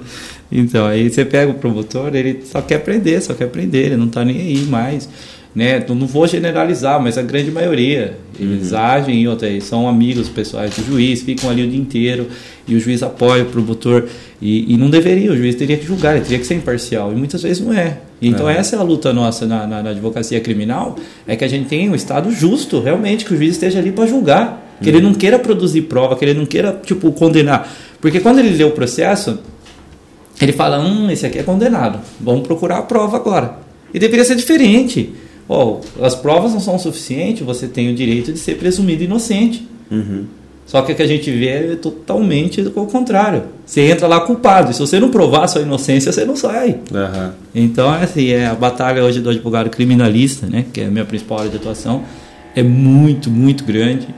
Então, 0.53 0.85
aí 0.87 1.09
você 1.09 1.25
pega 1.25 1.51
o 1.51 1.55
promotor, 1.55 2.15
ele 2.15 2.43
só 2.45 2.61
quer 2.61 2.79
prender, 2.79 3.23
só 3.23 3.35
quer 3.35 3.49
prender, 3.49 3.87
ele 3.87 3.97
não 3.97 4.09
tá 4.09 4.25
nem 4.25 4.37
aí 4.37 4.67
mais 4.67 5.09
né? 5.55 5.85
Não 5.89 6.07
vou 6.07 6.27
generalizar, 6.27 7.03
mas 7.03 7.19
a 7.19 7.23
grande 7.23 7.51
maioria 7.51 8.17
eles 8.39 8.71
uhum. 8.71 8.79
agem 8.79 9.23
e 9.23 9.27
outra, 9.27 9.61
são 9.61 9.89
amigos 9.89 10.29
pessoais 10.29 10.75
do 10.77 10.85
juiz, 10.85 11.23
ficam 11.23 11.51
ali 11.51 11.65
o 11.65 11.69
dia 11.69 11.81
inteiro 11.81 12.29
e 12.67 12.77
o 12.77 12.81
juiz 12.81 13.03
apoia 13.03 13.43
o 13.43 13.47
promotor 13.47 14.07
e, 14.41 14.73
e 14.73 14.77
não 14.77 14.89
deveria, 14.89 15.33
o 15.33 15.37
juiz 15.37 15.57
teria 15.57 15.77
que 15.77 15.85
julgar, 15.85 16.15
ele 16.15 16.25
teria 16.25 16.39
que 16.39 16.47
ser 16.47 16.55
imparcial 16.55 17.13
e 17.13 17.17
muitas 17.17 17.43
vezes 17.43 17.61
não 17.61 17.73
é. 17.73 17.99
Então 18.21 18.49
essa 18.49 18.77
é 18.77 18.79
a 18.79 18.83
luta 18.83 19.13
nossa 19.13 19.47
na, 19.47 19.67
na, 19.67 19.83
na, 19.83 19.91
advocacia 19.91 20.41
criminal, 20.41 20.97
é 21.27 21.37
que 21.37 21.45
a 21.45 21.49
gente 21.49 21.69
tem 21.69 21.89
um 21.89 21.95
estado 21.95 22.31
justo, 22.33 22.81
realmente 22.81 23.25
que 23.25 23.33
o 23.33 23.37
juiz 23.37 23.53
esteja 23.53 23.79
ali 23.79 23.93
para 23.93 24.07
julgar, 24.07 24.77
que 24.83 24.91
uhum. 24.91 24.97
ele 24.97 25.07
não 25.07 25.15
queira 25.15 25.39
produzir 25.39 25.83
prova, 25.83 26.17
que 26.17 26.25
ele 26.25 26.35
não 26.35 26.45
queira 26.45 26.81
tipo 26.85 27.13
condenar, 27.13 27.73
porque 28.01 28.19
quando 28.21 28.41
ele 28.41 28.51
lê 28.51 28.65
o 28.65 28.73
processo 28.73 29.39
ele 30.41 30.53
fala, 30.53 30.79
hum, 30.79 31.11
esse 31.11 31.27
aqui 31.27 31.39
é 31.39 31.43
condenado, 31.43 32.01
vamos 32.21 32.47
procurar 32.47 32.79
a 32.79 32.83
prova 32.83 33.17
agora. 33.17 33.59
E 33.93 33.99
deveria 33.99 34.25
ser 34.25 34.37
diferente 34.37 35.13
oh, 35.49 35.81
as 36.01 36.15
provas 36.15 36.53
não 36.53 36.61
são 36.61 36.79
suficientes, 36.79 37.45
você 37.45 37.67
tem 37.67 37.91
o 37.91 37.95
direito 37.95 38.33
de 38.33 38.39
ser 38.39 38.57
presumido 38.57 39.03
inocente. 39.03 39.67
Uhum. 39.91 40.27
Só 40.69 40.83
que 40.83 40.93
o 40.93 40.95
que 40.95 41.03
a 41.03 41.07
gente 41.07 41.31
vê 41.31 41.73
é 41.73 41.77
totalmente 41.77 42.61
o 42.61 42.85
contrário. 42.85 43.45
Você 43.65 43.81
entra 43.81 44.07
lá 44.07 44.21
culpado. 44.21 44.71
Se 44.75 44.79
você 44.79 45.01
não 45.01 45.09
provar 45.09 45.49
sua 45.49 45.63
inocência, 45.63 46.13
você 46.13 46.27
não 46.27 46.37
sai. 46.37 46.79
Uhum. 46.93 47.31
Então, 47.55 47.89
assim, 47.89 48.29
é 48.29 48.47
a 48.47 48.55
batalha 48.55 49.03
hoje 49.03 49.19
do 49.19 49.31
advogado 49.31 49.71
criminalista, 49.71 50.47
né, 50.47 50.67
que 50.71 50.83
é 50.83 50.85
a 50.85 50.91
minha 50.91 51.07
principal 51.07 51.39
área 51.39 51.51
de 51.51 51.57
atuação, 51.57 52.03
é 52.55 52.63
muito, 52.63 53.31
muito 53.31 53.65
grande. 53.65 54.09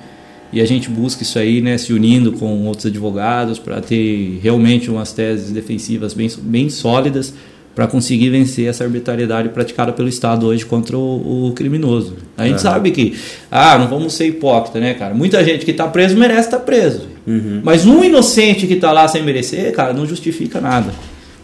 E 0.53 0.61
a 0.61 0.67
gente 0.67 0.91
busca 0.91 1.23
isso 1.23 1.39
aí, 1.39 1.61
né, 1.63 1.79
se 1.79 1.93
unindo 1.93 2.33
com 2.33 2.67
outros 2.67 2.87
advogados 2.87 3.61
para 3.61 3.81
ter 3.81 4.41
realmente 4.43 4.91
umas 4.91 5.13
teses 5.13 5.53
defensivas 5.53 6.13
bem, 6.13 6.29
bem 6.43 6.69
sólidas 6.69 7.33
para 7.81 7.87
conseguir 7.87 8.29
vencer 8.29 8.69
essa 8.69 8.85
arbitrariedade 8.85 9.49
praticada 9.49 9.91
pelo 9.91 10.07
Estado 10.07 10.45
hoje 10.45 10.67
contra 10.67 10.99
o, 10.99 11.49
o 11.49 11.53
criminoso. 11.55 12.15
A 12.37 12.45
gente 12.45 12.57
é. 12.57 12.59
sabe 12.59 12.91
que, 12.91 13.17
ah, 13.51 13.79
não 13.79 13.89
vamos 13.89 14.13
ser 14.13 14.27
hipócrita, 14.27 14.79
né, 14.79 14.93
cara? 14.93 15.15
Muita 15.15 15.43
gente 15.43 15.65
que 15.65 15.71
está 15.71 15.89
preso 15.89 16.15
merece 16.15 16.49
estar 16.49 16.59
tá 16.59 16.63
preso. 16.63 17.09
Uhum. 17.27 17.63
Mas 17.65 17.87
um 17.87 18.05
inocente 18.05 18.67
que 18.67 18.75
está 18.75 18.93
lá 18.93 19.09
sem 19.09 19.23
merecer, 19.23 19.73
cara, 19.73 19.95
não 19.95 20.05
justifica 20.05 20.61
nada. 20.61 20.93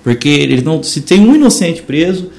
Porque 0.04 0.28
ele 0.28 0.60
não, 0.60 0.82
se 0.82 1.00
tem 1.00 1.20
um 1.20 1.34
inocente 1.34 1.80
preso, 1.80 2.30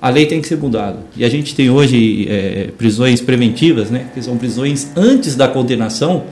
a 0.00 0.10
lei 0.10 0.26
tem 0.26 0.40
que 0.40 0.46
ser 0.46 0.56
mudada. 0.56 0.98
E 1.16 1.24
a 1.24 1.28
gente 1.28 1.52
tem 1.52 1.68
hoje 1.70 2.28
é, 2.30 2.68
prisões 2.78 3.20
preventivas, 3.20 3.90
né, 3.90 4.10
que 4.14 4.22
são 4.22 4.36
prisões 4.36 4.92
antes 4.94 5.34
da 5.34 5.48
condenação, 5.48 6.22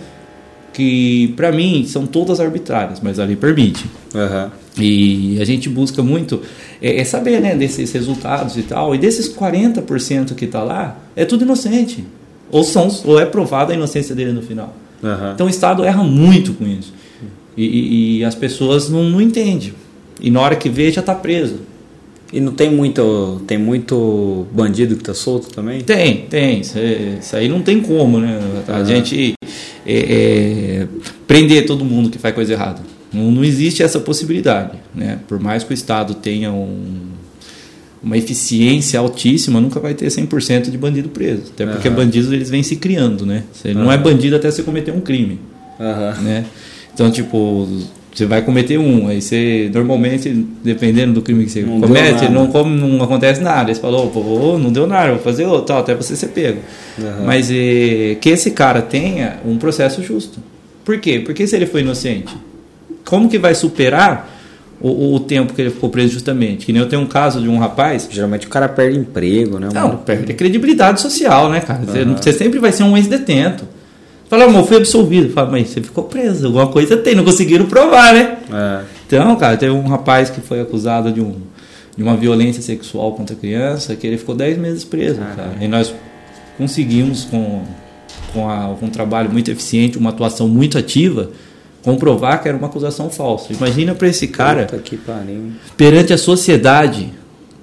que 0.79 1.35
para 1.37 1.51
mim 1.51 1.85
são 1.89 2.07
todas 2.07 2.39
arbitrárias, 2.39 3.01
mas 3.03 3.19
a 3.19 3.25
lei 3.25 3.35
permite. 3.35 3.85
Uhum. 4.15 4.51
E 4.81 5.37
a 5.41 5.45
gente 5.45 5.69
busca 5.69 6.05
muito 6.05 6.41
é, 6.81 7.01
é, 7.01 7.05
saber 7.05 7.41
né, 7.41 7.57
desses 7.57 7.91
resultados 7.91 8.57
e 8.57 8.63
tal. 8.63 8.95
E 8.95 8.99
desses 8.99 9.29
40% 9.29 10.37
que 10.37 10.45
está 10.45 10.63
lá, 10.63 10.97
é 11.17 11.25
tudo 11.25 11.43
inocente. 11.43 12.05
Ou, 12.49 12.63
são, 12.63 12.89
ou 13.05 13.19
é 13.19 13.27
provada 13.27 13.73
a 13.73 13.77
inocência 13.77 14.15
dele 14.15 14.31
no 14.31 14.41
final. 14.41 14.73
Uhum. 15.03 15.33
Então 15.35 15.49
o 15.49 15.51
Estado 15.51 15.83
erra 15.83 16.05
muito 16.05 16.53
com 16.53 16.65
isso. 16.65 16.95
E, 17.57 17.65
e, 17.65 18.19
e 18.19 18.25
as 18.25 18.37
pessoas 18.37 18.89
não, 18.89 19.03
não 19.03 19.21
entendem. 19.21 19.75
E 20.21 20.31
na 20.31 20.41
hora 20.41 20.55
que 20.55 20.69
vê, 20.69 20.93
já 20.93 21.01
está 21.01 21.13
preso. 21.13 21.57
E 22.33 22.39
não 22.39 22.53
tem 22.53 22.71
muito, 22.71 23.43
tem 23.49 23.59
muito 23.59 24.47
bandido 24.53 24.95
que 24.95 25.03
está 25.03 25.15
solto 25.15 25.49
também? 25.49 25.81
Tem, 25.81 26.19
tem. 26.27 26.61
Isso, 26.61 26.79
isso, 26.79 27.35
aí 27.35 27.49
não 27.49 27.63
tem 27.63 27.81
como, 27.81 28.21
né? 28.21 28.39
A 28.69 28.79
uhum. 28.79 28.85
gente 28.85 29.38
é, 29.89 30.83
é, 30.83 30.89
prender 31.27 31.65
todo 31.65 31.83
mundo 31.83 32.11
que 32.11 32.19
faz 32.19 32.35
coisa 32.35 32.53
errada. 32.53 32.81
Não, 33.11 33.31
não 33.31 33.43
existe 33.43 33.83
essa 33.83 33.99
possibilidade. 33.99 34.73
Né? 34.95 35.19
Por 35.27 35.41
mais 35.41 35.65
que 35.65 35.73
o 35.73 35.75
Estado 35.75 36.13
tenha 36.13 36.53
um, 36.53 37.07
uma 38.03 38.19
eficiência 38.19 39.01
altíssima, 39.01 39.63
nunca 39.63 39.81
vai 39.81 39.95
ter 39.95 40.09
100% 40.09 40.71
de 40.71 40.77
bandido 40.77 41.09
preso. 41.09 41.45
Até 41.55 41.65
porque 41.65 41.89
uhum. 41.89 41.95
bandidos 41.95 42.31
eles 42.31 42.51
vêm 42.51 42.63
se 42.63 42.77
criando. 42.77 43.25
Né? 43.25 43.45
Ele 43.65 43.79
uhum. 43.79 43.85
não 43.85 43.93
é 43.93 43.97
bandido 43.97 44.37
até 44.37 44.51
você 44.51 44.63
cometer 44.63 44.93
um 44.93 45.01
crime. 45.01 45.41
Uhum. 45.81 46.23
Né? 46.23 46.45
Então, 46.93 47.11
tipo, 47.11 47.67
você 48.19 48.27
vai 48.27 48.43
cometer 48.43 48.79
um, 48.79 49.07
aí 49.07 49.23
você 49.23 49.71
normalmente, 49.73 50.29
dependendo 50.65 51.13
do 51.13 51.23
crime 51.23 51.45
que 51.45 51.53
você 51.53 51.63
não 51.63 51.81
comete, 51.81 52.29
não, 52.29 52.49
não 52.49 53.05
acontece 53.05 53.41
nada. 53.41 53.73
Você 53.73 53.81
falou, 53.81 54.11
pô, 54.11 54.59
não 54.59 54.73
deu 54.73 54.89
nada, 54.89 55.13
vou 55.13 55.21
fazer 55.21 55.47
outro, 55.47 55.67
tal, 55.67 55.79
até 55.79 55.95
você 55.95 56.17
ser 56.17 56.29
pego. 56.29 56.59
Uhum. 56.99 57.25
Mas 57.25 57.49
é, 57.49 58.17
que 58.21 58.29
esse 58.29 58.51
cara 58.51 58.83
tenha 58.83 59.39
um 59.47 59.57
processo 59.57 60.03
justo. 60.03 60.41
Por 60.85 60.99
quê? 60.99 61.21
Porque 61.25 61.47
se 61.47 61.55
ele 61.55 61.67
foi 61.67 61.83
inocente, 61.83 62.37
como 63.05 63.29
que 63.29 63.39
vai 63.39 63.55
superar 63.55 64.37
o, 64.81 65.15
o, 65.15 65.21
tempo 65.21 65.53
que 65.55 65.63
ele 65.63 65.71
ficou 65.71 65.89
preso 65.89 66.15
justamente? 66.15 66.67
Que 66.67 66.73
nem 66.73 66.83
eu 66.83 66.89
tenho 66.89 67.03
um 67.03 67.07
caso 67.07 67.41
de 67.41 67.49
um 67.49 67.59
rapaz. 67.59 68.09
Geralmente 68.11 68.49
o 68.49 68.51
cara 68.51 68.69
perde 68.69 68.99
emprego, 68.99 69.61
né? 69.61 69.69
Não, 69.73 69.97
perde 69.99 70.35
credibilidade 70.35 71.01
social, 71.01 71.49
né, 71.49 71.61
cara? 71.61 71.83
Uhum. 71.83 72.17
Você, 72.17 72.33
sempre 72.33 72.59
vai 72.59 72.73
ser 72.73 72.83
um 72.83 72.97
ex-detento. 72.97 73.65
Fala, 74.29 74.45
amor, 74.45 74.67
fui 74.67 74.77
absolvido. 74.77 75.33
Fala, 75.33 75.51
mas 75.51 75.71
você 75.71 75.81
ficou 75.81 76.05
preso, 76.05 76.47
alguma 76.47 76.67
coisa 76.67 76.97
tem, 76.97 77.15
não 77.15 77.25
conseguiram 77.25 77.67
provar, 77.67 78.13
né? 78.13 78.39
É. 78.53 78.85
Então, 79.07 79.35
cara, 79.37 79.57
teve 79.57 79.73
um 79.73 79.87
rapaz 79.87 80.29
que 80.29 80.41
foi 80.41 80.61
acusado 80.61 81.11
de 81.11 81.21
um, 81.21 81.37
de 81.97 82.03
uma 82.03 82.15
violência 82.15 82.63
sexual 82.63 83.13
contra 83.13 83.35
a 83.35 83.39
criança, 83.39 83.97
que 83.97 84.07
ele 84.07 84.19
ficou 84.19 84.35
10 84.35 84.59
meses 84.59 84.85
preso, 84.85 85.21
ah, 85.23 85.35
cara. 85.35 85.53
E 85.61 85.67
nós 85.67 85.95
conseguimos, 86.59 87.25
com, 87.25 87.63
com, 88.35 88.49
a, 88.49 88.75
com 88.79 88.87
um 88.87 88.91
trabalho 88.91 89.31
muito 89.31 89.51
eficiente, 89.51 89.97
uma 89.97 90.11
atuação 90.11 90.47
muito 90.47 90.77
ativa, 90.77 91.31
comprovar 91.83 92.43
que 92.43 92.49
era 92.49 92.57
uma 92.57 92.67
acusação 92.67 93.09
falsa. 93.09 93.53
Imagina 93.53 93.95
para 93.95 94.09
esse 94.09 94.29
cara, 94.29 94.69
perante 95.75 96.13
a 96.13 96.19
sociedade, 96.19 97.11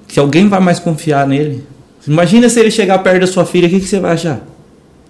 que 0.07 0.19
alguém 0.19 0.49
vai 0.49 0.59
mais 0.59 0.79
confiar 0.79 1.27
nele. 1.27 1.63
Imagina 2.07 2.49
se 2.49 2.59
ele 2.59 2.71
chegar 2.71 2.97
perto 2.99 3.21
da 3.21 3.27
sua 3.27 3.45
filha, 3.45 3.67
o 3.67 3.69
que, 3.69 3.79
que 3.79 3.87
você 3.87 3.99
vai 3.99 4.13
achar? 4.13 4.54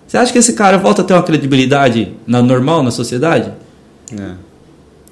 Você 0.08 0.18
acha 0.18 0.32
que 0.32 0.38
esse 0.38 0.54
cara 0.54 0.78
volta 0.78 1.02
a 1.02 1.06
ter 1.06 1.14
uma 1.14 1.24
credibilidade 1.24 2.14
na, 2.28 2.42
normal 2.42 2.84
na 2.84 2.92
sociedade? 2.92 3.52
É. 4.14 4.32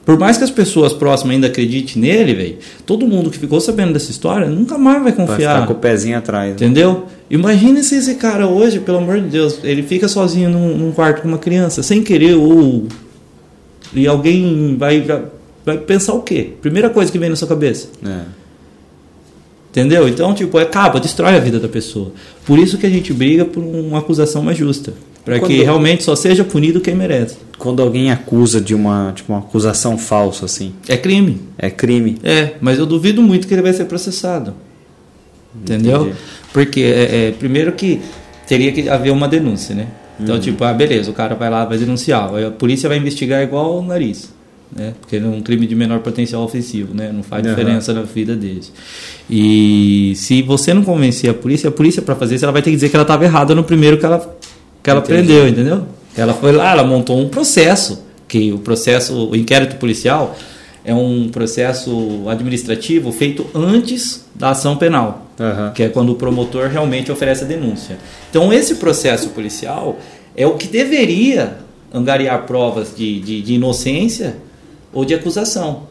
Por 0.06 0.20
mais 0.20 0.38
que 0.38 0.44
as 0.44 0.52
pessoas 0.52 0.92
próximas 0.92 1.36
ainda 1.36 1.48
acreditem 1.48 2.02
nele, 2.02 2.34
velho, 2.34 2.58
todo 2.86 3.08
mundo 3.08 3.30
que 3.30 3.38
ficou 3.38 3.62
sabendo 3.62 3.94
dessa 3.94 4.12
história 4.12 4.48
nunca 4.48 4.78
mais 4.78 5.02
vai 5.02 5.14
confiar. 5.14 5.38
Vai 5.38 5.56
ficar 5.56 5.68
com 5.68 5.74
o 5.74 5.78
pezinho 5.78 6.18
atrás. 6.18 6.50
Né? 6.50 6.56
Entendeu? 6.56 7.06
Imagina 7.30 7.82
se 7.82 7.96
esse 7.96 8.16
cara 8.16 8.46
hoje, 8.48 8.82
pelo 8.82 8.98
amor 8.98 9.22
de 9.22 9.30
Deus, 9.30 9.60
ele 9.64 9.82
fica 9.82 10.10
sozinho 10.10 10.50
num, 10.50 10.78
num 10.78 10.92
quarto 10.92 11.22
com 11.22 11.28
uma 11.30 11.38
criança, 11.38 11.82
sem 11.82 12.04
querer, 12.04 12.36
ou. 12.36 12.86
E 13.94 14.06
alguém 14.06 14.76
vai, 14.78 15.06
vai 15.66 15.78
pensar 15.78 16.14
o 16.14 16.22
quê? 16.22 16.50
Primeira 16.62 16.90
coisa 16.90 17.10
que 17.12 17.18
vem 17.18 17.30
na 17.30 17.36
sua 17.38 17.48
cabeça. 17.48 17.88
É. 18.06 18.43
Entendeu? 19.74 20.08
Então, 20.08 20.36
tipo, 20.36 20.56
acaba, 20.60 21.00
destrói 21.00 21.36
a 21.36 21.40
vida 21.40 21.60
da 21.60 21.68
pessoa. 21.68 22.12
Por 22.46 22.60
isso 22.60 22.78
que 22.78 22.86
a 22.86 22.90
gente 22.90 23.12
briga 23.12 23.44
por 23.44 23.64
uma 23.64 23.98
acusação 23.98 24.44
mais 24.44 24.56
justa. 24.56 24.94
Para 25.26 25.40
que 25.40 25.64
realmente 25.64 26.04
só 26.04 26.16
seja 26.16 26.44
punido 26.44 26.80
quem 26.80 26.94
merece. 26.94 27.38
Quando 27.58 27.82
alguém 27.82 28.12
acusa 28.12 28.62
de 28.62 28.76
uma, 28.76 29.12
tipo, 29.16 29.34
uma 29.34 29.40
acusação 29.40 29.98
falsa, 29.98 30.46
assim. 30.46 30.74
É 30.88 30.96
crime. 30.96 31.42
É 31.58 31.72
crime. 31.72 32.20
É, 32.24 32.52
mas 32.62 32.78
eu 32.78 32.86
duvido 32.86 33.24
muito 33.24 33.48
que 33.48 33.54
ele 33.56 33.64
vai 33.64 33.74
ser 33.74 33.86
processado. 33.86 34.54
Entendeu? 35.56 36.02
Entendi. 36.02 36.18
Porque, 36.54 36.82
é, 36.82 37.30
é, 37.30 37.32
primeiro 37.32 37.72
que 37.72 38.00
teria 38.48 38.72
que 38.72 38.88
haver 38.88 39.12
uma 39.12 39.28
denúncia, 39.28 39.74
né? 39.74 39.88
Então, 40.20 40.36
uhum. 40.36 40.42
tipo, 40.42 40.64
ah, 40.64 40.74
beleza, 40.74 41.10
o 41.10 41.16
cara 41.16 41.34
vai 41.34 41.50
lá, 41.50 41.66
vai 41.66 41.80
denunciar. 41.80 42.30
A 42.36 42.52
polícia 42.52 42.88
vai 42.88 43.00
investigar 43.00 43.42
igual 43.42 43.80
o 43.80 43.82
nariz 43.82 44.30
né? 44.76 44.94
Porque 45.00 45.18
é 45.18 45.20
um 45.20 45.42
crime 45.42 45.68
de 45.68 45.76
menor 45.76 46.00
potencial 46.00 46.44
ofensivo, 46.44 46.94
né? 46.94 47.12
Não 47.12 47.24
faz 47.24 47.46
uhum. 47.46 47.50
diferença 47.50 47.94
na 47.94 48.02
vida 48.02 48.36
deles. 48.36 48.72
E 49.30 50.14
se 50.16 50.42
você 50.42 50.74
não 50.74 50.84
convencer 50.84 51.30
a 51.30 51.34
polícia, 51.34 51.70
a 51.70 51.72
polícia 51.72 52.02
para 52.02 52.16
fazer 52.16 52.36
isso, 52.36 52.46
ela 52.46 52.52
vai 52.52 52.62
ter 52.62 52.70
que 52.70 52.76
dizer 52.76 52.90
que 52.90 52.96
ela 52.96 53.04
estava 53.04 53.24
errada 53.24 53.54
no 53.54 53.64
primeiro 53.64 53.98
que 53.98 54.06
ela 54.06 54.38
que 54.82 54.90
ela 54.90 55.02
prendeu, 55.02 55.48
entendeu? 55.48 55.86
Ela 56.16 56.34
foi 56.34 56.52
lá, 56.52 56.72
ela 56.72 56.84
montou 56.84 57.18
um 57.18 57.30
processo, 57.30 58.04
que 58.28 58.52
o 58.52 58.60
processo, 58.60 59.30
o 59.30 59.36
inquérito 59.36 59.78
policial 59.78 60.36
é 60.84 60.94
um 60.94 61.30
processo 61.30 62.28
administrativo 62.28 63.12
feito 63.14 63.46
antes 63.56 64.26
da 64.36 64.50
ação 64.50 64.76
penal, 64.76 65.32
uhum. 65.40 65.72
que 65.74 65.84
é 65.84 65.90
quando 65.90 66.12
o 66.12 66.16
promotor 66.16 66.68
realmente 66.68 67.10
oferece 67.12 67.46
a 67.46 67.48
denúncia. 67.48 67.98
Então 68.30 68.52
esse 68.52 68.76
processo 68.76 69.30
policial 69.30 69.98
é 70.36 70.46
o 70.46 70.56
que 70.56 70.68
deveria 70.68 71.58
angariar 71.94 72.46
provas 72.46 72.94
de, 72.96 73.22
de, 73.22 73.42
de 73.42 73.54
inocência 73.54 74.36
ou 74.94 75.04
de 75.04 75.14
acusação 75.14 75.84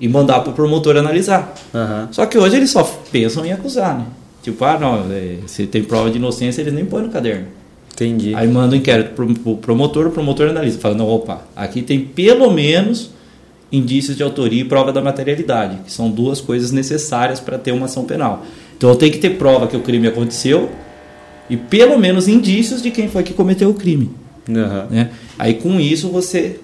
e 0.00 0.08
mandar 0.08 0.40
para 0.40 0.50
o 0.50 0.54
promotor 0.54 0.96
analisar. 0.96 1.54
Uhum. 1.72 2.12
Só 2.12 2.26
que 2.26 2.36
hoje 2.36 2.56
eles 2.56 2.70
só 2.70 2.82
pensam 3.10 3.44
em 3.44 3.52
acusar, 3.52 3.98
né? 3.98 4.06
Tipo, 4.42 4.64
ah, 4.64 4.78
não, 4.78 5.10
é, 5.10 5.38
se 5.46 5.66
tem 5.66 5.82
prova 5.82 6.10
de 6.10 6.18
inocência, 6.18 6.60
eles 6.60 6.74
nem 6.74 6.84
põem 6.84 7.04
no 7.04 7.08
caderno. 7.08 7.46
Entendi. 7.94 8.34
Aí 8.34 8.46
manda 8.48 8.74
o 8.74 8.76
um 8.76 8.80
inquérito 8.80 9.14
para 9.14 9.24
o 9.24 9.56
promotor, 9.56 10.08
o 10.08 10.10
promotor 10.10 10.48
analisa. 10.48 10.78
Fala, 10.78 10.94
não, 10.94 11.08
opa, 11.08 11.42
aqui 11.54 11.80
tem 11.80 12.00
pelo 12.00 12.50
menos 12.50 13.10
indícios 13.70 14.16
de 14.16 14.22
autoria 14.22 14.60
e 14.60 14.64
prova 14.64 14.92
da 14.92 15.00
materialidade, 15.00 15.78
que 15.84 15.92
são 15.92 16.10
duas 16.10 16.40
coisas 16.40 16.70
necessárias 16.72 17.40
para 17.40 17.56
ter 17.56 17.72
uma 17.72 17.86
ação 17.86 18.04
penal. 18.04 18.44
Então 18.76 18.90
eu 18.90 18.96
tenho 18.96 19.12
que 19.12 19.18
ter 19.18 19.30
prova 19.30 19.66
que 19.66 19.76
o 19.76 19.80
crime 19.80 20.06
aconteceu 20.06 20.70
e 21.48 21.56
pelo 21.56 21.98
menos 21.98 22.28
indícios 22.28 22.82
de 22.82 22.90
quem 22.90 23.08
foi 23.08 23.22
que 23.22 23.32
cometeu 23.32 23.70
o 23.70 23.74
crime. 23.74 24.10
Uhum. 24.48 24.86
Né? 24.90 25.10
Aí 25.38 25.54
com 25.54 25.80
isso 25.80 26.08
você 26.08 26.60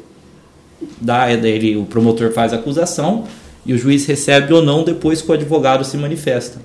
dá 1.00 1.30
ele, 1.30 1.76
o 1.76 1.84
promotor 1.84 2.32
faz 2.32 2.52
a 2.52 2.56
acusação 2.56 3.24
e 3.64 3.72
o 3.72 3.78
juiz 3.78 4.06
recebe 4.06 4.52
ou 4.52 4.62
não 4.62 4.82
depois 4.82 5.20
que 5.20 5.30
o 5.30 5.34
advogado 5.34 5.84
se 5.84 5.96
manifesta. 5.96 6.60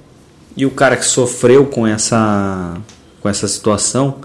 E 0.56 0.66
o 0.66 0.72
cara 0.72 0.96
que 0.96 1.06
sofreu 1.06 1.66
com 1.66 1.86
essa 1.86 2.78
com 3.22 3.30
essa 3.30 3.48
situação, 3.48 4.18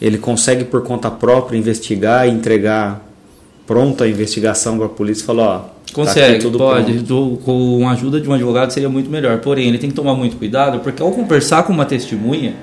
ele 0.00 0.18
consegue 0.18 0.64
por 0.64 0.82
conta 0.82 1.10
própria 1.10 1.56
investigar 1.56 2.28
e 2.28 2.30
entregar 2.30 3.02
pronta 3.66 4.04
a 4.04 4.08
investigação 4.08 4.76
para 4.76 4.86
a 4.86 4.88
polícia 4.90 5.22
e 5.22 5.26
falar, 5.26 5.44
ó, 5.44 5.58
tá 5.58 5.94
consegue, 5.94 6.50
tá 6.50 6.58
pode, 6.58 6.98
do, 6.98 7.38
com 7.44 7.88
a 7.88 7.92
ajuda 7.92 8.20
de 8.20 8.28
um 8.28 8.32
advogado 8.34 8.70
seria 8.72 8.88
muito 8.88 9.08
melhor. 9.08 9.38
Porém, 9.38 9.68
ele 9.68 9.78
tem 9.78 9.88
que 9.88 9.96
tomar 9.96 10.14
muito 10.14 10.36
cuidado, 10.36 10.80
porque 10.80 11.02
ao 11.02 11.10
conversar 11.12 11.62
com 11.62 11.72
uma 11.72 11.86
testemunha, 11.86 12.54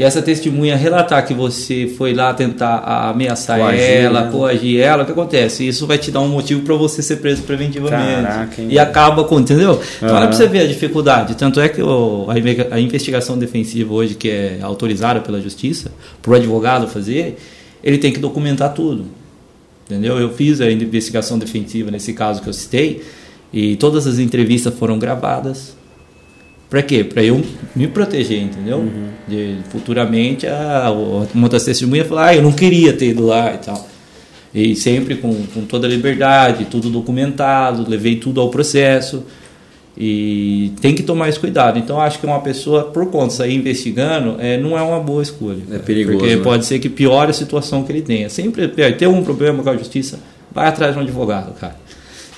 e 0.00 0.02
essa 0.02 0.22
testemunha 0.22 0.76
relatar 0.76 1.26
que 1.26 1.34
você 1.34 1.86
foi 1.86 2.14
lá 2.14 2.32
tentar 2.32 2.78
ameaçar 3.10 3.58
coagir, 3.58 3.82
ela, 3.82 4.24
né? 4.24 4.32
coagir 4.32 4.80
ela, 4.80 5.02
o 5.02 5.04
que 5.04 5.12
acontece? 5.12 5.68
Isso 5.68 5.86
vai 5.86 5.98
te 5.98 6.10
dar 6.10 6.20
um 6.20 6.28
motivo 6.28 6.62
para 6.62 6.74
você 6.74 7.02
ser 7.02 7.16
preso 7.16 7.42
preventivamente. 7.42 8.22
Caraca, 8.22 8.62
e 8.62 8.78
acaba 8.78 9.24
com, 9.24 9.40
entendeu? 9.40 9.78
Então 9.98 10.16
olha 10.16 10.28
para 10.28 10.32
você 10.34 10.48
ver 10.48 10.60
a 10.60 10.66
dificuldade. 10.66 11.34
Tanto 11.34 11.60
é 11.60 11.68
que 11.68 11.82
o, 11.82 12.28
a, 12.30 12.76
a 12.76 12.80
investigação 12.80 13.38
defensiva 13.38 13.92
hoje, 13.92 14.14
que 14.14 14.30
é 14.30 14.60
autorizada 14.62 15.20
pela 15.20 15.38
justiça, 15.38 15.92
para 16.22 16.32
o 16.32 16.34
advogado 16.34 16.88
fazer, 16.88 17.36
ele 17.84 17.98
tem 17.98 18.10
que 18.10 18.20
documentar 18.20 18.72
tudo. 18.72 19.04
Entendeu? 19.84 20.18
Eu 20.18 20.32
fiz 20.32 20.62
a 20.62 20.70
investigação 20.70 21.38
defensiva 21.38 21.90
nesse 21.90 22.14
caso 22.14 22.40
que 22.40 22.48
eu 22.48 22.54
citei, 22.54 23.02
e 23.52 23.76
todas 23.76 24.06
as 24.06 24.18
entrevistas 24.18 24.72
foram 24.72 24.98
gravadas, 24.98 25.76
para 26.70 26.82
quê? 26.82 27.02
Para 27.02 27.24
eu 27.24 27.44
me 27.74 27.88
proteger, 27.88 28.40
entendeu? 28.40 28.78
Uhum. 28.78 29.08
De, 29.26 29.56
futuramente, 29.70 30.46
a, 30.46 30.88
uma 31.34 31.48
das 31.48 31.64
testemunhas 31.64 32.06
falar, 32.06 32.28
ah, 32.28 32.36
eu 32.36 32.42
não 32.42 32.52
queria 32.52 32.92
ter 32.92 33.08
ido 33.08 33.26
lá 33.26 33.52
e 33.52 33.58
tal. 33.58 33.88
E 34.54 34.76
sempre 34.76 35.16
com, 35.16 35.34
com 35.52 35.62
toda 35.62 35.88
a 35.88 35.90
liberdade, 35.90 36.66
tudo 36.66 36.88
documentado, 36.88 37.88
levei 37.88 38.16
tudo 38.16 38.40
ao 38.40 38.50
processo. 38.50 39.24
E 39.98 40.72
tem 40.80 40.94
que 40.94 41.02
tomar 41.02 41.28
esse 41.28 41.40
cuidado. 41.40 41.76
Então, 41.76 42.00
acho 42.00 42.20
que 42.20 42.26
uma 42.26 42.40
pessoa, 42.40 42.84
por 42.84 43.06
conta 43.10 43.28
de 43.28 43.32
sair 43.34 43.54
investigando, 43.56 44.36
é, 44.38 44.56
não 44.56 44.78
é 44.78 44.82
uma 44.82 45.00
boa 45.00 45.22
escolha. 45.22 45.62
É 45.72 45.78
perigoso. 45.78 46.18
Porque 46.18 46.36
né? 46.36 46.42
pode 46.42 46.64
ser 46.64 46.78
que 46.78 46.88
piore 46.88 47.30
a 47.30 47.34
situação 47.34 47.82
que 47.82 47.90
ele 47.90 48.00
tenha. 48.00 48.30
Sempre 48.30 48.68
ter 48.68 49.08
um 49.08 49.24
problema 49.24 49.62
com 49.62 49.70
a 49.70 49.76
justiça, 49.76 50.20
vai 50.52 50.68
atrás 50.68 50.92
de 50.92 51.00
um 51.00 51.02
advogado, 51.02 51.52
cara. 51.54 51.76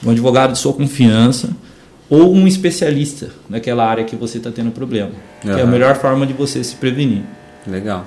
Um 0.05 0.11
advogado 0.11 0.53
de 0.53 0.59
sua 0.59 0.73
confiança 0.73 1.51
ou 2.13 2.31
um 2.35 2.47
especialista 2.47 3.31
naquela 3.49 3.89
área 3.89 4.05
que 4.05 4.15
você 4.15 4.37
está 4.37 4.51
tendo 4.51 4.71
problema. 4.71 5.13
Uhum. 5.43 5.55
Que 5.55 5.61
é 5.61 5.63
a 5.63 5.67
melhor 5.67 5.97
forma 5.97 6.27
de 6.27 6.35
você 6.35 6.63
se 6.63 6.75
prevenir. 6.75 7.23
Legal. 7.67 8.07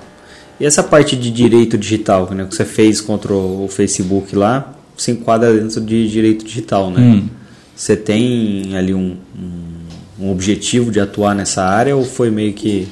E 0.60 0.64
essa 0.64 0.80
parte 0.80 1.16
de 1.16 1.28
direito 1.28 1.76
digital 1.76 2.30
né, 2.30 2.46
que 2.48 2.54
você 2.54 2.64
fez 2.64 3.00
contra 3.00 3.34
o 3.34 3.66
Facebook 3.68 4.36
lá, 4.36 4.72
se 4.96 5.10
enquadra 5.10 5.52
dentro 5.52 5.80
de 5.80 6.08
direito 6.08 6.44
digital, 6.44 6.88
né? 6.88 7.00
Hum. 7.00 7.28
Você 7.74 7.96
tem 7.96 8.76
ali 8.76 8.94
um, 8.94 9.16
um, 9.36 10.24
um 10.26 10.30
objetivo 10.30 10.92
de 10.92 11.00
atuar 11.00 11.34
nessa 11.34 11.64
área 11.64 11.96
ou 11.96 12.04
foi 12.04 12.30
meio 12.30 12.52
que 12.52 12.86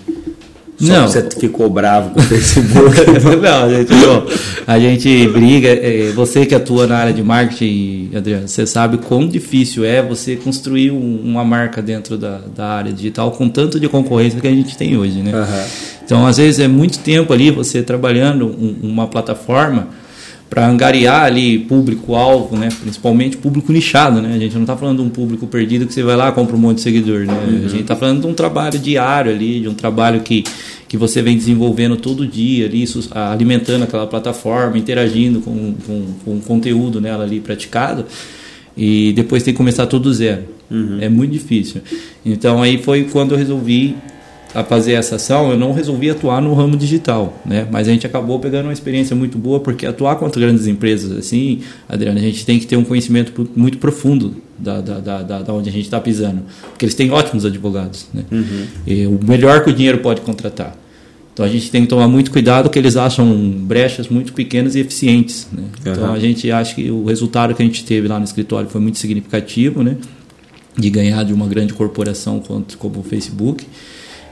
só 0.79 0.93
não. 0.93 1.09
você 1.09 1.23
ficou 1.39 1.71
bravo 1.71 2.11
com 2.11 2.21
o 2.21 2.23
Facebook. 2.23 2.97
não, 3.41 3.65
a 3.65 3.69
gente, 3.69 3.93
não, 3.93 4.27
a 4.67 4.79
gente 4.79 5.29
briga. 5.29 5.69
É, 5.69 6.13
você 6.15 6.45
que 6.45 6.55
atua 6.55 6.87
na 6.87 6.97
área 6.97 7.13
de 7.13 7.23
marketing, 7.23 8.11
Adriano, 8.17 8.49
você 8.49 8.67
sabe 8.67 8.99
quão 8.99 9.27
difícil 9.27 9.85
é 9.85 10.03
você 10.03 10.35
construir 10.37 10.91
um, 10.91 11.21
uma 11.25 11.45
marca 11.45 11.81
dentro 11.81 12.19
da, 12.19 12.41
da 12.55 12.67
área 12.67 12.93
digital 12.93 13.31
com 13.31 13.49
tanto 13.49 13.79
de 13.79 13.89
concorrência 13.89 14.41
que 14.41 14.49
a 14.49 14.51
gente 14.51 14.77
tem 14.77 14.97
hoje, 14.97 15.23
né? 15.23 15.33
Uhum. 15.35 15.65
Então, 16.05 16.27
às 16.27 16.39
vezes, 16.39 16.59
é 16.59 16.69
muito 16.69 16.99
tempo 16.99 17.33
ali 17.33 17.51
você 17.51 17.83
trabalhando 17.83 18.47
um, 18.47 18.77
uma 18.83 19.07
plataforma 19.07 19.89
para 20.49 20.69
angariar 20.69 21.25
ali 21.25 21.59
público-alvo, 21.59 22.57
né? 22.57 22.69
principalmente 22.81 23.37
público 23.37 23.73
nichado. 23.73 24.21
Né? 24.21 24.35
A 24.35 24.39
gente 24.39 24.55
não 24.55 24.63
está 24.63 24.77
falando 24.77 24.99
de 24.99 25.03
um 25.03 25.09
público 25.09 25.47
perdido 25.47 25.87
que 25.87 25.93
você 25.93 26.03
vai 26.03 26.17
lá 26.17 26.29
e 26.29 26.33
compra 26.33 26.55
um 26.55 26.59
monte 26.59 26.77
de 26.77 26.83
seguidor. 26.83 27.27
Né? 27.27 27.33
Uhum. 27.33 27.65
A 27.65 27.69
gente 27.69 27.83
está 27.83 27.97
falando 27.97 28.21
de 28.21 28.27
um 28.27 28.35
trabalho 28.35 28.79
diário 28.79 29.33
ali, 29.33 29.61
de 29.61 29.69
um 29.69 29.75
trabalho 29.75 30.21
que, 30.21 30.45
que 30.87 30.97
você 30.97 31.23
vem 31.23 31.37
desenvolvendo 31.37 31.97
todo 31.97 32.27
dia 32.27 32.67
ali, 32.67 32.85
alimentando 33.11 33.83
aquela 33.83 34.07
plataforma, 34.07 34.79
interagindo 34.79 35.41
com, 35.41 35.75
com, 35.87 36.07
com 36.25 36.37
o 36.37 36.41
conteúdo 36.41 37.01
nela 37.01 37.25
ali 37.25 37.41
praticado. 37.41 38.05
E 38.77 39.13
depois 39.13 39.43
tem 39.43 39.55
que 39.55 39.59
começar 39.59 39.87
tudo 39.87 40.05
do 40.05 40.15
zero. 40.15 40.43
Uhum. 40.71 40.99
É 41.01 41.09
muito 41.09 41.33
difícil. 41.33 41.81
Então 42.25 42.63
aí 42.63 42.79
foi 42.79 43.05
quando 43.05 43.33
eu 43.33 43.39
resolvi 43.39 43.97
a 44.55 44.63
fazer 44.63 44.93
essa 44.93 45.17
ação, 45.17 45.51
eu 45.51 45.59
não 45.59 45.73
resolvi 45.73 46.09
atuar 46.09 46.41
no 46.41 46.55
ramo 46.55 46.77
digital, 46.77 47.43
né? 47.45 47.67
Mas 47.71 47.89
a 47.89 47.91
gente 47.91 48.07
acabou 48.07 48.39
pegando 48.39 48.67
uma 48.67 48.73
experiência 48.73 49.17
muito 49.17 49.37
boa, 49.37 49.59
porque 49.59 49.85
atuar 49.85 50.17
contra 50.17 50.41
grandes 50.41 50.67
empresas 50.67 51.11
assim, 51.13 51.61
Adriano, 51.89 52.19
a 52.19 52.23
gente 52.23 52.47
tem 52.47 52.59
que 52.59 52.67
ter 52.67 52.77
um 52.77 52.85
conhecimento 52.85 53.49
muito 53.57 53.79
profundo 53.79 54.37
da, 54.57 54.81
da, 54.81 55.01
da, 55.01 55.43
da 55.43 55.53
onde 55.53 55.69
a 55.69 55.73
gente 55.73 55.85
está 55.85 56.01
pisando. 56.01 56.43
Porque 56.71 56.85
eles 56.85 56.95
têm 56.95 57.11
ótimos 57.11 57.45
advogados, 57.45 58.07
né? 58.15 58.23
Uhum. 58.31 58.67
E 58.87 59.07
o 59.07 59.19
melhor 59.27 59.65
que 59.65 59.71
o 59.71 59.73
dinheiro 59.73 59.99
pode 59.99 60.21
contratar. 60.21 60.77
Então 61.33 61.45
a 61.45 61.49
gente 61.49 61.69
tem 61.69 61.83
que 61.83 61.89
tomar 61.89 62.07
muito 62.07 62.31
cuidado 62.31 62.71
que 62.71 62.79
eles 62.79 62.97
acham 62.97 63.27
brechas 63.59 64.09
muito 64.09 64.33
pequenas 64.33 64.77
e 64.77 64.79
eficientes. 64.79 65.49
Né? 65.51 65.65
Então 65.81 66.13
a 66.13 66.19
gente 66.21 66.49
acha 66.49 66.77
que 66.77 66.89
o 66.93 67.07
resultado 67.07 67.53
que 67.55 67.61
a 67.61 67.67
gente 67.67 67.85
teve 67.85 68.07
lá 68.07 68.21
no 68.21 68.25
escritório 68.25 68.71
foi 68.71 68.81
muito 68.81 68.99
significativo, 68.99 69.83
né? 69.83 69.97
de 70.77 70.91
ganhar 70.91 71.25
de 71.25 71.33
uma 71.33 71.47
grande 71.49 71.73
corporação 71.73 72.41
como 72.79 73.01
o 73.01 73.03
Facebook. 73.03 73.67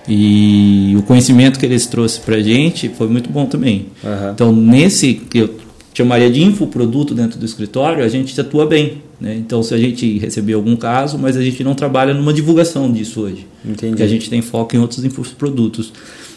E 0.09 0.95
o 0.99 1.03
conhecimento 1.03 1.59
que 1.59 1.67
eles 1.67 1.87
trouxeram 1.87 2.25
para 2.25 2.37
a 2.37 2.43
gente 2.43 2.89
foi 2.89 3.09
muito 3.09 3.31
bom 3.31 3.47
também. 3.47 3.87
Uhum. 4.03 4.31
Então, 4.33 4.53
nesse 4.53 5.15
que 5.15 5.39
eu 5.39 5.55
chamaria 5.95 6.31
de 6.31 6.43
infoproduto 6.43 7.15
dentro 7.15 7.39
do 7.39 7.45
escritório, 7.45 8.05
a 8.05 8.09
gente 8.09 8.39
atua 8.41 8.67
bem. 8.67 9.03
Né? 9.21 9.37
Então, 9.37 9.63
se 9.63 9.75
a 9.75 9.79
gente 9.79 10.19
receber 10.19 10.55
algum 10.55 10.75
caso, 10.75 11.19
mas 11.19 11.37
a 11.37 11.43
gente 11.43 11.63
não 11.63 11.75
trabalha 11.75 12.15
numa 12.15 12.33
divulgação 12.33 12.91
disso 12.91 13.21
hoje. 13.21 13.47
Entendi. 13.65 13.89
Porque 13.89 14.03
a 14.03 14.09
gente 14.09 14.29
tem 14.29 14.43
foco 14.43 14.75
em 14.75 14.79
outros 14.79 15.05
infoprodutos. 15.05 15.93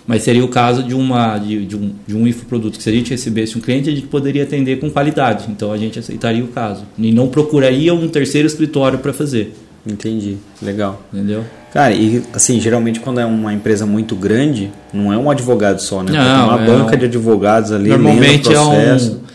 Mas 0.07 0.21
seria 0.21 0.45
o 0.45 0.47
caso 0.47 0.83
de, 0.83 0.93
uma, 0.93 1.39
de, 1.39 1.65
de, 1.65 1.75
um, 1.75 1.91
de 2.05 2.15
um 2.15 2.27
infoproduto 2.27 2.77
que 2.77 2.83
se 2.83 2.89
a 2.89 2.93
gente 2.93 3.09
recebesse 3.09 3.57
um 3.57 3.61
cliente, 3.61 3.89
a 3.89 3.91
gente 3.91 4.05
poderia 4.05 4.43
atender 4.43 4.79
com 4.79 4.87
qualidade. 4.87 5.45
Então, 5.49 5.71
a 5.71 5.77
gente 5.77 5.97
aceitaria 5.97 6.43
o 6.43 6.47
caso. 6.47 6.85
E 6.95 7.11
não 7.11 7.27
procuraria 7.27 7.91
um 7.91 8.07
terceiro 8.07 8.45
escritório 8.45 8.99
para 8.99 9.11
fazer. 9.11 9.55
Entendi, 9.85 10.37
legal. 10.61 11.01
Entendeu? 11.13 11.43
Cara, 11.71 11.93
e 11.93 12.23
assim, 12.33 12.59
geralmente 12.59 12.99
quando 12.99 13.19
é 13.19 13.25
uma 13.25 13.53
empresa 13.53 13.85
muito 13.85 14.15
grande, 14.15 14.71
não 14.93 15.11
é 15.11 15.17
um 15.17 15.29
advogado 15.29 15.79
só, 15.81 16.01
né? 16.01 16.11
Não, 16.11 16.49
uma 16.49 16.63
é 16.63 16.65
banca 16.65 16.95
um... 16.95 16.99
de 16.99 17.05
advogados 17.05 17.71
ali, 17.71 17.89
Normalmente 17.89 18.53
é 18.53 18.59
um 18.59 19.25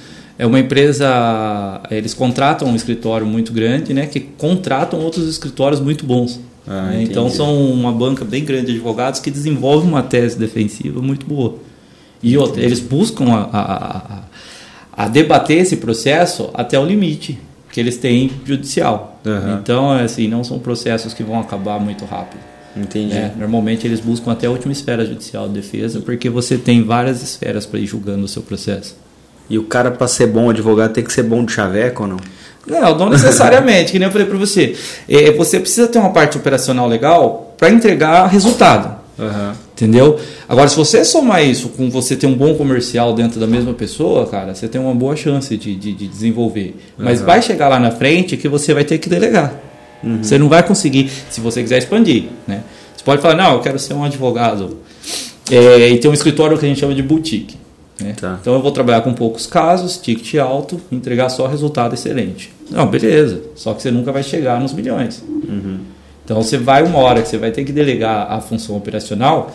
é 0.41 0.47
uma 0.47 0.59
empresa, 0.59 1.83
eles 1.91 2.15
contratam 2.15 2.67
um 2.67 2.75
escritório 2.75 3.27
muito 3.27 3.53
grande, 3.53 3.93
né, 3.93 4.07
que 4.07 4.21
contratam 4.21 4.99
outros 4.99 5.29
escritórios 5.29 5.81
muito 5.81 6.07
bons. 6.07 6.41
Ah, 6.67 6.87
né? 6.87 7.03
Então 7.03 7.29
são 7.29 7.71
uma 7.71 7.93
banca 7.93 8.25
bem 8.25 8.43
grande 8.43 8.67
de 8.69 8.73
advogados 8.73 9.21
que 9.21 9.31
desenvolve 9.31 9.87
uma 9.87 10.03
tese 10.03 10.39
defensiva 10.39 11.03
muito 11.03 11.27
boa. 11.27 11.57
E 12.23 12.39
outra, 12.39 12.63
eles 12.63 12.81
buscam 12.81 13.27
a, 13.35 13.49
a, 13.53 13.97
a, 13.99 15.05
a 15.05 15.09
debater 15.09 15.59
esse 15.59 15.77
processo 15.77 16.49
até 16.55 16.79
o 16.79 16.87
limite 16.87 17.39
que 17.71 17.81
eles 17.81 17.97
têm 17.97 18.31
judicial. 18.45 19.21
Uhum. 19.25 19.59
Então, 19.59 19.93
assim, 19.93 20.27
não 20.29 20.43
são 20.43 20.59
processos 20.59 21.15
que 21.15 21.23
vão 21.23 21.41
acabar 21.41 21.79
muito 21.79 22.05
rápido. 22.05 22.41
Entendi. 22.77 23.17
É, 23.17 23.33
normalmente 23.37 23.87
eles 23.87 24.01
buscam 24.01 24.33
até 24.33 24.47
a 24.47 24.51
última 24.51 24.73
esfera 24.73 25.05
judicial 25.05 25.49
de 25.49 25.55
defesa, 25.55 26.01
porque 26.01 26.31
você 26.31 26.57
tem 26.57 26.85
várias 26.85 27.23
esferas 27.23 27.67
para 27.67 27.81
ir 27.81 27.87
julgando 27.87 28.25
o 28.25 28.29
seu 28.29 28.43
processo. 28.43 28.97
E 29.49 29.59
o 29.59 29.65
cara, 29.65 29.91
para 29.91 30.07
ser 30.07 30.29
bom 30.29 30.51
advogado, 30.51 30.93
tem 30.93 31.03
que 31.03 31.13
ser 31.13 31.25
bom 31.25 31.45
de 31.45 31.53
chaveco 31.53 32.05
ou 32.05 32.09
não? 32.09 32.17
Não, 32.67 32.97
não 32.97 33.09
necessariamente, 33.09 33.91
que 33.91 33.99
nem 33.99 34.07
eu 34.07 34.13
falei 34.13 34.27
para 34.27 34.39
você. 34.39 34.77
É, 35.09 35.33
você 35.33 35.59
precisa 35.59 35.89
ter 35.89 35.99
uma 35.99 36.13
parte 36.13 36.37
operacional 36.37 36.87
legal 36.87 37.55
para 37.59 37.71
entregar 37.71 38.27
resultado. 38.27 39.00
Uhum. 39.21 39.53
Entendeu? 39.73 40.19
Agora, 40.49 40.69
se 40.69 40.77
você 40.77 41.05
somar 41.05 41.45
isso 41.45 41.69
com 41.69 41.91
você 41.91 42.17
ter 42.17 42.27
um 42.27 42.35
bom 42.35 42.55
comercial 42.55 43.15
dentro 43.15 43.39
da 43.39 43.47
mesma 43.47 43.75
pessoa, 43.75 44.27
cara, 44.27 44.55
você 44.55 44.67
tem 44.67 44.81
uma 44.81 44.95
boa 44.95 45.15
chance 45.15 45.57
de, 45.57 45.77
de, 45.77 45.93
de 45.93 46.09
desenvolver. 46.09 46.75
Mas 46.97 47.21
vai 47.21 47.43
chegar 47.43 47.69
lá 47.69 47.79
na 47.79 47.91
frente 47.91 48.37
que 48.37 48.49
você 48.49 48.73
vai 48.73 48.85
ter 48.85 48.99
que 48.99 49.09
delegar. 49.09 49.55
Uhum. 50.03 50.23
Você 50.23 50.39
não 50.39 50.49
vai 50.49 50.63
conseguir, 50.63 51.11
se 51.29 51.41
você 51.41 51.63
quiser 51.63 51.79
expandir. 51.79 52.25
Né? 52.49 52.63
Você 52.97 53.05
pode 53.05 53.21
falar, 53.21 53.35
não, 53.35 53.55
eu 53.55 53.61
quero 53.61 53.79
ser 53.79 53.93
um 53.93 54.03
advogado. 54.03 54.79
É, 55.51 55.91
e 55.91 55.99
tem 55.99 56.11
um 56.11 56.15
escritório 56.15 56.57
que 56.59 56.65
a 56.65 56.69
gente 56.69 56.81
chama 56.81 56.95
de 56.95 57.03
boutique. 57.03 57.57
Né? 58.01 58.15
Tá. 58.19 58.39
Então 58.41 58.55
eu 58.55 58.63
vou 58.63 58.73
trabalhar 58.73 59.03
com 59.03 59.13
poucos 59.13 59.47
casos, 59.47 59.99
ticket 59.99 60.37
alto, 60.37 60.81
entregar 60.91 61.29
só 61.29 61.47
resultado 61.47 61.95
excelente. 61.95 62.51
Não, 62.71 62.87
beleza. 62.87 63.43
Só 63.55 63.75
que 63.75 63.83
você 63.83 63.91
nunca 63.91 64.11
vai 64.11 64.23
chegar 64.23 64.59
nos 64.61 64.73
milhões. 64.73 65.23
Uhum. 65.29 65.81
Então 66.31 66.41
você 66.41 66.57
vai 66.57 66.85
uma 66.85 67.01
hora 67.01 67.23
que 67.23 67.29
você 67.29 67.37
vai 67.37 67.51
ter 67.51 67.65
que 67.65 67.73
delegar 67.73 68.31
a 68.31 68.41
função 68.41 68.77
operacional 68.77 69.53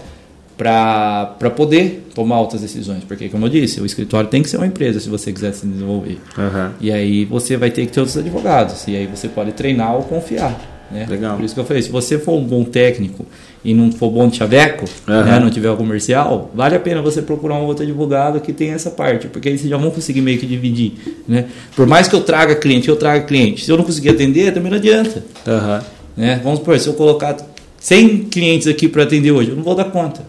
para 0.58 1.50
poder 1.56 2.10
tomar 2.14 2.42
outras 2.42 2.62
decisões. 2.62 3.02
Porque, 3.06 3.30
como 3.30 3.46
eu 3.46 3.50
disse, 3.50 3.80
o 3.80 3.86
escritório 3.86 4.30
tem 4.30 4.44
que 4.44 4.50
ser 4.50 4.58
uma 4.58 4.68
empresa 4.68 5.00
se 5.00 5.08
você 5.08 5.32
quiser 5.32 5.54
se 5.54 5.66
desenvolver. 5.66 6.20
Uhum. 6.38 6.72
E 6.82 6.92
aí 6.92 7.24
você 7.24 7.56
vai 7.56 7.72
ter 7.72 7.86
que 7.86 7.94
ter 7.94 8.02
outros 8.02 8.18
advogados. 8.18 8.86
E 8.90 8.96
aí 8.98 9.08
você 9.08 9.30
pode 9.30 9.54
treinar 9.54 9.96
ou 9.96 10.04
confiar. 10.04 10.60
Né? 10.92 11.06
Legal. 11.10 11.38
Por 11.38 11.46
isso 11.46 11.54
que 11.54 11.62
eu 11.62 11.66
falei, 11.66 11.82
se 11.82 11.90
você 11.90 12.20
for 12.20 12.34
um 12.34 12.44
bom 12.44 12.66
técnico 12.66 13.26
e 13.64 13.74
não 13.74 13.90
for 13.94 14.12
bom 14.12 14.28
de 14.28 14.36
chaveco, 14.36 14.84
uhum. 15.08 15.24
né, 15.24 15.40
não 15.40 15.50
tiver 15.50 15.72
o 15.72 15.78
comercial, 15.78 16.52
vale 16.54 16.76
a 16.76 16.80
pena 16.80 17.02
você 17.02 17.22
procurar 17.22 17.56
um 17.56 17.64
outro 17.64 17.84
advogado 17.84 18.42
que 18.42 18.52
tenha 18.52 18.74
essa 18.74 18.92
parte, 18.92 19.30
porque 19.30 19.48
aí 19.48 19.58
vocês 19.58 19.70
já 19.70 19.78
vão 19.78 19.92
conseguir 19.92 20.20
meio 20.20 20.38
que 20.38 20.46
dividir. 20.46 21.24
Né? 21.26 21.46
Por 21.74 21.88
mais 21.88 22.10
que 22.10 22.16
eu 22.16 22.22
traga 22.22 22.54
cliente, 22.54 22.90
eu 22.90 22.98
traga 22.98 23.24
cliente. 23.24 23.64
Se 23.64 23.72
eu 23.72 23.78
não 23.78 23.86
conseguir 23.86 24.10
atender, 24.10 24.54
também 24.54 24.70
não 24.70 24.78
adianta. 24.78 25.24
Uhum. 25.48 25.95
Né? 26.16 26.40
Vamos 26.44 26.60
supor, 26.60 26.80
se 26.80 26.88
eu 26.88 26.94
colocar 26.94 27.38
100 27.80 28.26
clientes 28.26 28.68
aqui 28.68 28.88
para 28.88 29.04
atender 29.04 29.32
hoje, 29.32 29.50
eu 29.50 29.56
não 29.56 29.64
vou 29.64 29.76
dar 29.76 29.86
conta. 29.86 30.24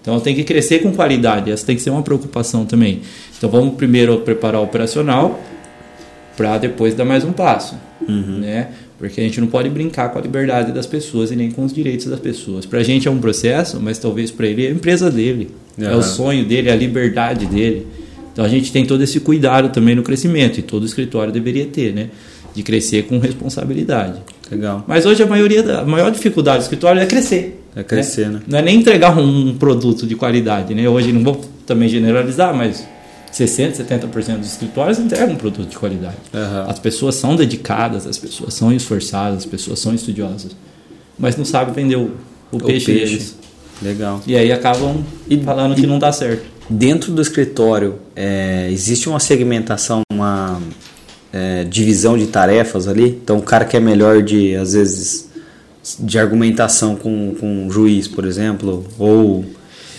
Então 0.00 0.18
tenho 0.20 0.36
que 0.36 0.44
crescer 0.44 0.78
com 0.78 0.92
qualidade, 0.92 1.50
essa 1.50 1.66
tem 1.66 1.76
que 1.76 1.82
ser 1.82 1.90
uma 1.90 2.02
preocupação 2.02 2.64
também. 2.64 3.02
Então 3.36 3.50
vamos 3.50 3.74
primeiro 3.74 4.18
preparar 4.20 4.60
o 4.60 4.64
operacional 4.64 5.40
para 6.36 6.56
depois 6.56 6.94
dar 6.94 7.04
mais 7.04 7.24
um 7.24 7.32
passo. 7.32 7.76
Uhum. 8.08 8.38
Né? 8.40 8.68
Porque 8.98 9.20
a 9.20 9.24
gente 9.24 9.40
não 9.40 9.48
pode 9.48 9.68
brincar 9.68 10.08
com 10.08 10.18
a 10.18 10.22
liberdade 10.22 10.72
das 10.72 10.86
pessoas 10.86 11.30
e 11.30 11.36
nem 11.36 11.50
com 11.50 11.64
os 11.64 11.72
direitos 11.72 12.06
das 12.06 12.20
pessoas. 12.20 12.64
Para 12.64 12.80
a 12.80 12.82
gente 12.82 13.06
é 13.06 13.10
um 13.10 13.18
processo, 13.18 13.78
mas 13.80 13.98
talvez 13.98 14.30
para 14.30 14.46
ele 14.46 14.66
é 14.66 14.68
a 14.68 14.72
empresa 14.72 15.10
dele, 15.10 15.50
uhum. 15.76 15.84
é 15.84 15.94
o 15.94 16.02
sonho 16.02 16.44
dele, 16.44 16.68
é 16.68 16.72
a 16.72 16.76
liberdade 16.76 17.46
dele. 17.46 17.86
Então 18.32 18.44
a 18.44 18.48
gente 18.48 18.72
tem 18.72 18.86
todo 18.86 19.02
esse 19.02 19.20
cuidado 19.20 19.68
também 19.70 19.94
no 19.94 20.02
crescimento 20.02 20.58
e 20.58 20.62
todo 20.62 20.86
escritório 20.86 21.32
deveria 21.32 21.66
ter, 21.66 21.92
né? 21.92 22.08
De 22.54 22.62
crescer 22.62 23.04
com 23.04 23.18
responsabilidade. 23.18 24.20
Legal. 24.50 24.84
Mas 24.86 25.04
hoje 25.04 25.22
a 25.22 25.26
maioria 25.26 25.62
da, 25.62 25.80
a 25.80 25.84
maior 25.84 26.10
dificuldade 26.10 26.58
do 26.58 26.62
escritório 26.62 27.00
é 27.00 27.06
crescer. 27.06 27.62
É 27.76 27.82
crescer, 27.82 28.26
né? 28.26 28.34
né? 28.34 28.40
Não 28.46 28.58
é 28.58 28.62
nem 28.62 28.76
entregar 28.78 29.18
um 29.18 29.56
produto 29.56 30.06
de 30.06 30.14
qualidade, 30.14 30.74
né? 30.74 30.88
Hoje 30.88 31.12
não 31.12 31.22
vou 31.22 31.40
também 31.66 31.88
generalizar, 31.88 32.54
mas 32.54 32.86
60%, 33.32 33.84
70% 33.86 34.38
dos 34.38 34.48
escritórios 34.52 34.98
entregam 34.98 35.34
um 35.34 35.36
produto 35.36 35.68
de 35.68 35.76
qualidade. 35.76 36.16
Uhum. 36.32 36.70
As 36.70 36.78
pessoas 36.78 37.14
são 37.14 37.36
dedicadas, 37.36 38.06
as 38.06 38.18
pessoas 38.18 38.54
são 38.54 38.72
esforçadas, 38.72 39.38
as 39.38 39.46
pessoas 39.46 39.78
são 39.78 39.94
estudiosas, 39.94 40.56
mas 41.18 41.36
não 41.36 41.44
sabem 41.44 41.74
vender 41.74 41.96
o, 41.96 42.12
o, 42.50 42.56
o 42.56 42.64
peixe, 42.64 42.86
peixe 42.86 43.12
deles. 43.12 43.36
Legal. 43.82 44.20
E 44.26 44.36
aí 44.36 44.50
acabam 44.50 45.04
e, 45.28 45.38
falando 45.38 45.78
e, 45.78 45.80
que 45.80 45.86
não 45.86 45.98
dá 45.98 46.10
certo. 46.10 46.44
Dentro 46.68 47.12
do 47.12 47.22
escritório, 47.22 47.96
é, 48.16 48.68
existe 48.70 49.08
uma 49.08 49.20
segmentação, 49.20 50.02
uma 50.12 50.60
é, 51.32 51.64
divisão 51.64 52.16
de 52.16 52.26
tarefas 52.26 52.88
ali. 52.88 53.18
Então, 53.22 53.38
o 53.38 53.42
cara 53.42 53.64
que 53.64 53.76
é 53.76 53.80
melhor 53.80 54.22
de, 54.22 54.56
às 54.56 54.72
vezes, 54.72 55.28
de 55.98 56.18
argumentação 56.18 56.96
com, 56.96 57.34
com 57.38 57.66
um 57.66 57.70
juiz, 57.70 58.08
por 58.08 58.24
exemplo, 58.24 58.84
ou 58.98 59.44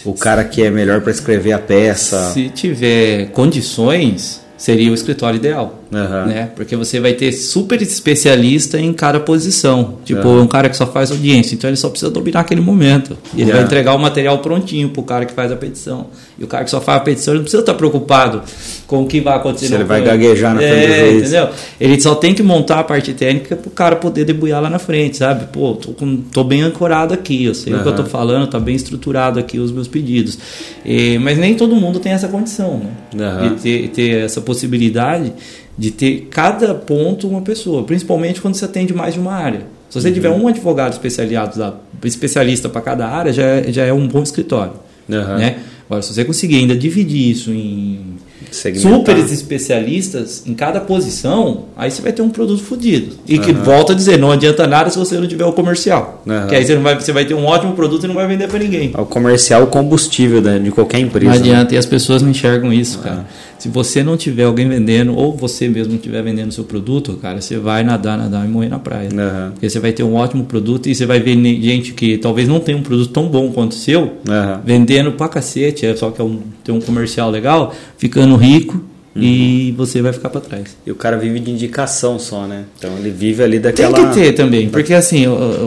o 0.06 0.14
cara 0.14 0.44
que 0.44 0.64
é 0.64 0.70
melhor 0.70 1.02
para 1.02 1.12
escrever 1.12 1.52
a 1.52 1.60
peça. 1.60 2.32
Se 2.34 2.50
tiver 2.50 3.28
condições, 3.32 4.42
seria 4.58 4.92
o 4.92 4.94
escritório 4.94 5.38
ideal, 5.38 5.79
uhum. 5.92 6.26
né? 6.28 6.52
Porque 6.56 6.76
você 6.76 7.00
vai 7.00 7.14
ter 7.14 7.32
super 7.32 7.82
especialista 7.82 8.80
em 8.80 8.94
cada 8.94 9.20
posição. 9.20 9.96
Tipo, 10.06 10.28
uhum. 10.28 10.42
um 10.42 10.48
cara 10.48 10.70
que 10.70 10.78
só 10.78 10.86
faz 10.86 11.12
audiência, 11.12 11.56
então 11.56 11.70
ele 11.70 11.78
só 11.78 11.90
precisa 11.90 12.12
dominar 12.12 12.42
aquele 12.42 12.62
momento. 12.62 13.18
E 13.36 13.42
ele 13.42 13.52
vai 13.52 13.64
entregar 13.64 13.94
o 13.96 14.00
material 14.00 14.40
prontinho 14.40 14.90
pro 14.90 15.04
cara 15.04 15.26
que 15.26 15.34
faz 15.34 15.52
a 15.52 15.56
petição. 15.56 16.08
E 16.38 16.44
o 16.44 16.48
cara 16.48 16.64
que 16.64 16.72
só 16.72 16.80
faz 16.80 17.02
a 17.02 17.04
petição, 17.04 17.34
ele 17.34 17.40
não 17.40 17.44
precisa 17.44 17.62
estar 17.62 17.74
preocupado 17.74 18.42
com 18.88 19.04
o 19.04 19.08
que 19.08 19.20
vai 19.20 19.36
acontecer. 19.36 19.68
Se 19.68 19.74
ele 19.74 19.84
vai 19.84 20.02
gaguejar 20.02 20.54
na 20.54 20.62
frente 20.62 20.74
é, 20.74 20.88
do 20.88 21.12
juiz. 21.12 21.22
entendeu? 21.22 21.50
Ele 21.80 22.02
só 22.02 22.16
tem 22.16 22.34
que 22.34 22.44
montar 22.44 22.80
a 22.80 22.84
parte 22.84 23.14
técnica 23.14 23.56
pro 23.56 23.70
cara 23.70 23.96
poder 23.96 24.26
debulhar 24.26 24.62
lá 24.62 24.70
na 24.70 24.80
frente, 24.80 25.18
sabe? 25.18 25.48
Pô, 25.52 25.74
tô, 25.74 25.92
com, 25.92 26.18
tô 26.18 26.44
bem 26.44 26.62
ancorado 26.62 27.14
aqui, 27.14 27.46
eu 27.46 27.54
sei 27.54 27.74
uhum. 27.74 27.80
o 27.80 27.84
que 27.84 27.90
eu 27.90 27.96
tô 27.96 28.06
falando, 28.06 28.48
tá 28.48 28.60
bem 28.60 28.76
estruturado 28.76 29.40
aqui 29.40 29.60
os 29.60 29.72
meus 29.72 29.88
pedidos. 29.88 30.38
E, 30.86 31.18
mas 31.20 31.38
nem 31.38 31.56
todo 31.56 31.76
mundo 31.76 32.00
tem 32.00 32.14
essa 32.14 32.28
condição, 32.28 32.82
né? 33.14 33.40
De 33.42 33.62
ter, 33.62 33.88
ter 33.90 34.26
essa 34.26 34.40
possibilidade 34.40 35.34
de 35.80 35.92
ter 35.92 36.28
cada 36.30 36.76
ponto 36.76 37.26
uma 37.26 37.42
pessoa, 37.42 37.84
principalmente 37.84 38.42
quando 38.42 38.56
você 38.56 38.66
atende 38.66 38.94
mais 38.94 39.14
de 39.14 39.20
uma 39.20 39.32
área. 39.32 39.62
Se 39.90 40.00
você 40.00 40.10
uhum. 40.10 40.14
tiver 40.14 40.30
um 40.30 40.46
advogado 40.46 40.92
especializado, 40.92 41.78
especialista 42.04 42.68
para 42.68 42.82
cada 42.82 43.08
área, 43.08 43.32
já 43.32 43.44
é, 43.44 43.72
já 43.72 43.86
é 43.86 43.94
um 43.94 44.06
bom 44.06 44.22
escritório. 44.22 44.74
Uhum. 45.08 45.38
Né? 45.38 45.60
Agora, 45.90 46.04
se 46.04 46.14
você 46.14 46.24
conseguir 46.26 46.58
ainda 46.58 46.76
dividir 46.76 47.32
isso 47.32 47.52
em 47.52 48.20
super 48.52 49.18
especialistas 49.18 50.44
em 50.46 50.54
cada 50.54 50.80
posição, 50.80 51.66
aí 51.76 51.90
você 51.90 52.02
vai 52.02 52.12
ter 52.12 52.22
um 52.22 52.30
produto 52.30 52.62
fodido. 52.62 53.16
E 53.28 53.38
uhum. 53.38 53.42
que 53.42 53.52
volta 53.54 53.94
a 53.94 53.96
dizer, 53.96 54.20
não 54.20 54.32
adianta 54.32 54.68
nada 54.68 54.90
se 54.90 55.00
você 55.00 55.18
não 55.18 55.28
tiver 55.28 55.46
o 55.46 55.54
comercial. 55.54 56.22
Uhum. 56.28 56.48
Que 56.48 56.56
aí 56.56 56.66
você, 56.66 56.76
não 56.76 56.84
vai, 56.84 57.00
você 57.00 57.12
vai 57.12 57.26
ter 57.26 57.34
um 57.34 57.46
ótimo 57.46 57.74
produto 57.74 58.04
e 58.04 58.08
não 58.08 58.16
vai 58.16 58.28
vender 58.28 58.48
para 58.48 58.60
ninguém. 58.60 58.92
O 58.96 59.06
comercial 59.06 59.62
é 59.62 59.64
o 59.64 59.68
combustível 59.68 60.42
de 60.42 60.72
qualquer 60.72 61.00
empresa. 61.00 61.32
Não 61.32 61.40
adianta, 61.40 61.72
né? 61.72 61.76
e 61.76 61.78
as 61.78 61.86
pessoas 61.86 62.22
não 62.22 62.30
enxergam 62.30 62.72
isso, 62.72 62.98
uhum. 62.98 63.04
cara. 63.04 63.26
Se 63.60 63.68
você 63.68 64.02
não 64.02 64.16
tiver 64.16 64.44
alguém 64.44 64.68
vendendo, 64.68 65.16
ou 65.16 65.36
você 65.36 65.68
mesmo 65.68 65.96
estiver 65.96 66.24
vendendo 66.24 66.52
seu 66.52 66.64
produto, 66.64 67.18
cara, 67.22 67.42
você 67.42 67.58
vai 67.58 67.84
nadar, 67.84 68.18
nadar 68.18 68.46
e 68.46 68.48
morrer 68.48 68.70
na 68.70 68.80
praia. 68.80 69.10
Uhum. 69.10 69.52
Porque 69.52 69.70
você 69.70 69.80
vai 69.80 69.92
ter 69.92 70.04
um 70.04 70.16
ótimo 70.16 70.46
produto 70.46 70.88
e 70.88 70.96
você 70.96 71.06
vai 71.06 71.20
ver 71.20 71.36
gente 71.62 71.94
que 71.94 72.18
talvez 72.18 72.48
não 72.48 72.60
tenha 72.60 72.78
um 72.78 72.82
produto 72.82 73.12
tão 73.12 73.28
bom 73.28 73.52
quanto 73.52 73.74
o 73.74 73.76
seu, 73.76 74.02
uhum. 74.02 74.62
vendendo 74.66 75.12
pra 75.12 75.28
cacete, 75.28 75.86
é 75.86 75.96
só 75.96 76.10
que 76.10 76.22
é 76.22 76.24
um, 76.24 76.40
tem 76.64 76.74
um 76.74 76.80
comercial 76.80 77.30
legal, 77.30 77.76
ficando 77.98 78.36
rico 78.36 78.82
Uhum. 79.20 79.26
E 79.26 79.72
você 79.78 80.02
vai 80.02 80.14
ficar 80.14 80.30
para 80.30 80.42
trás. 80.42 80.78
E 80.86 80.92
o 80.92 80.96
cara 80.96 81.18
vive 81.18 81.40
de 81.40 81.52
indicação 81.52 82.18
só, 82.18 82.48
né? 82.48 82.66
Então 82.78 82.98
ele 82.98 83.10
vive 83.10 83.44
ali 83.44 83.60
daquela. 83.60 83.94
Tem 83.94 84.10
que 84.10 84.14
ter 84.14 84.34
também, 84.34 84.70
porque 84.70 84.94
assim, 84.94 85.26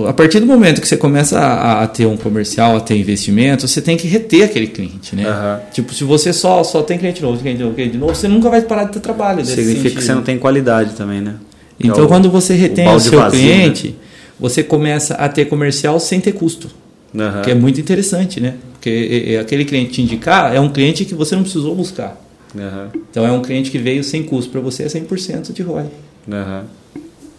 a 0.09 0.13
partir 0.13 0.41
do 0.41 0.47
momento 0.47 0.81
que 0.81 0.89
você 0.89 0.97
começa 0.97 1.39
a, 1.39 1.87
ter 1.87 2.07
um 2.07 2.17
comercial, 2.17 2.77
a 2.77 2.81
ter 2.81 2.97
investimento, 2.97 3.67
você 3.67 3.81
tem 3.81 3.97
que 3.97 4.07
reter 4.07 4.45
aquele 4.45 4.67
cliente, 4.67 5.15
né? 5.15 5.29
Uhum. 5.29 5.71
Tipo, 5.73 5.95
se 5.95 6.05
você 6.05 6.33
só, 6.33 6.63
só 6.65 6.83
tem 6.83 6.99
cliente 6.99 7.23
novo, 7.23 7.41
cliente 7.41 7.63
novo, 7.63 7.75
cliente 7.75 7.97
novo, 7.97 8.15
você 8.15 8.29
nunca 8.29 8.49
vai 8.51 8.63
parar 8.63 8.85
de 8.85 8.93
ter 8.93 9.01
trabalho. 9.01 9.45
Significa 9.45 9.75
sentido. 9.75 9.99
que 9.99 10.05
você 10.05 10.15
não 10.15 10.23
tem 10.23 10.39
qualidade 10.39 10.95
também, 10.95 11.21
né? 11.21 11.37
Então, 11.79 12.03
é 12.03 12.07
o, 12.07 12.09
quando 12.09 12.31
você 12.31 12.55
retém 12.55 12.87
o, 12.89 12.95
o 12.95 13.01
seu 13.01 13.21
né? 13.21 13.31
cliente. 13.31 13.89
Né? 13.89 13.95
você 14.43 14.63
começa 14.63 15.15
a 15.15 15.29
ter 15.29 15.45
comercial 15.45 16.01
sem 16.01 16.21
ter 16.21 16.33
custo. 16.33 16.69
Aham. 17.17 17.43
Que 17.43 17.53
é 17.53 17.55
muito 17.55 17.81
interessante, 17.81 18.41
né? 18.41 18.55
Porque 18.73 18.91
é- 18.91 19.35
é 19.35 19.39
aquele 19.39 19.65
cliente 19.65 19.93
te 19.93 20.03
indicar 20.03 20.55
é 20.55 20.59
um 20.59 20.69
cliente 20.69 21.05
que 21.05 21.15
você 21.15 21.37
não 21.37 21.43
precisou 21.43 21.75
buscar. 21.77 22.21
Aham. 22.57 22.91
Então 23.11 23.27
é 23.27 23.33
um 23.33 23.43
cliente 23.43 23.71
que 23.71 23.79
veio 23.79 24.05
sem 24.05 24.23
custo. 24.23 24.51
Para 24.51 24.61
você 24.61 24.85
é 24.85 24.87
100% 24.87 25.53
de 25.53 25.63
ROI. 25.63 25.87
Aham. 26.31 26.65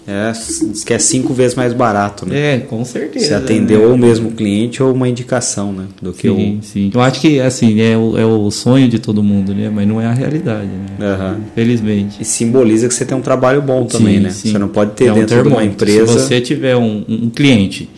É, 0.05 0.31
diz 0.31 0.83
que 0.83 0.93
é 0.93 0.99
cinco 0.99 1.33
vezes 1.33 1.55
mais 1.55 1.71
barato, 1.71 2.25
né? 2.25 2.55
É, 2.55 2.59
com 2.59 2.83
certeza. 2.83 3.25
Você 3.25 3.33
atendeu 3.33 3.87
né? 3.87 3.87
o 3.87 3.97
mesmo 3.97 4.31
cliente 4.31 4.83
ou 4.83 4.93
uma 4.93 5.07
indicação, 5.07 5.71
né? 5.71 5.85
Do 6.01 6.11
que 6.11 6.27
Sim, 6.27 6.59
sim. 6.61 6.91
Eu 6.93 6.99
acho 6.99 7.21
que 7.21 7.39
assim, 7.39 7.79
é 7.79 7.97
o, 7.97 8.17
é 8.17 8.25
o 8.25 8.51
sonho 8.51 8.89
de 8.89 8.99
todo 8.99 9.23
mundo, 9.23 9.55
né? 9.55 9.69
Mas 9.73 9.87
não 9.87 10.01
é 10.01 10.05
a 10.05 10.11
realidade, 10.11 10.67
né? 10.67 10.85
o. 10.99 11.05
Aham. 11.05 11.41
Infelizmente. 11.51 12.21
E 12.21 12.25
simboliza 12.25 12.89
que 12.89 12.93
você 12.93 13.05
tem 13.05 13.15
um 13.15 13.21
trabalho 13.21 13.61
bom 13.61 13.85
também, 13.85 14.17
Sim, 14.17 14.23
né? 14.23 14.29
sim. 14.29 14.51
Você 14.51 14.57
não 14.57 14.67
pode 14.67 14.91
ter 14.91 15.05
É 15.05 15.13
um 15.13 15.15
dentro 15.15 15.41
de 15.41 15.47
uma 15.47 15.63
empresa. 15.63 16.05
Se 16.07 16.25
você 16.25 16.41
tiver 16.41 16.75
um, 16.75 17.05
um 17.07 17.29
cliente 17.29 17.89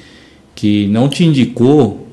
que 0.53 0.88
não 0.88 1.09
te 1.09 1.26
indicou, 1.26 2.05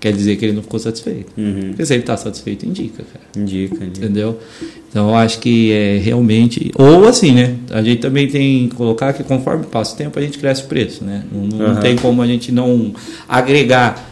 quer 0.00 0.12
dizer 0.12 0.36
que 0.36 0.46
ele 0.46 0.54
não 0.54 0.62
ficou 0.62 0.80
satisfeito. 0.80 1.30
Uhum. 1.36 1.68
Porque 1.68 1.84
se 1.84 1.92
ele 1.92 2.02
está 2.02 2.16
satisfeito, 2.16 2.66
indica, 2.66 3.04
cara. 3.04 3.26
Indica, 3.36 3.84
indica. 3.84 4.06
Entendeu? 4.06 4.38
Então 4.88 5.10
eu 5.10 5.14
acho 5.14 5.38
que 5.38 5.70
é 5.70 5.98
realmente. 5.98 6.72
Ou 6.74 7.06
assim, 7.06 7.32
né? 7.32 7.54
A 7.70 7.82
gente 7.82 8.00
também 8.00 8.26
tem 8.26 8.68
que 8.68 8.74
colocar 8.74 9.12
que 9.12 9.22
conforme 9.22 9.66
passa 9.66 9.94
o 9.94 9.96
tempo 9.96 10.18
a 10.18 10.22
gente 10.22 10.38
cresce 10.38 10.64
o 10.64 10.66
preço, 10.66 11.04
né? 11.04 11.22
Não, 11.30 11.42
não 11.42 11.66
Aham. 11.66 11.80
tem 11.80 11.96
como 11.96 12.22
a 12.22 12.26
gente 12.26 12.50
não 12.50 12.92
agregar 13.28 14.10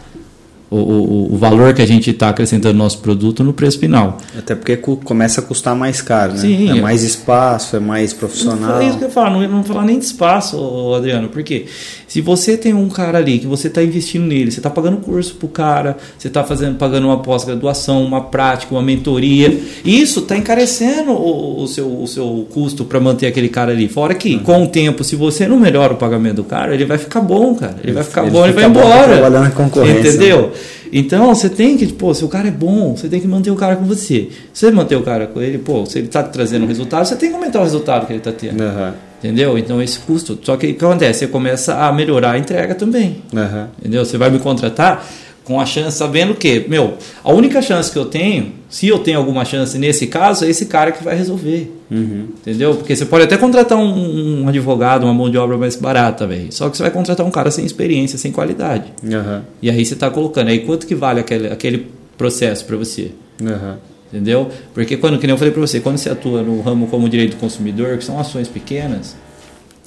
o, 0.69 0.77
o, 0.77 1.33
o 1.33 1.37
valor 1.37 1.73
que 1.73 1.81
a 1.81 1.85
gente 1.85 2.11
está 2.11 2.29
acrescentando 2.29 2.77
no 2.77 2.83
nosso 2.83 2.99
produto 2.99 3.43
no 3.43 3.53
preço 3.53 3.79
final. 3.79 4.17
Até 4.37 4.53
porque 4.53 4.77
começa 4.77 5.41
a 5.41 5.43
custar 5.43 5.75
mais 5.75 6.01
caro, 6.01 6.33
né? 6.33 6.39
Sim, 6.39 6.69
é 6.69 6.81
mais 6.81 7.03
espaço, 7.03 7.75
é 7.75 7.79
mais 7.79 8.13
profissional. 8.13 8.79
É 8.79 8.87
isso 8.87 8.97
que 8.97 9.05
eu 9.05 9.09
falo, 9.09 9.41
não, 9.41 9.47
não 9.47 9.63
falar 9.63 9.83
nem 9.85 9.97
de 9.97 10.05
espaço, 10.05 10.93
Adriano, 10.93 11.29
porque 11.29 11.65
se 12.09 12.21
você 12.21 12.57
tem 12.57 12.73
um 12.73 12.89
cara 12.89 13.19
ali 13.19 13.37
que 13.37 13.45
você 13.45 13.67
está 13.67 13.83
investindo 13.83 14.25
nele, 14.25 14.49
você 14.51 14.59
está 14.59 14.69
pagando 14.69 14.97
curso 14.97 15.35
pro 15.35 15.47
cara, 15.47 15.95
você 16.17 16.27
está 16.27 16.43
fazendo, 16.43 16.75
pagando 16.75 17.05
uma 17.05 17.19
pós-graduação, 17.19 18.03
uma 18.03 18.19
prática, 18.21 18.73
uma 18.73 18.81
mentoria, 18.81 19.59
isso 19.85 20.21
está 20.21 20.35
encarecendo 20.35 21.11
o, 21.11 21.61
o 21.61 21.67
seu, 21.67 22.01
o 22.01 22.07
seu 22.07 22.47
custo 22.49 22.83
para 22.83 22.99
manter 22.99 23.27
aquele 23.27 23.47
cara 23.47 23.71
ali. 23.71 23.87
Fora 23.87 24.15
que, 24.15 24.39
com 24.39 24.63
o 24.63 24.67
tempo, 24.67 25.03
se 25.03 25.15
você 25.15 25.47
não 25.47 25.59
melhora 25.59 25.93
o 25.93 25.97
pagamento 25.97 26.37
do 26.37 26.43
cara, 26.43 26.73
ele 26.73 26.83
vai 26.83 26.97
ficar 26.97 27.21
bom, 27.21 27.53
cara. 27.53 27.75
Ele, 27.83 27.93
vai 27.93 28.03
ficar 28.03 28.23
ele 28.23 28.31
bom, 28.31 28.43
ele 28.43 28.53
vai 28.53 28.63
fica 28.63 28.73
bom 28.73 28.89
embora. 28.89 29.13
trabalhando 29.13 29.43
na 29.43 29.51
concorrência, 29.51 30.01
né? 30.01 30.09
Entendeu? 30.09 30.51
Então 30.91 31.35
você 31.35 31.47
tem 31.47 31.77
que, 31.77 31.85
pô, 31.93 32.11
se 32.15 32.25
o 32.25 32.27
cara 32.27 32.47
é 32.47 32.51
bom, 32.51 32.95
você 32.95 33.07
tem 33.07 33.21
que 33.21 33.27
manter 33.27 33.51
o 33.51 33.55
cara 33.55 33.75
com 33.75 33.85
você. 33.85 34.29
Se 34.51 34.65
você 34.65 34.71
manter 34.71 34.95
o 34.95 35.03
cara 35.03 35.27
com 35.27 35.39
ele, 35.39 35.59
pô, 35.59 35.85
se 35.85 35.99
ele 35.99 36.07
está 36.07 36.23
trazendo 36.23 36.65
um 36.65 36.67
resultado, 36.67 37.05
você 37.05 37.15
tem 37.15 37.29
que 37.29 37.35
aumentar 37.35 37.59
o 37.59 37.63
resultado 37.63 38.07
que 38.07 38.13
ele 38.13 38.19
está 38.19 38.31
tendo. 38.31 38.63
Aham, 38.63 38.95
Entendeu? 39.19 39.57
Então 39.57 39.81
esse 39.81 39.99
custo. 39.99 40.39
Só 40.41 40.55
que 40.57 40.67
o 40.67 40.73
que 40.75 40.83
acontece? 40.85 41.19
Você 41.19 41.27
começa 41.27 41.75
a 41.75 41.91
melhorar 41.91 42.31
a 42.31 42.37
entrega 42.39 42.73
também. 42.73 43.21
aham. 43.35 43.67
Entendeu? 43.79 44.03
Você 44.05 44.17
vai 44.17 44.29
me 44.29 44.39
contratar 44.39 45.05
com 45.43 45.59
a 45.59 45.65
chance, 45.65 45.97
sabendo 45.97 46.35
que, 46.35 46.65
meu, 46.69 46.93
a 47.23 47.33
única 47.33 47.59
chance 47.59 47.91
que 47.91 47.97
eu 47.97 48.05
tenho, 48.05 48.53
se 48.69 48.87
eu 48.87 48.99
tenho 48.99 49.17
alguma 49.17 49.43
chance 49.43 49.79
nesse 49.79 50.05
caso, 50.05 50.45
é 50.45 50.49
esse 50.49 50.67
cara 50.67 50.91
que 50.91 51.03
vai 51.03 51.15
resolver. 51.15 51.75
Uhum. 51.89 52.27
Entendeu? 52.41 52.75
Porque 52.75 52.95
você 52.95 53.03
pode 53.03 53.23
até 53.23 53.35
contratar 53.35 53.75
um, 53.75 54.43
um 54.43 54.47
advogado, 54.47 55.05
uma 55.05 55.13
mão 55.13 55.27
de 55.27 55.39
obra 55.39 55.57
mais 55.57 55.75
barata, 55.75 56.27
velho. 56.27 56.51
Só 56.51 56.69
que 56.69 56.77
você 56.77 56.83
vai 56.83 56.91
contratar 56.91 57.25
um 57.25 57.31
cara 57.31 57.49
sem 57.49 57.65
experiência, 57.65 58.15
sem 58.19 58.31
qualidade. 58.31 58.93
Aham, 59.11 59.41
E 59.59 59.71
aí 59.71 59.83
você 59.83 59.95
está 59.95 60.07
colocando 60.11 60.49
aí 60.49 60.59
quanto 60.59 60.85
que 60.85 60.93
vale 60.93 61.19
aquele, 61.19 61.47
aquele 61.47 61.87
processo 62.15 62.63
para 62.65 62.77
você. 62.77 63.11
aham. 63.43 63.77
Entendeu? 64.11 64.51
Porque 64.73 64.97
quando, 64.97 65.19
que 65.19 65.27
nem 65.27 65.33
eu 65.33 65.37
falei 65.37 65.53
para 65.53 65.61
você, 65.61 65.79
quando 65.79 65.97
você 65.97 66.09
atua 66.09 66.41
no 66.41 66.61
ramo 66.61 66.87
como 66.87 67.07
direito 67.07 67.35
do 67.35 67.39
consumidor, 67.39 67.97
que 67.97 68.03
são 68.03 68.19
ações 68.19 68.47
pequenas, 68.47 69.15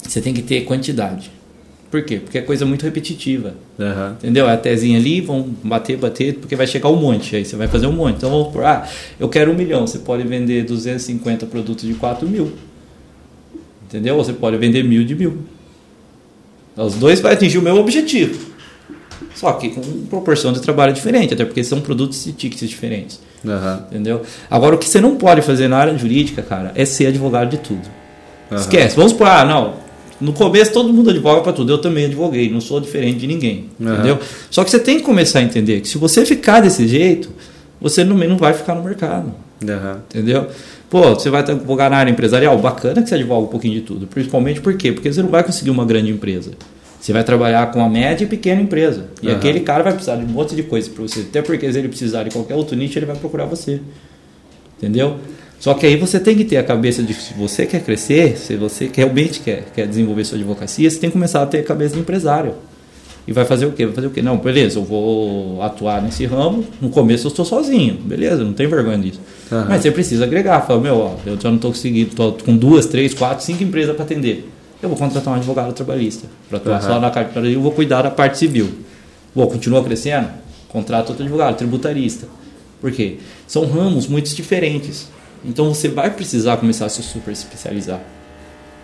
você 0.01 0.21
tem 0.21 0.33
que 0.33 0.41
ter 0.41 0.61
quantidade. 0.61 1.29
Por 1.91 2.01
quê? 2.03 2.17
Porque 2.17 2.39
é 2.39 2.41
coisa 2.41 2.65
muito 2.65 2.83
repetitiva. 2.83 3.53
Aham. 3.79 4.15
Entendeu? 4.17 4.49
É 4.49 4.53
a 4.53 4.57
tezinha 4.57 4.97
ali, 4.97 5.21
vão 5.21 5.53
bater, 5.63 5.95
bater, 5.97 6.35
porque 6.35 6.55
vai 6.55 6.65
chegar 6.65 6.89
um 6.89 6.95
monte. 6.95 7.35
Aí 7.35 7.45
você 7.45 7.55
vai 7.55 7.67
fazer 7.67 7.85
um 7.85 7.91
monte. 7.91 8.15
Então 8.15 8.31
vamos 8.31 8.51
por, 8.51 8.63
ah, 8.63 8.87
eu 9.19 9.29
quero 9.29 9.51
um 9.51 9.55
milhão. 9.55 9.85
Você 9.85 9.99
pode 9.99 10.23
vender 10.23 10.63
250 10.63 11.45
produtos 11.45 11.85
de 11.85 11.93
4 11.93 12.27
mil. 12.27 12.51
Entendeu? 13.85 14.15
Ou 14.15 14.23
você 14.23 14.33
pode 14.33 14.57
vender 14.57 14.83
mil 14.83 15.03
de 15.03 15.13
mil. 15.13 15.37
Os 16.75 16.95
dois 16.95 17.19
vai 17.19 17.33
atingir 17.33 17.59
o 17.59 17.61
meu 17.61 17.75
objetivo. 17.75 18.53
Só 19.35 19.53
que 19.53 19.69
com 19.69 19.81
proporção 20.07 20.51
de 20.51 20.61
trabalho 20.61 20.93
diferente, 20.93 21.35
até 21.35 21.45
porque 21.45 21.63
são 21.63 21.79
produtos 21.79 22.25
e 22.25 22.31
tickets 22.31 22.67
diferentes. 22.67 23.19
Aham. 23.45 23.85
Entendeu? 23.91 24.21
Agora, 24.49 24.75
o 24.75 24.77
que 24.77 24.87
você 24.87 25.01
não 25.01 25.15
pode 25.15 25.41
fazer 25.41 25.67
na 25.67 25.77
área 25.77 25.97
jurídica, 25.97 26.41
cara, 26.41 26.71
é 26.75 26.85
ser 26.85 27.07
advogado 27.07 27.49
de 27.49 27.57
tudo. 27.57 27.87
Aham. 28.51 28.61
Esquece. 28.61 28.95
Vamos 28.95 29.11
supor, 29.11 29.27
ah, 29.27 29.45
não. 29.45 29.75
No 30.21 30.31
começo 30.31 30.71
todo 30.71 30.93
mundo 30.93 31.09
advoga 31.09 31.41
para 31.41 31.53
tudo. 31.53 31.73
Eu 31.73 31.79
também 31.79 32.05
advoguei, 32.05 32.49
não 32.49 32.61
sou 32.61 32.79
diferente 32.79 33.19
de 33.19 33.27
ninguém. 33.27 33.69
Aham. 33.81 33.93
Entendeu? 33.93 34.19
Só 34.49 34.63
que 34.63 34.71
você 34.71 34.79
tem 34.79 34.97
que 34.97 35.03
começar 35.03 35.39
a 35.39 35.43
entender 35.43 35.81
que 35.81 35.87
se 35.87 35.97
você 35.97 36.25
ficar 36.25 36.61
desse 36.61 36.87
jeito, 36.87 37.29
você 37.81 38.03
não, 38.03 38.15
não 38.17 38.37
vai 38.37 38.53
ficar 38.53 38.75
no 38.75 38.83
mercado. 38.83 39.33
Entendeu? 40.09 40.47
Pô, 40.89 41.15
você 41.15 41.29
vai 41.29 41.41
advogar 41.41 41.89
na 41.89 41.97
área 41.97 42.11
empresarial? 42.11 42.57
Bacana 42.57 43.01
que 43.01 43.09
você 43.09 43.15
advoga 43.15 43.45
um 43.45 43.47
pouquinho 43.47 43.73
de 43.73 43.81
tudo. 43.81 44.05
Principalmente 44.07 44.61
por 44.61 44.75
quê? 44.75 44.91
Porque 44.91 45.11
você 45.11 45.23
não 45.23 45.29
vai 45.29 45.43
conseguir 45.43 45.71
uma 45.71 45.85
grande 45.85 46.11
empresa. 46.11 46.51
Você 47.03 47.11
vai 47.11 47.21
trabalhar 47.21 47.69
com 47.69 47.83
a 47.83 47.89
média 47.89 48.23
e 48.23 48.27
pequena 48.27 48.61
empresa. 48.61 49.07
E 49.21 49.27
Aham. 49.27 49.35
aquele 49.35 49.59
cara 49.59 49.83
vai 49.83 49.91
precisar 49.91 50.15
de 50.15 50.23
um 50.23 50.29
monte 50.29 50.55
de 50.55 50.63
coisa 50.63 50.89
para 50.89 51.03
você. 51.03 51.19
Até 51.19 51.41
porque 51.41 51.69
se 51.69 51.77
ele 51.77 51.89
precisar 51.89 52.23
de 52.23 52.29
qualquer 52.29 52.55
outro 52.55 52.77
nicho, 52.77 52.97
ele 52.97 53.05
vai 53.05 53.17
procurar 53.17 53.43
você. 53.43 53.81
Entendeu? 54.77 55.17
Só 55.59 55.73
que 55.73 55.85
aí 55.85 55.97
você 55.97 56.17
tem 56.17 56.33
que 56.33 56.45
ter 56.45 56.55
a 56.55 56.63
cabeça 56.63 57.03
de 57.03 57.13
que 57.13 57.21
se 57.21 57.33
você 57.33 57.65
quer 57.65 57.83
crescer, 57.83 58.37
se 58.37 58.55
você 58.55 58.89
realmente 58.93 59.41
quer, 59.41 59.65
quer 59.75 59.85
desenvolver 59.85 60.23
sua 60.23 60.37
advocacia, 60.37 60.89
você 60.89 60.97
tem 60.97 61.09
que 61.09 61.13
começar 61.13 61.43
a 61.43 61.45
ter 61.45 61.59
a 61.59 61.63
cabeça 61.63 61.93
de 61.93 61.99
empresário. 61.99 62.53
E 63.27 63.33
vai 63.33 63.43
fazer 63.43 63.65
o 63.65 63.73
quê? 63.73 63.85
Vai 63.85 63.95
fazer 63.95 64.07
o 64.07 64.09
quê? 64.09 64.21
Não, 64.21 64.37
beleza, 64.37 64.79
eu 64.79 64.85
vou 64.85 65.61
atuar 65.61 66.01
nesse 66.01 66.25
ramo. 66.25 66.63
No 66.79 66.87
começo 66.87 67.27
eu 67.27 67.31
estou 67.31 67.43
sozinho, 67.43 67.95
beleza, 67.95 68.45
não 68.45 68.53
tem 68.53 68.65
vergonha 68.65 68.99
disso. 68.99 69.19
Aham. 69.51 69.65
Mas 69.67 69.81
você 69.81 69.91
precisa 69.91 70.23
agregar. 70.23 70.61
Fala, 70.61 70.79
meu, 70.79 70.95
ó, 70.95 71.15
eu 71.25 71.37
já 71.37 71.49
não 71.49 71.57
estou 71.57 71.71
conseguindo, 71.71 72.15
tô 72.15 72.31
com 72.31 72.55
duas, 72.55 72.85
três, 72.85 73.13
quatro, 73.13 73.43
cinco 73.43 73.61
empresas 73.61 73.93
para 73.93 74.05
atender. 74.05 74.52
Eu 74.83 74.89
vou 74.89 74.97
contratar 74.97 75.33
um 75.33 75.37
advogado 75.37 75.71
trabalhista 75.71 76.27
para 76.49 76.57
atuar 76.57 76.75
Aham. 76.75 76.87
só 76.87 76.99
na 76.99 77.09
carteira 77.09 77.47
e 77.47 77.53
eu 77.53 77.61
vou 77.61 77.71
cuidar 77.71 78.01
da 78.01 78.11
parte 78.11 78.37
civil. 78.37 78.69
Vou 79.33 79.47
continua 79.47 79.81
crescendo? 79.81 80.27
Contrata 80.67 81.09
outro 81.09 81.23
advogado, 81.23 81.55
tributarista. 81.55 82.27
Por 82.81 82.91
quê? 82.91 83.17
São 83.47 83.65
ramos 83.65 84.07
muito 84.07 84.29
diferentes. 84.35 85.07
Então 85.45 85.73
você 85.73 85.87
vai 85.87 86.09
precisar 86.09 86.57
começar 86.57 86.85
a 86.85 86.89
se 86.89 87.01
super 87.01 87.31
especializar. 87.31 88.01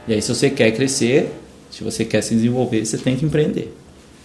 E 0.07 0.13
aí, 0.13 0.21
se 0.21 0.33
você 0.33 0.49
quer 0.49 0.71
crescer, 0.71 1.33
se 1.69 1.83
você 1.83 2.05
quer 2.05 2.21
se 2.21 2.33
desenvolver, 2.33 2.85
você 2.85 2.97
tem 2.97 3.17
que 3.17 3.25
empreender. 3.25 3.75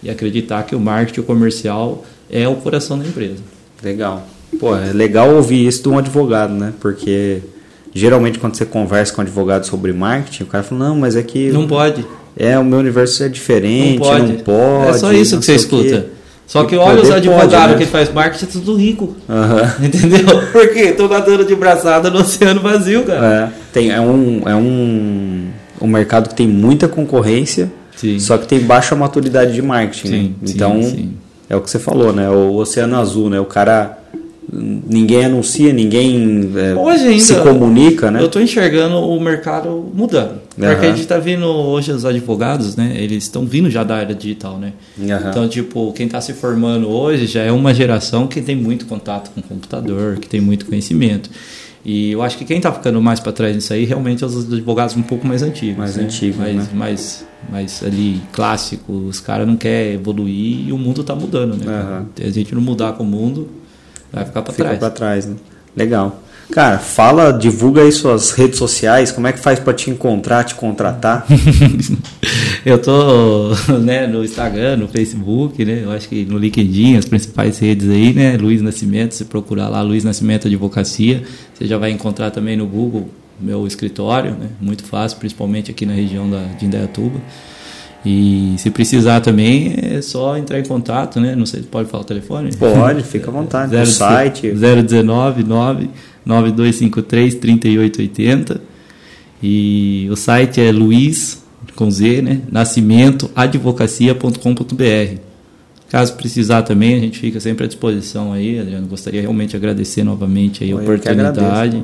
E 0.01 0.09
acreditar 0.09 0.63
que 0.63 0.75
o 0.75 0.79
marketing 0.79 1.23
comercial 1.23 2.05
é 2.29 2.47
o 2.47 2.55
coração 2.55 2.97
da 2.97 3.05
empresa. 3.05 3.43
Legal. 3.83 4.25
Pô, 4.59 4.77
é 4.77 4.93
legal 4.93 5.35
ouvir 5.35 5.67
isso 5.67 5.83
de 5.83 5.89
um 5.89 5.97
advogado, 5.97 6.53
né? 6.53 6.73
Porque 6.79 7.41
geralmente 7.95 8.37
quando 8.37 8.55
você 8.55 8.65
conversa 8.65 9.13
com 9.13 9.21
um 9.21 9.23
advogado 9.23 9.65
sobre 9.65 9.91
marketing, 9.93 10.43
o 10.43 10.47
cara 10.47 10.63
fala, 10.63 10.89
não, 10.89 10.95
mas 10.97 11.15
é 11.15 11.23
que 11.23 11.49
Não 11.49 11.65
pode. 11.67 12.05
é, 12.37 12.59
o 12.59 12.63
meu 12.65 12.77
universo 12.79 13.23
é 13.23 13.29
diferente, 13.29 13.99
Não 13.99 14.05
pode. 14.07 14.27
não 14.33 14.35
pode. 14.39 14.89
é 14.89 14.93
só 14.93 15.13
isso 15.13 15.39
que 15.39 15.45
você 15.45 15.57
sei 15.57 15.65
o 15.65 15.69
quê." 15.69 15.85
escuta. 15.87 16.15
Só 16.47 16.63
que 16.63 16.75
olha 16.75 17.01
os 17.01 17.09
advogados 17.09 17.55
pode, 17.55 17.71
né? 17.71 17.77
que 17.79 17.85
faz 17.87 18.13
marketing, 18.13 18.45
é 18.45 18.47
tudo 18.47 18.75
rico. 18.75 19.15
Entendeu? 19.81 20.19
Por 20.51 20.69
quê? 20.71 20.81
Estão 20.89 21.07
nadando 21.07 21.43
de 21.43 21.55
braçada 21.55 22.11
no 22.11 22.19
oceano 22.19 22.61
vazio, 22.61 23.03
cara. 23.03 23.51
É, 23.51 23.59
tem, 23.73 23.89
é 23.89 23.99
um, 23.99 24.41
é 24.45 24.53
um, 24.55 25.47
um 25.81 25.87
mercado 25.87 26.29
que 26.29 26.35
tem 26.35 26.47
muita 26.47 26.87
concorrência, 26.87 27.71
Sim. 27.95 28.19
só 28.19 28.37
que 28.37 28.47
tem 28.47 28.59
baixa 28.59 28.95
maturidade 28.95 29.53
de 29.53 29.61
marketing. 29.63 30.07
né? 30.07 30.17
Sim, 30.17 30.35
sim, 30.45 30.53
Então, 30.53 30.83
sim. 30.83 31.13
é 31.49 31.55
o 31.55 31.61
que 31.61 31.69
você 31.71 31.79
falou, 31.79 32.13
né? 32.13 32.29
O 32.29 32.53
oceano 32.57 32.95
azul, 32.99 33.27
né? 33.29 33.39
O 33.39 33.45
cara. 33.45 33.97
Ninguém 34.51 35.25
anuncia, 35.25 35.73
ninguém 35.73 36.51
é, 36.55 37.19
se 37.19 37.35
comunica, 37.35 38.11
né? 38.11 38.21
Eu 38.21 38.27
estou 38.27 38.41
enxergando 38.41 38.97
o 38.97 39.19
mercado 39.19 39.91
mudando. 39.93 40.41
Porque 40.55 40.65
Aham. 40.65 40.81
a 40.81 40.87
gente 40.87 41.01
está 41.01 41.17
vendo 41.17 41.45
hoje 41.45 41.91
os 41.91 42.05
advogados, 42.05 42.75
né? 42.75 42.95
Eles 42.97 43.23
estão 43.23 43.45
vindo 43.45 43.69
já 43.69 43.83
da 43.83 43.95
área 43.95 44.15
digital, 44.15 44.57
né? 44.57 44.73
Aham. 44.99 45.29
Então, 45.29 45.49
tipo, 45.49 45.91
quem 45.93 46.05
está 46.05 46.21
se 46.21 46.33
formando 46.33 46.89
hoje 46.89 47.27
já 47.27 47.41
é 47.41 47.51
uma 47.51 47.73
geração 47.73 48.27
que 48.27 48.41
tem 48.41 48.55
muito 48.55 48.85
contato 48.85 49.31
com 49.31 49.39
o 49.39 49.43
computador, 49.43 50.17
que 50.17 50.29
tem 50.29 50.39
muito 50.39 50.65
conhecimento. 50.65 51.29
E 51.85 52.11
eu 52.11 52.23
acho 52.23 52.37
que 52.37 52.43
quem 52.43 52.57
está 52.57 52.71
ficando 52.71 52.99
mais 52.99 53.19
para 53.19 53.31
trás 53.31 53.55
nisso 53.55 53.71
aí 53.71 53.85
realmente 53.85 54.23
é 54.23 54.27
os 54.27 54.51
advogados 54.51 54.97
um 54.97 55.03
pouco 55.03 55.27
mais 55.27 55.43
antigos. 55.43 55.77
Mais 55.77 55.95
né? 55.95 56.03
antigos, 56.03 56.37
mais, 56.37 56.55
né? 56.55 56.67
mais, 56.73 57.25
mais 57.47 57.83
ali 57.83 58.21
clássicos. 58.31 59.03
Os 59.07 59.19
caras 59.19 59.47
não 59.47 59.55
querem 59.55 59.93
evoluir 59.93 60.67
e 60.67 60.71
o 60.71 60.79
mundo 60.79 61.01
está 61.01 61.13
mudando, 61.13 61.55
né? 61.63 62.05
Se 62.15 62.23
a 62.23 62.31
gente 62.31 62.55
não 62.55 62.61
mudar 62.61 62.93
com 62.93 63.03
o 63.03 63.05
mundo, 63.05 63.47
vai 64.15 64.25
ficar 64.25 64.41
para 64.41 64.53
Fica 64.53 64.63
trás. 64.63 64.79
pra 64.79 64.89
trás, 64.89 65.25
né? 65.25 65.35
Legal. 65.75 66.21
Cara, 66.51 66.77
fala, 66.77 67.31
divulga 67.31 67.81
aí 67.81 67.91
suas 67.91 68.31
redes 68.31 68.59
sociais, 68.59 69.11
como 69.11 69.25
é 69.25 69.33
que 69.33 69.39
faz 69.39 69.59
pra 69.59 69.73
te 69.73 69.89
encontrar, 69.89 70.43
te 70.43 70.53
contratar? 70.55 71.25
Eu 72.63 72.79
tô 72.79 73.49
né, 73.81 74.07
no 74.07 74.23
Instagram, 74.23 74.77
no 74.77 74.87
Facebook, 74.87 75.63
né? 75.65 75.81
Eu 75.83 75.91
acho 75.91 76.07
que 76.07 76.23
no 76.25 76.37
LinkedIn, 76.37 76.97
as 76.97 77.05
principais 77.05 77.59
redes 77.59 77.89
aí, 77.89 78.13
né? 78.13 78.37
Luiz 78.37 78.61
Nascimento, 78.61 79.13
se 79.13 79.25
procurar 79.25 79.69
lá 79.69 79.81
Luiz 79.81 80.03
Nascimento 80.03 80.47
Advocacia, 80.47 81.23
você 81.53 81.65
já 81.65 81.77
vai 81.77 81.91
encontrar 81.91 82.31
também 82.31 82.55
no 82.55 82.65
Google 82.65 83.09
meu 83.39 83.67
escritório, 83.67 84.31
né? 84.31 84.49
Muito 84.61 84.83
fácil, 84.83 85.17
principalmente 85.17 85.69
aqui 85.69 85.85
na 85.85 85.93
região 85.93 86.29
da, 86.29 86.43
de 86.57 86.65
Indaiatuba. 86.65 87.19
E 88.05 88.55
se 88.57 88.69
precisar 88.69 89.21
também, 89.21 89.73
é 89.81 90.01
só 90.01 90.37
entrar 90.37 90.59
em 90.59 90.63
contato, 90.63 91.19
né? 91.19 91.35
Não 91.35 91.45
sei 91.45 91.61
se 91.61 91.67
pode 91.67 91.89
falar 91.89 92.03
o 92.03 92.05
telefone? 92.05 92.55
Pode, 92.55 93.03
fica 93.03 93.31
à 93.31 93.33
vontade. 93.33 93.71
Zero, 93.71 93.87
site. 93.87 94.51
019 94.51 95.43
9 95.43 95.89
9253 96.25 97.35
3880. 97.35 98.61
E 99.41 100.07
o 100.11 100.15
site 100.15 100.61
é 100.61 100.71
Luiz, 100.71 101.43
com 101.75 101.91
Z, 101.91 102.21
né? 102.21 102.41
nascimentoadvocacia.com.br. 102.51 105.19
Caso 105.89 106.13
precisar 106.13 106.61
também, 106.63 106.95
a 106.95 106.99
gente 106.99 107.19
fica 107.19 107.39
sempre 107.39 107.65
à 107.65 107.67
disposição 107.67 108.33
aí, 108.33 108.59
Adriano. 108.59 108.87
Gostaria 108.87 109.21
realmente 109.21 109.51
de 109.51 109.55
agradecer 109.55 110.03
novamente 110.03 110.63
aí 110.63 110.71
a 110.71 110.75
oportunidade. 110.75 111.83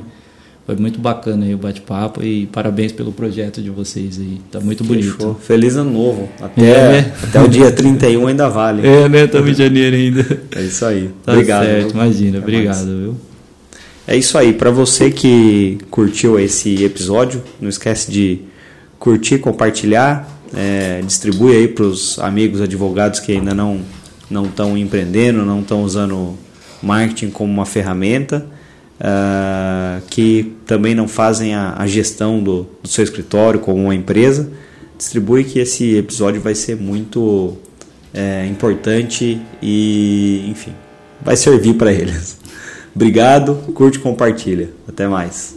Foi 0.66 0.76
muito 0.76 1.00
bacana 1.00 1.46
aí 1.46 1.56
o 1.56 1.58
bate-papo 1.58 2.24
e 2.24 2.46
parabéns 2.46 2.92
pelo 2.92 3.12
projeto 3.12 3.62
de 3.62 3.70
vocês 3.70 4.20
aí. 4.20 4.40
Tá 4.52 4.60
muito 4.60 4.84
bonito. 4.84 5.14
Fechou. 5.14 5.36
Feliz 5.36 5.76
ano 5.76 5.92
novo. 5.92 6.30
Até, 6.40 6.62
é, 6.62 6.92
né? 6.92 7.14
até 7.24 7.42
o 7.42 7.48
dia 7.48 7.72
31 7.72 8.28
ainda 8.28 8.48
vale. 8.48 8.88
É, 8.88 9.10
né? 9.10 9.26
Estamos 9.26 9.50
em 9.50 9.54
janeiro 9.56 9.96
ainda. 9.96 10.42
É 10.56 10.62
isso 10.62 10.86
aí. 10.86 11.10
Tá 11.26 11.34
obrigado. 11.34 11.66
Certo, 11.66 11.92
imagina. 11.92 12.38
Até 12.38 12.48
obrigado, 12.48 12.86
mais. 12.86 13.00
viu? 13.00 13.16
É 14.08 14.16
isso 14.16 14.38
aí. 14.38 14.54
Para 14.54 14.70
você 14.70 15.10
que 15.10 15.80
curtiu 15.90 16.40
esse 16.40 16.84
episódio, 16.84 17.42
não 17.60 17.68
esquece 17.70 18.12
de 18.12 18.42
curtir, 19.00 19.40
compartilhar, 19.40 20.30
é, 20.56 21.02
distribui 21.02 21.56
aí 21.56 21.68
para 21.68 21.86
os 21.86 22.20
amigos 22.20 22.62
advogados 22.62 23.20
que 23.20 23.32
ainda 23.32 23.54
não 23.54 23.82
não 24.30 24.46
estão 24.46 24.78
empreendendo, 24.78 25.44
não 25.44 25.60
estão 25.60 25.84
usando 25.84 26.38
marketing 26.82 27.32
como 27.32 27.52
uma 27.52 27.66
ferramenta 27.66 28.46
uh, 29.02 30.02
que 30.10 30.54
também 30.66 30.94
não 30.94 31.08
fazem 31.08 31.56
a, 31.56 31.76
a 31.78 31.88
gestão 31.88 32.42
do, 32.42 32.68
do, 32.82 32.88
seu 32.88 33.04
escritório 33.04 33.60
como 33.60 33.84
uma 33.84 33.96
empresa, 33.96 34.50
distribui 34.98 35.44
que 35.44 35.60
esse 35.60 35.98
episódio 35.98 36.40
vai 36.40 36.54
ser 36.54 36.78
muito 36.78 37.58
é, 38.14 38.46
importante 38.46 39.42
e, 39.62 40.46
enfim, 40.48 40.74
vai 41.22 41.36
servir 41.36 41.74
para 41.74 41.92
eles. 41.92 42.38
Obrigado, 42.96 43.56
curte 43.74 43.98
e 43.98 44.02
compartilha. 44.02 44.70
Até 44.88 45.08
mais. 45.08 45.56